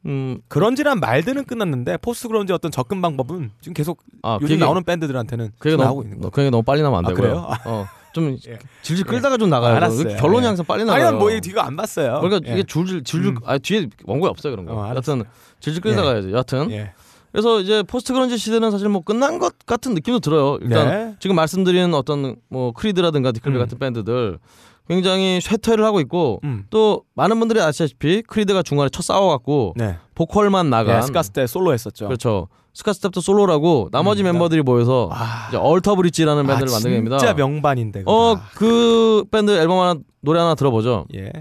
[0.06, 4.64] 음, grunge란 말들은 끝났는데 post grunge 어떤 접근 방법은 지금 계속 아, 요즘 그 얘기-
[4.64, 6.30] 나오는 밴드들한테는 그 지금 나오고 너무 있는 거.
[6.30, 7.22] 그 얘기 너무 빨리 나면 안 아, 되고요.
[7.22, 7.50] 그래요?
[7.66, 8.60] 어, 좀 예.
[8.82, 9.76] 질질 끌다가 좀 나가요.
[9.76, 10.16] 알았어요.
[10.18, 10.48] 결론이 예.
[10.48, 11.08] 항상 빨리 나가요.
[11.08, 12.22] 아니 뭐 이거 안 봤어요.
[12.22, 12.54] 그러니까 예.
[12.54, 13.38] 이게 줄줄 줄줄 음.
[13.46, 14.74] 아 뒤에 원고에 없어요 그런 거.
[14.74, 14.96] 어.
[14.96, 15.24] 여튼
[15.60, 16.32] 질질 끌다 가야죠.
[16.32, 16.94] 여튼 예.
[17.32, 20.58] 그래서 이제 post grunge 시대는 사실 뭐 끝난 것 같은 느낌도 들어요.
[20.62, 21.16] 일단 네.
[21.20, 23.60] 지금 말씀드린 어떤 뭐 크리드라든가 니클백 음.
[23.60, 24.40] 같은 밴드들
[24.90, 26.66] 굉장히 쇠퇴를 하고 있고 음.
[26.72, 29.98] 또 많은 분들이 아시다시피 크리드가 중간에 쳐 싸워갖고 네.
[30.16, 32.08] 보컬만 나간 예, 스카스 때 솔로 했었죠.
[32.08, 32.48] 그렇죠.
[32.74, 36.96] 스캇 스탭도 솔로하고 나머지 음, 나- 멤버들이 모여서 아, 이제 얼터 브릿지라는 아, 밴드를 만들게
[36.96, 37.18] 됩니다.
[37.20, 38.00] 진짜 명반인데.
[38.00, 38.32] 그거.
[38.32, 41.06] 어그 밴드 앨범 하나 노래 하나 들어보죠.
[41.16, 41.32] 예.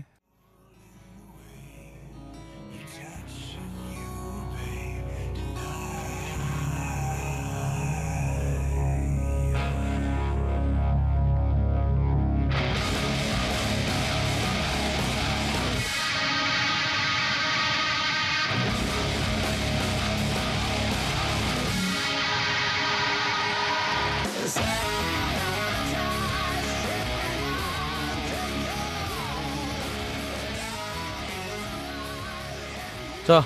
[33.28, 33.44] 자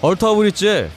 [0.00, 0.88] 얼터 브릿지의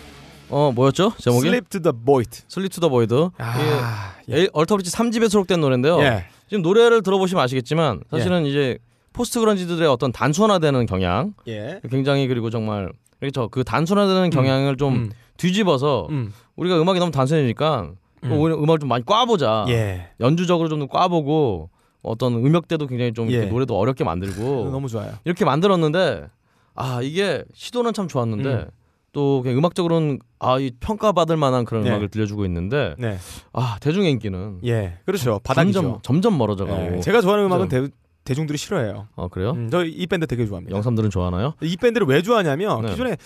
[0.49, 1.45] 어 뭐였죠 제목이?
[1.45, 2.43] Slip to the Void.
[2.47, 3.27] Slip to the Void.
[3.37, 5.99] 아, 예, 얼터 브릿지 3집에 수록된 노래인데요.
[5.99, 6.23] 예.
[6.47, 8.77] 지금 노래를 들어보시면 아시겠지만 사실은 이제
[9.11, 11.81] post grunge들의 어떤 단순화되는 경향, 예.
[11.91, 13.49] 굉장히 그리고 정말 그렇죠.
[13.49, 15.11] 그 단순화되는 경향을 좀 음.
[15.35, 16.31] 뒤집어서 음.
[16.55, 17.91] 우리가 음악이 너무 단순해지니까
[18.23, 18.31] 음.
[18.31, 19.65] 오히려 음악을 좀 많이 꽈보자.
[19.67, 20.11] 예.
[20.21, 21.69] 연주적으로 좀 꽈보고
[22.01, 23.47] 어떤 음역대도 굉장히 좀 예.
[23.47, 25.11] 노래도 어렵게 만들고 너무 좋아요.
[25.25, 26.29] 이렇게 만들었는데
[26.75, 28.65] 아 이게 시도는 참 좋았는데 음.
[29.11, 31.89] 또 그냥 음악적으로는 아 이 평가받을 만한 그런 네.
[31.89, 33.17] 음악을 들려주고 있는데 네.
[33.53, 34.97] 아 대중의 인기는 예.
[35.05, 35.39] 그렇죠.
[35.43, 35.81] 바닥이죠.
[35.81, 36.99] 점점 점점 멀어져가고 예.
[37.01, 37.69] 제가 좋아하는 음악은?
[37.69, 37.87] 대,
[38.25, 39.07] 대중들이 싫어해요.
[39.15, 39.51] 어 그래요?
[39.51, 40.75] 음, 저 이 밴드 되게 좋아합니다.
[40.75, 41.53] 영삼들은 좋아하나요?
[41.61, 42.89] 이 밴드를 왜 좋아하냐면 네.
[42.91, 43.17] 기존에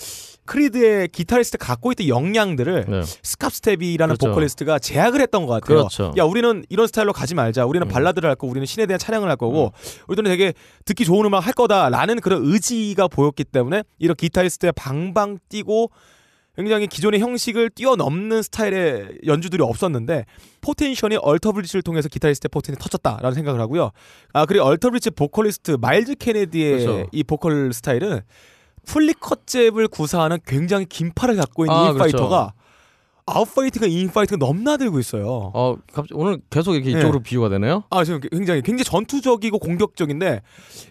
[0.48, 3.02] 크리드의 기타리스트 갖고 있던 역량들을 네.
[3.04, 4.30] 스캇 스탭이라는 그렇죠.
[4.30, 5.88] 보컬리스트가 제약을 했던 것 같아요.
[5.88, 6.14] 그렇죠.
[6.18, 7.66] 야 우리는 이런 스타일로 가지 말자.
[7.66, 7.90] 우리는 음.
[7.90, 9.72] 발라드를 할 거고 우리는 신에 대한 찬양을 할 거고
[10.08, 10.54] 우리들은 되게
[10.86, 15.92] 듣기 좋은 음악 할 거다라는 그런 의지가 보였기 때문에 이런 기타리스트의 방방 뛰고
[16.56, 20.26] 굉장히 기존의 형식을 뛰어넘는 스타일의 연주들이 없었는데
[20.62, 23.92] potential이 얼터브리지를 통해서 기타리스트의 포텐이 터졌다라는 생각을 하고요.
[24.34, 27.10] 아 그리고 얼터브리지 보컬리스트 마일스 케네디의 그렇죠.
[27.12, 28.22] 이 보컬 스타일은
[28.88, 32.54] flicker jab을 구사하는 굉장히 긴 팔을 갖고 있는 아, 인파이터가
[33.30, 35.52] outfighting과 인파이팅과 넘나들고 있어요.
[35.54, 37.00] 어 갑자기 오늘 계속 이렇게 네.
[37.00, 37.84] 이쪽으로 비유가 되네요.
[37.90, 40.42] 아 지금 굉장히 굉장히 전투적이고 공격적인데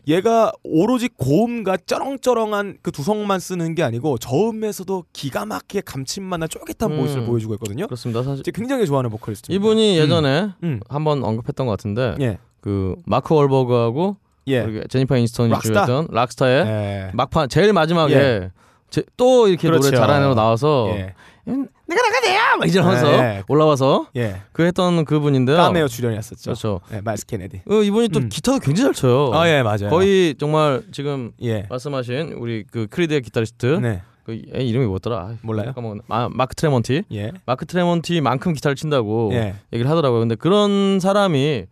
[0.06, 6.98] 얘가 오로지 고음과 쩌렁쩌렁한 그 두성만 쓰는 게 아니고 저음에서도 기가 막히게 감칠맛난 쫄깃한 음.
[6.98, 7.86] 보이스를 보여주고 있거든요.
[7.86, 8.22] 그렇습니다.
[8.22, 9.50] 사실 굉장히 좋아하는 보컬리스트.
[9.50, 10.80] 이분이 예전에 음.
[10.90, 12.38] 한번 언급했던 것 같은데 예.
[12.60, 14.16] 그 마크 월버그하고
[14.48, 14.62] 예.
[14.64, 15.86] 그리고 제니퍼 인스턴이 락스타?
[15.86, 17.10] 주였던 락스타의 예.
[17.14, 18.50] 막판 제일 마지막에 예.
[18.90, 19.88] 제- 또 이렇게 그렇죠.
[19.90, 21.14] 노래 잘하는 애 나와서 예.
[21.48, 23.42] 음, 내가 나가대야 막 이러면서 예.
[23.48, 24.42] 올라와서 예.
[24.52, 25.56] 그 했던 그분인데요.
[25.56, 26.42] 까메오 출연이었었죠.
[26.44, 26.80] 그렇죠.
[26.92, 27.62] 예, 마일스 케네디.
[27.70, 28.28] 어, 이분이 또 음.
[28.28, 29.32] 기타도 굉장히 잘 쳐요.
[29.34, 29.90] 아, 예, 맞아요.
[29.90, 31.66] 거의 정말 지금 예.
[31.68, 34.02] 말씀하신 우리 그 크리드의 기타리스트 네.
[34.24, 35.16] 그 애 이름이 뭐였더라?
[35.16, 35.72] 아, 몰라요?
[35.72, 36.02] 까먹었네.
[36.08, 37.04] 아, 마크 트레몬티.
[37.12, 37.30] 예.
[37.46, 39.54] 마크 트레몬티만큼 기타를 친다고 예.
[39.72, 40.20] 얘기를 하더라고요.
[40.20, 41.66] 근데 그런 사람이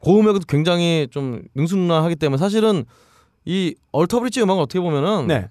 [0.00, 2.84] 고음에도 굉장히 좀 능수능란하기 때문에 사실은
[3.44, 5.48] 이 얼터브리지 음악은 어떻게 보면은 네.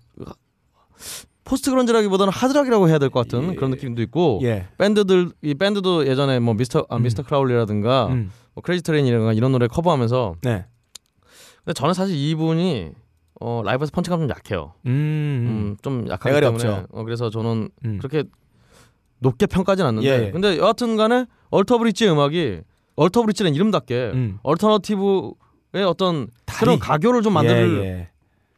[1.43, 3.55] post grunge라기보다는 하드락이라고 해야 될 것 같은 예.
[3.55, 4.67] 그런 느낌도 있고 예.
[4.77, 7.03] 밴드들 이 밴드도 예전에 뭐 미스터 아, 음.
[7.03, 7.23] Mr.
[7.23, 8.31] Crowley라든가 음.
[8.53, 10.65] 뭐 Crazy Train이라든가 이런 노래 커버하면서 네.
[11.63, 12.91] 근데 저는 사실 이분이
[13.39, 14.73] 어, 라이브에서 펀치가 좀 약해요.
[14.87, 14.91] 음.
[14.91, 16.87] 음, 좀 약하기 때문에 없죠.
[16.91, 17.97] 어, 그래서 저는 음.
[17.99, 18.23] 그렇게
[19.19, 20.31] 높게 평가하진 않는데 예, 예.
[20.31, 22.61] 근데 여하튼간에 얼터브리지 음악이
[22.97, 24.39] 얼터브리지는 이름답게 음.
[24.43, 26.59] 얼터너티브의 어떤 다리.
[26.59, 28.09] 그런 가교를 좀 만들 예, 예.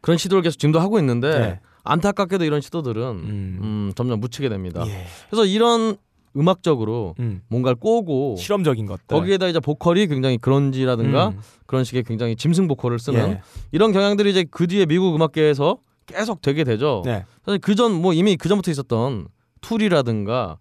[0.01, 1.59] 그런 시도를 계속 지금도 하고 있는데 예.
[1.83, 3.59] 안타깝게도 이런 시도들은 음.
[3.61, 4.83] 음, 점점 묻히게 됩니다.
[4.87, 5.05] 예.
[5.29, 5.97] 그래서 이런
[6.37, 7.41] 음악적으로 음.
[7.49, 9.07] 뭔가를 꼬고 실험적인 것들.
[9.07, 11.39] 거기에다 이제 보컬이 굉장히 그런지라든가 음.
[11.65, 13.41] 그런 식의 굉장히 짐승 보컬을 쓰는 예.
[13.71, 17.01] 이런 경향들이 이제 그 뒤에 미국 음악계에서 계속 되게 되죠.
[17.05, 17.25] 네.
[17.45, 19.27] 사실 그전 뭐 이미 그 전부터 있었던
[19.61, 20.57] 툴이라든가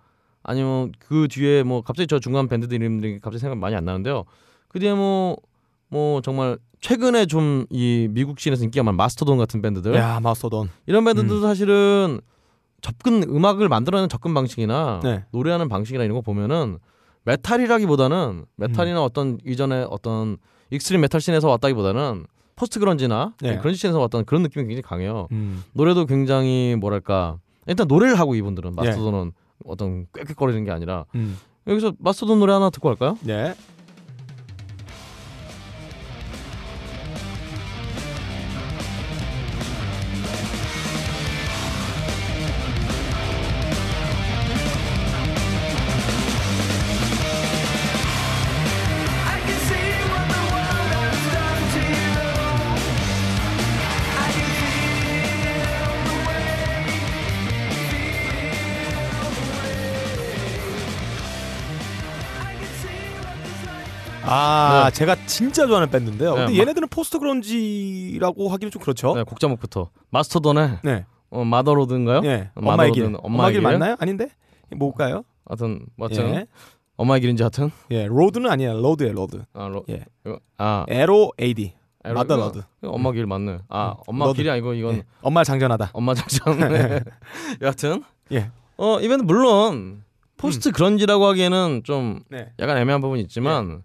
[0.48, 4.24] 아니면 그 뒤에 뭐 갑자기 저 중간 밴드들 이름들이 갑자기 생각 많이 안 나는데요.
[4.68, 10.20] 그 뒤에 뭐뭐 정말 최근에 좀 이 미국 씬에서 인기가 많은 마스토돈 같은 밴드들 야,
[10.20, 10.70] 마스토돈.
[10.86, 11.42] 이런 밴드들도 음.
[11.42, 12.20] 사실은
[12.80, 15.24] 접근 음악을 만들어내는 접근 방식이나 네.
[15.32, 16.78] 노래하는 방식이나 이런 거 보면은
[17.24, 19.04] 메탈이라기보다는 메탈이나 음.
[19.04, 20.38] 어떤 이전에 어떤
[20.70, 23.58] extreme metal 씬에서 왔다기보다는 post grunge나 네.
[23.58, 25.28] 그런 씬에서 왔던 그런 느낌이 굉장히 강해요.
[25.32, 25.62] 음.
[25.72, 28.74] 노래도 굉장히 뭐랄까 일단 노래를 하고 이분들은 예.
[28.86, 29.32] 마스토돈은
[29.64, 31.38] 어떤 꽥꽥거리는 게 아니라 음.
[31.66, 33.18] 여기서 마스토돈 노래 하나 듣고 갈까요?
[33.22, 33.54] 네.
[64.98, 66.34] 제가 진짜 좋아하는 밴드인데요.
[66.34, 69.14] 네, 근데 마- 얘네들은 post grunge라고 하기는 좀 그렇죠.
[69.14, 71.04] 네, 곡 제목부터 마스토돈의 네.
[71.30, 72.22] 어, Motherload인가요?
[72.24, 72.50] 예.
[72.56, 73.16] 마더로드는 엄마의 길.
[73.22, 73.60] 엄마의 길?
[73.62, 73.96] 맞나요?
[74.00, 74.28] 아닌데?
[74.76, 75.22] 뭘까요?
[75.46, 76.46] 하여튼 뭐 하여튼 예.
[76.96, 78.06] 엄마의 길인지 하여튼 예.
[78.06, 78.72] road는 아니야.
[78.72, 79.44] load예요, load.
[79.52, 80.04] 아, 로, 예.
[80.58, 81.74] 아 L O A D.
[82.04, 82.62] load.
[82.82, 83.58] 이거 엄마 길 맞네.
[83.68, 85.04] 아 음, 엄마 너도- 길이 아니고 이건 예.
[85.22, 85.90] 엄마를 장전하다.
[85.92, 86.58] 엄마 장전.
[86.72, 87.00] 네.
[87.62, 88.02] 여하튼
[88.32, 88.50] 예.
[88.76, 90.02] 어 이번에 물론
[90.36, 92.52] post grunge라고 하기에는 좀 네.
[92.58, 93.82] 약간 애매한 부분이 있지만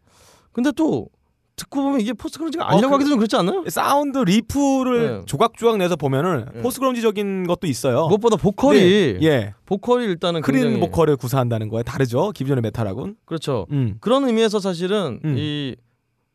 [0.54, 1.08] 근데 또
[1.56, 3.64] 듣고 보면 이게 post grunge가 아니라고 그- 하기도 좀 그렇지 않나요?
[3.70, 5.26] 사운드 riff를 네.
[5.26, 6.62] 조각조각 내서 보면은 네.
[6.62, 8.08] post grunge적인 것도 있어요.
[8.08, 9.20] 무엇보다 보컬이 네.
[9.22, 9.54] 예.
[9.66, 12.32] 보컬이 일단은 clean 보컬을 구사한다는 거에 다르죠.
[12.32, 13.18] 기존의 메탈하고는.
[13.26, 13.68] 그렇죠.
[13.72, 13.98] 음.
[14.00, 15.36] 그런 의미에서 사실은 음.
[15.38, 15.76] 이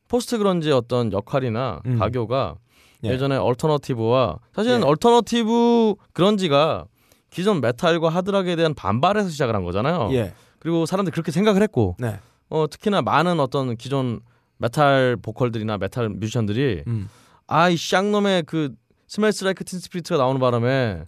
[0.07, 1.99] post grunge의 어떤 역할이나 음.
[1.99, 2.55] 가교가
[3.05, 3.11] 예.
[3.11, 4.85] 예전에 alternative와 사실은 예.
[4.85, 6.85] alternative grunge가
[7.31, 10.11] 기존 메탈과 하드락에 대한 반발에서 시작을 한 거잖아요.
[10.13, 10.33] 예.
[10.61, 12.19] 그리고 사람들이 그렇게 생각을 했고 네.
[12.49, 14.21] 어, 특히나 많은 어떤 기존
[14.59, 17.09] 메탈 보컬들이나 메탈 뮤지션들이 음.
[17.47, 18.75] 아이 쌍놈의 그
[19.07, 21.05] Smells Like Teen Spirit가 나오는 바람에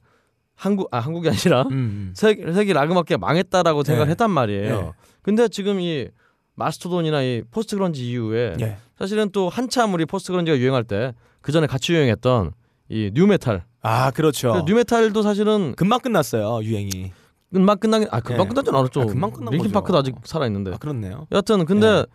[0.55, 2.13] 한국 아 한국이 아니라 음, 음.
[2.15, 4.11] 세계, 세계 락음악계가 망했다라고 생각을 네.
[4.13, 4.81] 했단 말이에요.
[4.81, 4.93] 네.
[5.23, 6.09] 근데 지금 이
[6.55, 8.77] 마스토돈이나 이 post grunge 이후에 예.
[8.99, 12.53] 사실은 또 한참 우리 post grunge가 유행할 때 그 전에 같이 유행했던
[12.89, 13.65] 이 nu metal.
[13.83, 14.53] 아 그렇죠.
[14.53, 17.13] 그 nu metal도 사실은 금방 끝났어요 유행이.
[17.53, 18.49] 금방 끝나긴 아 금방 예.
[18.49, 19.01] 끝나진 않았죠.
[19.03, 20.73] 아, 금방 끝난 링킨 파크도 아직 살아 있는데.
[20.73, 21.27] 아 그렇네요.
[21.33, 22.07] 여하튼 근데 예.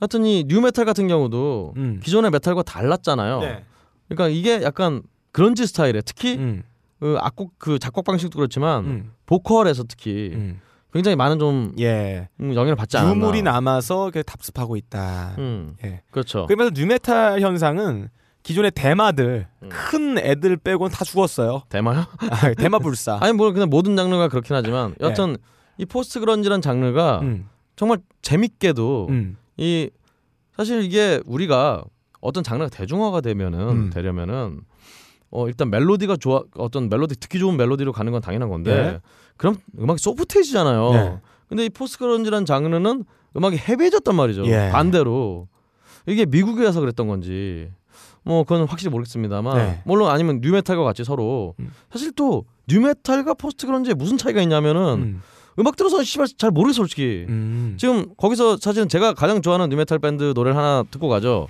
[0.00, 2.00] 하여튼 이 nu metal 같은 경우도 음.
[2.02, 3.40] 기존의 메탈과 달랐잖아요.
[3.40, 3.64] 네.
[4.08, 5.02] 그러니까 이게 약간
[5.32, 6.62] 그런지 스타일에 특히 음.
[7.00, 9.12] 그 악곡 그 작곡 방식도 그렇지만 음.
[9.26, 10.60] 보컬에서 특히 음.
[10.92, 12.28] 굉장히 많은 좀 예.
[12.40, 13.14] 음, 영향을 받지 않았나.
[13.14, 15.34] 유물이 남아서 그 답습하고 있다.
[15.36, 16.00] 음, 예.
[16.10, 16.46] 그렇죠.
[16.46, 18.08] 그러면서 nu metal 현상은
[18.48, 19.68] 기존의 대마들 음.
[19.68, 21.64] 큰 애들 빼고는 다 죽었어요.
[21.68, 22.06] 대마요?
[22.30, 23.18] 아, 대마 불사.
[23.20, 25.36] 아니 뭐 그냥 모든 장르가 그렇긴 하지만 여하튼
[25.76, 27.26] 이 post grunge란 장르가 예.
[27.26, 27.48] 음.
[27.76, 29.36] 정말 재밌게도 음.
[29.58, 29.90] 이
[30.56, 31.84] 사실 이게 우리가
[32.22, 33.90] 어떤 장르가 대중화가 되면은 음.
[33.90, 34.62] 되려면은
[35.30, 39.00] 어 일단 멜로디가 좋아 어떤 멜로디 듣기 좋은 멜로디로 가는 건 당연한 건데 네.
[39.36, 40.92] 그럼 음악이 소프트해지잖아요.
[40.92, 41.18] 네.
[41.50, 43.04] 근데 이 post grunge란 장르는
[43.36, 44.46] 음악이 heavy해졌단 말이죠.
[44.46, 44.70] 예.
[44.72, 45.48] 반대로
[46.06, 47.70] 이게 미국에 와서 그랬던 건지
[48.28, 49.80] 뭐 그건 확실히 모르겠습니다만 네.
[49.86, 51.72] 물론 아니면 nu metal과 같이 서로 음.
[51.90, 55.22] 사실 또 nu metal과 post grunge에 무슨 차이가 있냐면은 음.
[55.58, 55.66] 음.
[55.66, 57.24] 악 들어서 씨발 잘 모르겠어 솔직히.
[57.28, 57.76] 음.
[57.78, 61.48] 지금 거기서 사실은 제가 가장 좋아하는 nu metal 밴드 노래를 하나 듣고 가죠.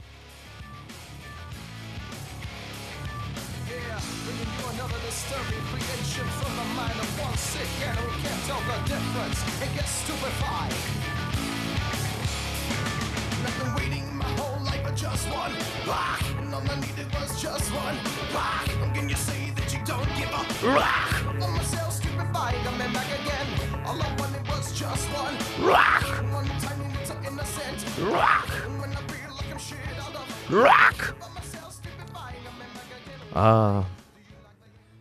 [33.35, 33.85] 아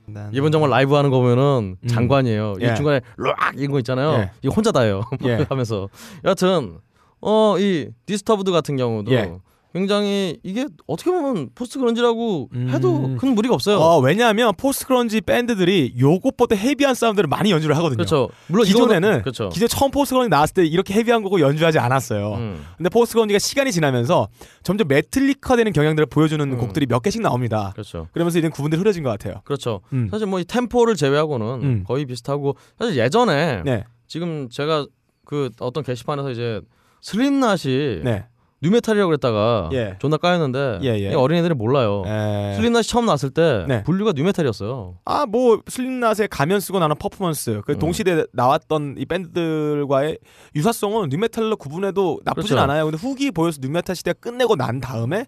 [0.05, 1.87] 난- 이분 정말 라이브 하는 거 보면은 음.
[1.87, 2.55] 장관이에요.
[2.61, 2.71] 예.
[2.71, 4.13] 이 중간에 락 이런 거 있잖아요.
[4.13, 4.31] 예.
[4.41, 5.01] 이거 혼자 다 해요.
[5.23, 5.45] 예.
[5.49, 5.89] 하면서
[6.23, 6.79] 여하튼
[7.19, 9.37] 어 이 Disturbed 같은 경우도 예.
[9.73, 12.69] 굉장히 이게 어떻게 보면 post grunge라고 음.
[12.69, 13.77] 해도 큰 무리가 없어요.
[13.77, 17.97] 어, 왜냐하면 post grunge 밴드들이 요것보다 heavy한 사운드를 많이 연주를 하거든요.
[17.97, 18.29] 그렇죠.
[18.47, 19.49] 물론 기존에는 그렇죠.
[19.49, 22.33] 기존 처음 post grunge 나왔을 때 이렇게 heavy한 곡을 연주하지 않았어요.
[22.35, 22.65] 음.
[22.77, 24.29] 근데 post grunge가 시간이 지나면서
[24.63, 26.57] 점점 메틀릭화되는 경향들을 보여주는 음.
[26.57, 27.71] 곡들이 몇 개씩 나옵니다.
[27.73, 28.07] 그렇죠.
[28.13, 29.41] 그러면서 이런 구분들이 흐려진 것 같아요.
[29.43, 29.81] 그렇죠.
[29.93, 30.07] 음.
[30.09, 31.83] 사실 뭐 이 템포를 제외하고는 음.
[31.85, 34.85] 거의 비슷하고 사실 예전에 네, 지금 제가
[35.25, 36.61] 그 어떤 게시판에서 이제
[37.01, 38.25] 슬림낫이 네.
[38.61, 39.97] 뉴메탈이라고 그랬다가 예.
[39.99, 41.11] 존나 까였는데 예, 예.
[41.11, 42.03] 이 어린애들이 몰라요.
[42.07, 42.55] 에...
[42.55, 43.83] 슬림낫이 처음 나왔을 때 네.
[43.83, 44.95] 분류가 뉴메탈이었어요.
[45.05, 47.79] 아, 뭐 슬림낫의 가면 쓰고 나는 퍼포먼스, 그 음.
[47.79, 50.17] 동시대에 나왔던 이 밴드들과의
[50.55, 52.63] 유사성은 nu metal로 구분해도 나쁘진 그렇죠.
[52.63, 52.85] 않아요.
[52.85, 55.25] 근데 후기 보여서 nu metal 시대가 끝내고 난 다음에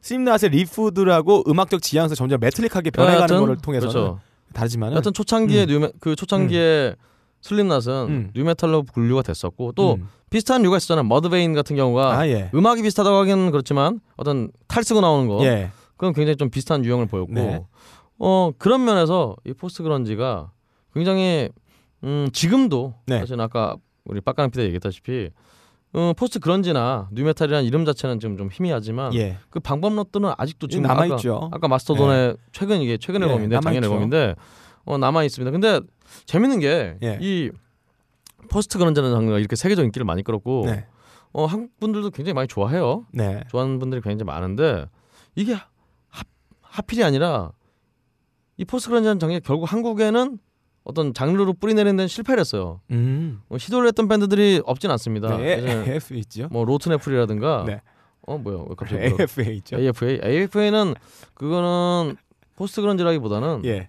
[0.00, 4.20] Slipknot의 riff들하고 음악적 지향에서 점점 metallic하게 변해가는 여하튼, 거를 통해서는 그렇죠.
[4.52, 5.68] 다르지만은 여하튼 초창기에 음.
[5.68, 6.96] nu me 그 초창기에
[7.44, 8.30] 슬림낫은 음.
[8.34, 10.08] nu metal로 분류가 됐었고 또 음.
[10.30, 11.04] 비슷한 류가 있었잖아요.
[11.04, 15.70] Mudvayne 같은 경우가 아 예, 음악이 비슷하다고 하기는 그렇지만 어떤 탈 쓰고 나오는 거 예,
[15.98, 17.62] 그건 굉장히 좀 비슷한 유형을 보였고 네.
[18.18, 20.52] 어 그런 면에서 이 post grunge가
[20.94, 21.50] 굉장히
[22.02, 23.18] 음 지금도 네.
[23.18, 23.76] 사실 아까
[24.06, 25.28] 우리 빡가능 피디 얘기했다시피
[25.92, 30.84] 어, post grunge나 nu metal이라는 이름 자체는 지금 좀 희미하지만 예, 그 방법론들은 아직도 지금
[30.84, 31.50] 남아 아까, 있죠.
[31.52, 33.84] 아까 Mastodon의 최근 이게 최근 예, 앨범인데 작년.
[33.84, 34.34] 앨범인데
[34.86, 35.50] 어, 남아 있습니다.
[35.50, 35.80] 근데
[36.26, 37.50] 재밌는 게이 예.
[38.50, 40.86] post grunge라는 장르가 이렇게 세계적 인기를 많이 끌었고 네,
[41.32, 43.06] 어, 한국 분들도 굉장히 많이 좋아해요.
[43.12, 44.86] 네, 좋아하는 분들이 굉장히 많은데
[45.34, 46.22] 이게 하,
[46.60, 47.52] 하필이 아니라
[48.56, 50.38] 이 post grunge라는 장르가 결국 한국에는
[50.84, 52.80] 어떤 장르로 뿌리내리는 데는 실패를 했어요.
[52.90, 55.36] 음, 어, 시도를 했던 밴드들이 없진 않습니다.
[55.38, 56.48] 네, AF 있죠.
[56.50, 57.80] 뭐 Rotten Apple이라든가 네.
[58.26, 59.02] 어 뭐야 왜 갑자기?
[59.20, 59.76] AFA 있죠.
[59.76, 60.94] AFA AFA는
[61.34, 62.16] 그거는
[62.54, 63.88] post grunge라기보다는 예,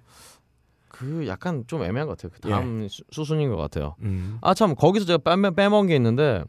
[0.97, 2.31] 그 약간 좀 애매한 것 같아요.
[2.33, 3.95] 그 다음 수- 수순인 것 같아요.
[4.01, 6.43] 음, 아참 거기서 제가 빼, 빼먹은 게 있는데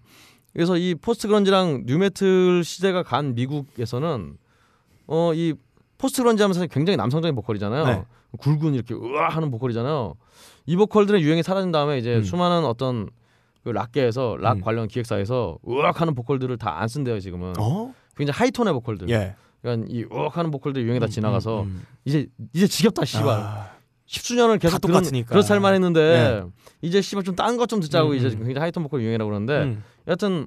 [0.52, 4.36] 그래서 이 post grunge랑 nu metal 시대가 간 미국에서는
[5.08, 5.54] 어 이
[5.98, 7.84] post grunge 하면 사실 굉장히 남성적인 보컬이잖아요.
[7.86, 8.04] 네.
[8.38, 10.14] 굵은 이렇게 으아 하는 보컬이잖아요.
[10.66, 12.22] 이 보컬들의 유행이 사라진 다음에 이제 음.
[12.22, 13.08] 수많은 어떤
[13.64, 14.60] 그 락계에서 락 음.
[14.60, 17.54] 관련 기획사에서 으악 하는 보컬들을 다 안 쓴대요 지금은.
[17.58, 19.08] 어, 굉장히 하이톤의 보컬들.
[19.08, 21.86] 예, 그러니까 이 으악 하는 보컬들 유행이 다 지나가서 음, 음.
[22.04, 23.28] 이제 이제 지겹다 씨발.
[23.40, 23.70] 아,
[24.06, 25.28] 십수년을 계속 다 그런 똑같으니까.
[25.30, 26.44] 그런 살만 했는데 예.
[26.82, 28.44] 이제 씨발 좀 딴 것 좀 듣자고 음, 이제 음.
[28.44, 30.46] 굉장히 하이톤 보컬 유행이라고 그러는데 음, 여하튼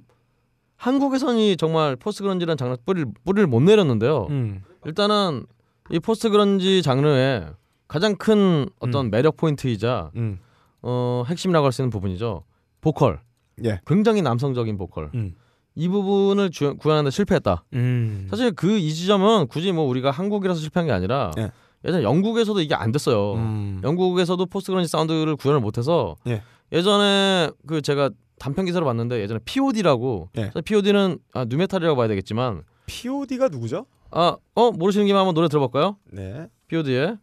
[0.78, 4.28] 한국에서는 정말 post grunge라는 장르 뿌리를 뿌리를 못 내렸는데요.
[4.30, 5.46] 음, 일단은
[5.92, 7.50] 이 post grunge 장르의
[7.88, 10.40] 가장 큰 어떤 매력 포인트이자 음,
[10.82, 12.44] 어, 핵심이라고 할 수 있는 부분이죠.
[12.82, 13.20] 보컬.
[13.66, 15.10] 예, 굉장히 남성적인 보컬.
[15.16, 15.34] 음,
[15.76, 17.66] 이 부분을 주, 구현하는데 실패했다.
[17.74, 21.52] 음, 사실 그 이 지점은 굳이 뭐 우리가 한국이라서 실패한 게 아니라 예.
[21.86, 23.34] 예전 영국에서도 이게 안 됐어요.
[23.36, 26.42] 음, 영국에서도 post grunge 사운드를 구현을 못해서 예.
[26.72, 30.52] 예전에 그 제가 단편 기사로 봤는데 예전에 POD라고 예.
[30.64, 33.86] POD는 아, 뉴메탈이라고 봐야 되겠지만 POD가 누구죠?
[34.12, 35.98] 아 어 모르시는 김에 한번 노래 들어볼까요?
[36.12, 37.18] 네, P.O.D의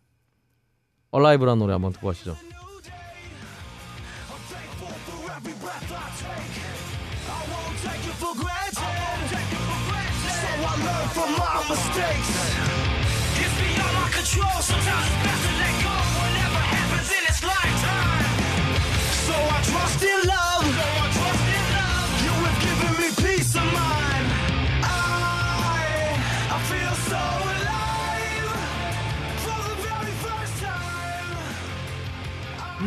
[1.15, 2.37] Alive라는 노래 한번 듣고 가시죠.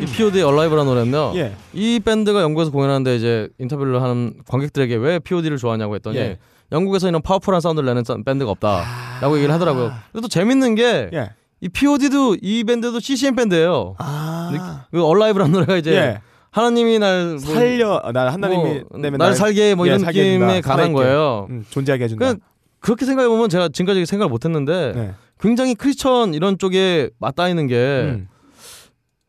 [0.02, 1.34] 이 P.O.D의 Alive라는 노래는요.
[1.36, 1.56] 예.
[1.74, 6.38] 이 밴드가 영국에서 공연하는데 이제 인터뷰를 하는 관객들에게 왜 P.O.D를 좋아하냐고 했더니 예.
[6.72, 9.92] 영국에서 이런 파워풀한 사운드를 내는 사- 밴드가 없다라고 얘기를 하더라고요.
[10.12, 11.30] 근데 또 재밌는 게이 예.
[11.74, 13.96] P.O.D도 이 밴드도 CCM 밴드예요.
[13.98, 14.86] 아.
[14.92, 16.22] 그 Alive라는 노래가 이제 예.
[16.52, 20.54] 하나님이 날 뭐, 살려 나 하나님이 뭐, 내면 날 살게 뭐 예, 이런 살게 느낌에
[20.58, 20.68] 해준다.
[20.76, 20.94] 관한.
[20.94, 21.48] 거예요.
[21.50, 22.34] 음, 존재하게 해준다.
[22.34, 22.40] 그
[22.80, 25.14] 그렇게 생각해 보면 제가 지금까지 생각을 못했는데 네.
[25.40, 28.28] 굉장히 크리스천 이런 쪽에 맞닿아 있는 게 음.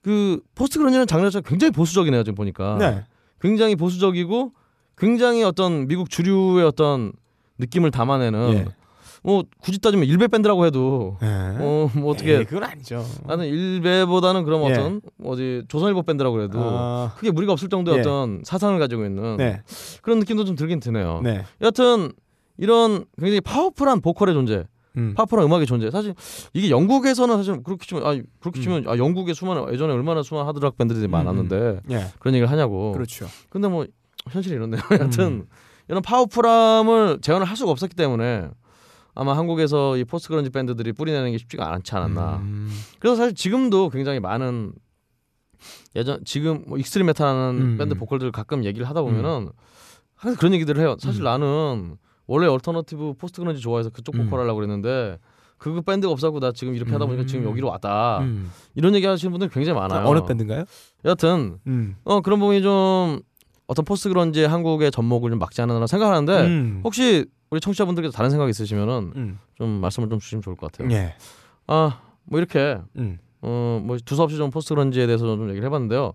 [0.02, 3.04] 그 포스트 그런지는 장르 자체가 굉장히 보수적이네요 지금 보니까 네.
[3.40, 4.52] 굉장히 보수적이고
[4.96, 7.12] 굉장히 어떤 미국 주류의 어떤
[7.60, 8.64] 느낌을 담아내는 예.
[9.22, 11.26] 뭐 굳이 따지면 일베 밴드라고 해도 예.
[11.60, 13.04] 어 뭐 어떻게 에이, 그건 아니죠.
[13.26, 14.72] 나는 일베보다는 그럼 예.
[14.72, 18.00] 어떤 어디 조선일보 밴드라고 해도 아, 크게 무리가 없을 정도의 예.
[18.00, 19.60] 어떤 사상을 가지고 있는 네.
[20.02, 21.20] 그런 느낌도 좀 들긴 드네요.
[21.22, 21.44] 네.
[21.60, 22.12] 여하튼
[22.56, 24.64] 이런 굉장히 파워풀한 보컬의 존재,
[24.96, 25.14] 음.
[25.14, 25.90] 파워풀한 음악의 존재.
[25.90, 26.14] 사실
[26.54, 28.62] 이게 영국에서는 사실 그렇게 치면 아 그렇게 음.
[28.62, 32.06] 치면 아 영국에 수많은 예전에 얼마나 수많은 하드락 밴드들이 많았는데 예.
[32.20, 32.92] 그런 얘기를 하냐고.
[32.92, 33.26] 그렇죠.
[33.50, 33.86] 근데 뭐
[34.30, 34.80] 현실이 이렇네요.
[34.92, 35.44] 여하튼 음.
[35.90, 38.48] 이런 파워풀함을 재현을 할 수가 없었기 때문에
[39.12, 42.36] 아마 한국에서 이 post grunge 밴드들이 뿌리내는 게 쉽지가 않지 않았나.
[42.36, 42.70] 음.
[43.00, 44.72] 그래서 사실 지금도 굉장히 많은
[45.96, 47.76] 예전 지금 뭐 extreme metal하는 음.
[47.76, 49.50] 밴드 보컬들 가끔 얘기를 하다 보면은
[50.14, 50.94] 항상 그런 얘기들을 해요.
[51.00, 51.24] 사실 음.
[51.24, 51.96] 나는
[52.28, 54.26] 원래 alternative post grunge 좋아해서 그쪽 음.
[54.26, 55.18] 보컬 하려고 그랬는데
[55.58, 57.26] 그 밴드가 없었고 나 지금 이렇게 하다 보니까 음.
[57.26, 58.20] 지금 여기로 왔다.
[58.20, 58.52] 음.
[58.76, 60.06] 이런 얘기 하시는 분들 굉장히 많아요.
[60.06, 60.64] 어느 밴드인가요?
[61.04, 61.96] 여하튼 음.
[62.04, 63.22] 어 그런 부분이 좀
[63.70, 66.80] 어떤 post grunge 한국의 접목을 좀 막지 않나 생각하는데 음.
[66.82, 69.38] 혹시 우리 청취자분들께서 다른 생각 있으시면은 음.
[69.56, 70.90] 좀 말씀을 좀 주시면 좋을 것 같아요.
[70.92, 71.14] 예.
[71.68, 71.92] 아뭐
[72.32, 73.18] 이렇게 음.
[73.42, 76.14] 어뭐 두서없이 좀 post grunge에 대해서 좀 얘기를 해봤는데요.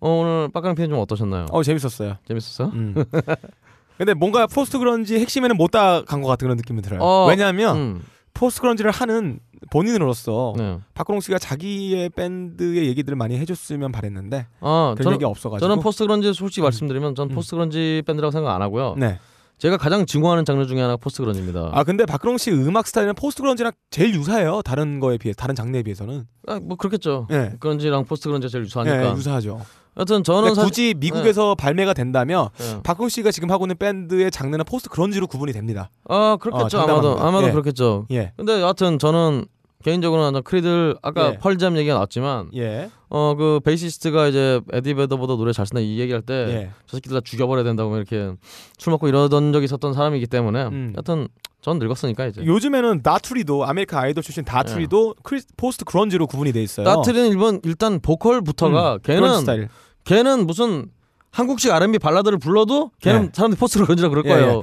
[0.00, 1.46] 어, 오늘 빡가능 피디는 좀 어떠셨나요?
[1.50, 2.18] 어 재밌었어요.
[2.28, 2.68] 재밌었어요?
[2.74, 2.94] 음.
[3.96, 7.00] 근데 뭔가 post grunge 핵심에는 못 다 간 것 같은 그런 느낌이 들어요.
[7.00, 8.02] 어, 왜냐하면 음,
[8.34, 9.38] post grunge를 하는
[9.70, 10.78] 본인으로서 네.
[10.94, 16.04] 박근홍 씨가 자기의 밴드의 얘기들을 많이 해줬으면 바랬는데 아 그런 저는 얘기 없어가지고 저는 post
[16.04, 16.64] grunge 솔직히 음.
[16.64, 17.34] 말씀드리면 전 음.
[17.34, 18.94] post grunge 밴드라고 생각 안 하고요.
[18.98, 19.18] 네.
[19.62, 21.70] 제가 가장 증오하는 장르 중에 하나가 post grunge입니다.
[21.72, 24.60] 아 근데 박근홍 씨 음악 스타일은 post grunge랑 제일 유사해요.
[24.64, 26.26] 다른 거에 비해 다른 장르에 비해서는.
[26.48, 27.28] 아, 뭐 그렇겠죠.
[27.30, 27.52] 예.
[27.60, 29.10] grunge랑 post grunge가 제일 유사하니까.
[29.10, 29.60] 예, 유사하죠.
[29.98, 30.54] 여튼 저는.
[30.54, 32.82] 굳이 미국에서 발매가 된다면 예.
[32.82, 35.90] 박근홍 씨가 지금 하고 있는 밴드의 장르는 post grunge로 구분이 됩니다.
[36.08, 36.80] 아 그렇겠죠.
[36.80, 37.20] 어, 아마도.
[37.20, 37.52] 아마도 예.
[37.52, 38.06] 그렇겠죠.
[38.10, 38.32] 예.
[38.36, 39.44] 근데 여하튼 저는
[39.82, 41.38] 개인적으로는 Creed를 아까 예.
[41.38, 42.90] Pearl Jam 얘기가 나왔지만 예.
[43.08, 46.70] 어그 베이시스트가 이제 Eddie Vedder보다 노래 잘 쓴다 이 얘기할 때 예.
[46.86, 48.34] 저 새끼들 다 죽여버려야 된다고 막 이렇게
[48.78, 50.94] 술 먹고 이러던 적이 있었던 사람이기 때문에 음.
[50.96, 51.28] 여튼
[51.60, 56.88] 전 늙었으니까 이제 요즘에는 Daughtry도 American Idol 출신 Daughtry도 크리, post grunge로 구분이 돼 있어요.
[56.88, 56.94] 예.
[56.94, 59.68] Daughtry는 일본 일단 보컬부터가 음, 걔는.
[60.04, 60.86] 걔는 무슨
[61.30, 63.28] 한국식 R&B 발라드를 불러도 걔는 네.
[63.32, 64.62] 사람들이 post grunge라 그럴 예, 거예요.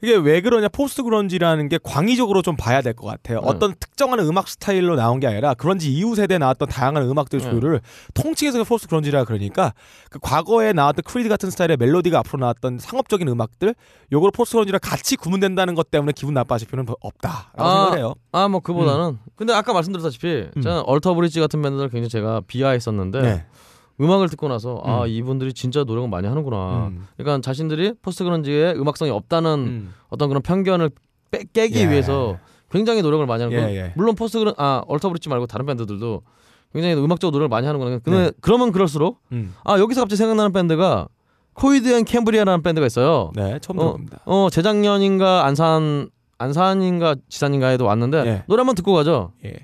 [0.00, 3.40] 이게 왜 그러냐 post grunge라는 게 광의적으로 좀 봐야 될 것 같아요.
[3.40, 3.46] 네.
[3.48, 7.50] 어떤 특정한 음악 스타일로 나온 게 아니라 그런지 이후 세대에 나왔던 다양한 음악들 네.
[7.50, 7.80] 조율을
[8.14, 9.72] 통칭해서 post grunge라 그러니까
[10.10, 13.74] 그 과거에 나왔던 Creed 같은 스타일의 멜로디가 앞으로 나왔던 상업적인 음악들
[14.12, 18.14] 요걸 post grunge랑 같이 구분된다는 것 때문에 기분 나빠하실 필요는 없다라고 아, 생각을 해요.
[18.32, 20.62] 아 뭐 그보다는 근데 아까 말씀드렸다시피 음.
[20.62, 23.46] 저는 Alter Bridge 같은 밴드를 굉장히 제가 비하했었는데 네.
[24.00, 25.08] 음악을 듣고 나서 아 음.
[25.08, 26.88] 이분들이 진짜 노력을 많이 하는구나.
[26.88, 27.06] 음.
[27.16, 29.94] 그러니까 자신들이 post grunge의 음악성이 없다는 음.
[30.08, 30.90] 어떤 그런 편견을
[31.30, 31.90] 빼, 깨기 예.
[31.90, 32.38] 위해서
[32.70, 33.70] 굉장히 노력을 많이 하는 예, 거.
[33.72, 33.92] 예.
[33.96, 36.22] 물론 post grun 아 Alter Bridge 말고 다른 밴드들도
[36.72, 37.98] 굉장히 음악적 노력을 많이 하는구나.
[37.98, 38.30] 근데 네.
[38.40, 39.54] 그러면 그럴수록 음.
[39.64, 41.08] 아 여기서 갑자기 생각나는 밴드가
[41.54, 43.32] Coheed and Cambria라는 밴드가 있어요.
[43.34, 44.20] 네, 처음 어, 들어봅니다.
[44.26, 48.44] 어 재작년인가 안산 안산인가 지산인가에도 왔는데 예.
[48.46, 49.32] 노래 한번 듣고 가죠.
[49.44, 49.54] 예.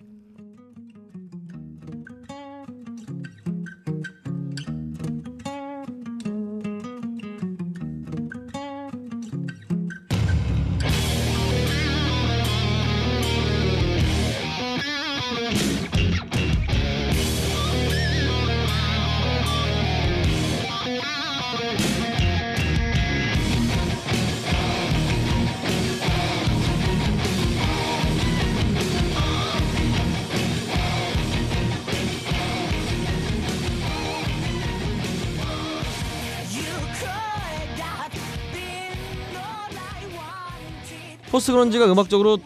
[41.35, 42.39] post grunge가 음악적으로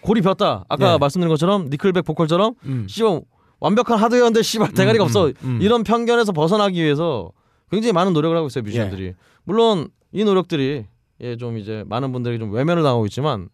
[0.00, 0.64] 골이 비었다.
[0.66, 0.98] 아까 예.
[0.98, 2.86] 말씀드린 것처럼 Nickelback 보컬처럼 음.
[2.88, 3.20] 씨발
[3.60, 5.26] 완벽한 하드웨어인데 씨발 대가리가 음, 없어.
[5.26, 5.58] 음, 음.
[5.60, 7.32] 이런 편견에서 벗어나기 위해서
[7.70, 9.08] 굉장히 많은 노력을 하고 있어요 뮤지션들이.
[9.08, 9.14] 예.
[9.44, 10.86] 물론 이 노력들이
[11.20, 13.50] 예, 좀 이제 많은 분들이 좀 외면을 당하고 있지만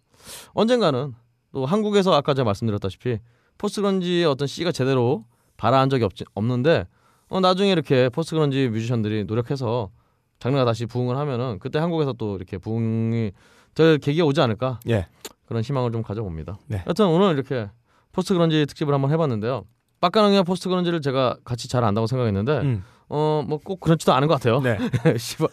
[0.52, 1.14] 언젠가는
[1.52, 3.18] 또 한국에서 아까 제가 말씀드렸다시피
[3.58, 5.24] post grunge의 어떤 씨가 제대로
[5.56, 6.86] 발아한 적이 없지, 없는데
[7.28, 9.90] 어, 나중에 이렇게 post grunge 뮤지션들이 노력해서
[10.38, 13.32] 장르가 다시 부흥을 하면은 그때 한국에서 또 이렇게 부흥이
[13.76, 15.06] 될 계기가 오지 않을까 예.
[15.46, 16.58] 그런 희망을 좀 가져봅니다.
[16.66, 16.78] 네.
[16.78, 17.68] 하여튼 오늘 이렇게
[18.10, 19.64] post grunge 특집을 한번 해봤는데요.
[20.00, 22.84] 빡가능이와 post grunge를 제가 같이 잘 안다고 생각했는데 음.
[23.08, 24.60] 어뭐 꼭 그렇지도 않은 것 같아요.
[24.60, 24.78] 네.
[25.16, 25.48] 씨발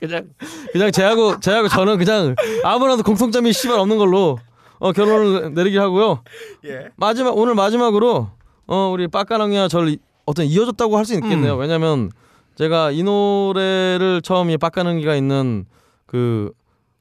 [0.00, 0.28] 그냥
[0.72, 2.34] 그냥 쟤하고 쟤하고 저는 그냥
[2.64, 4.38] 아무나도 공통점이 씨발 없는 걸로
[4.80, 6.22] 어 결론을 내리게 하고요.
[6.64, 6.88] 예.
[6.96, 8.30] 마지막 오늘 마지막으로
[8.66, 11.54] 어 우리 빡가능이와 저를 이- 어떤 이어줬다고 할 수 있겠네요.
[11.54, 11.60] 음.
[11.60, 12.10] 왜냐면
[12.56, 15.66] 제가 이 노래를 처음 이 빡가능이가 있는
[16.06, 16.50] 그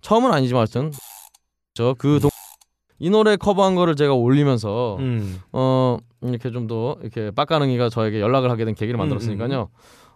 [0.01, 0.91] 처음은 아니지만 하여튼
[1.73, 2.19] 저그
[2.99, 5.39] 이 노래 커버한 거를 제가 올리면서 음.
[5.51, 9.69] 어 이렇게 좀 더 이렇게 빡가능이가 저에게 연락을 하게 된 계기를 음, 만들었으니까요.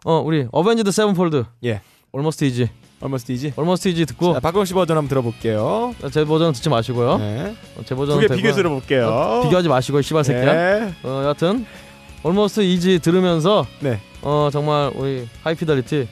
[0.05, 1.81] 어 우리 Avenged Sevenfold 예.
[2.11, 2.69] Almost Easy
[2.99, 3.53] Almost Easy.
[3.55, 5.93] Almost Easy 듣고 자, 박광 씨 버전 한번 들어볼게요.
[6.11, 7.17] 제 버전 듣지 마시고요.
[7.19, 7.55] 네.
[7.77, 8.35] 어, 제 버전은 두개.
[8.35, 9.07] 비교 들어볼게요.
[9.07, 10.53] 어, 비교하지 마시고 씨발 새끼야.
[10.53, 10.93] 네.
[11.03, 11.65] 어 여하튼
[12.23, 13.99] Almost Easy 들으면서 네.
[14.23, 16.07] 어 정말 우리 High Fidelity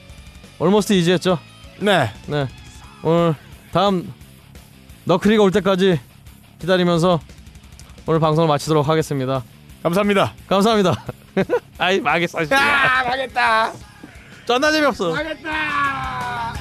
[0.58, 1.38] Almost Easy했죠.
[1.80, 2.10] 네.
[2.28, 2.46] 네
[3.02, 3.34] 오늘
[3.72, 4.12] 다음
[5.04, 6.00] 너클리가 올 때까지
[6.58, 7.20] 기다리면서
[8.06, 9.42] 오늘 방송을 마치도록 하겠습니다.
[9.82, 10.34] 감사합니다.
[10.48, 11.04] 감사합니다.
[11.78, 12.38] 아이 망했어.
[12.50, 13.72] 아, 망했다.
[14.46, 15.10] 존나 재미없어.
[15.14, 16.59] 망했다.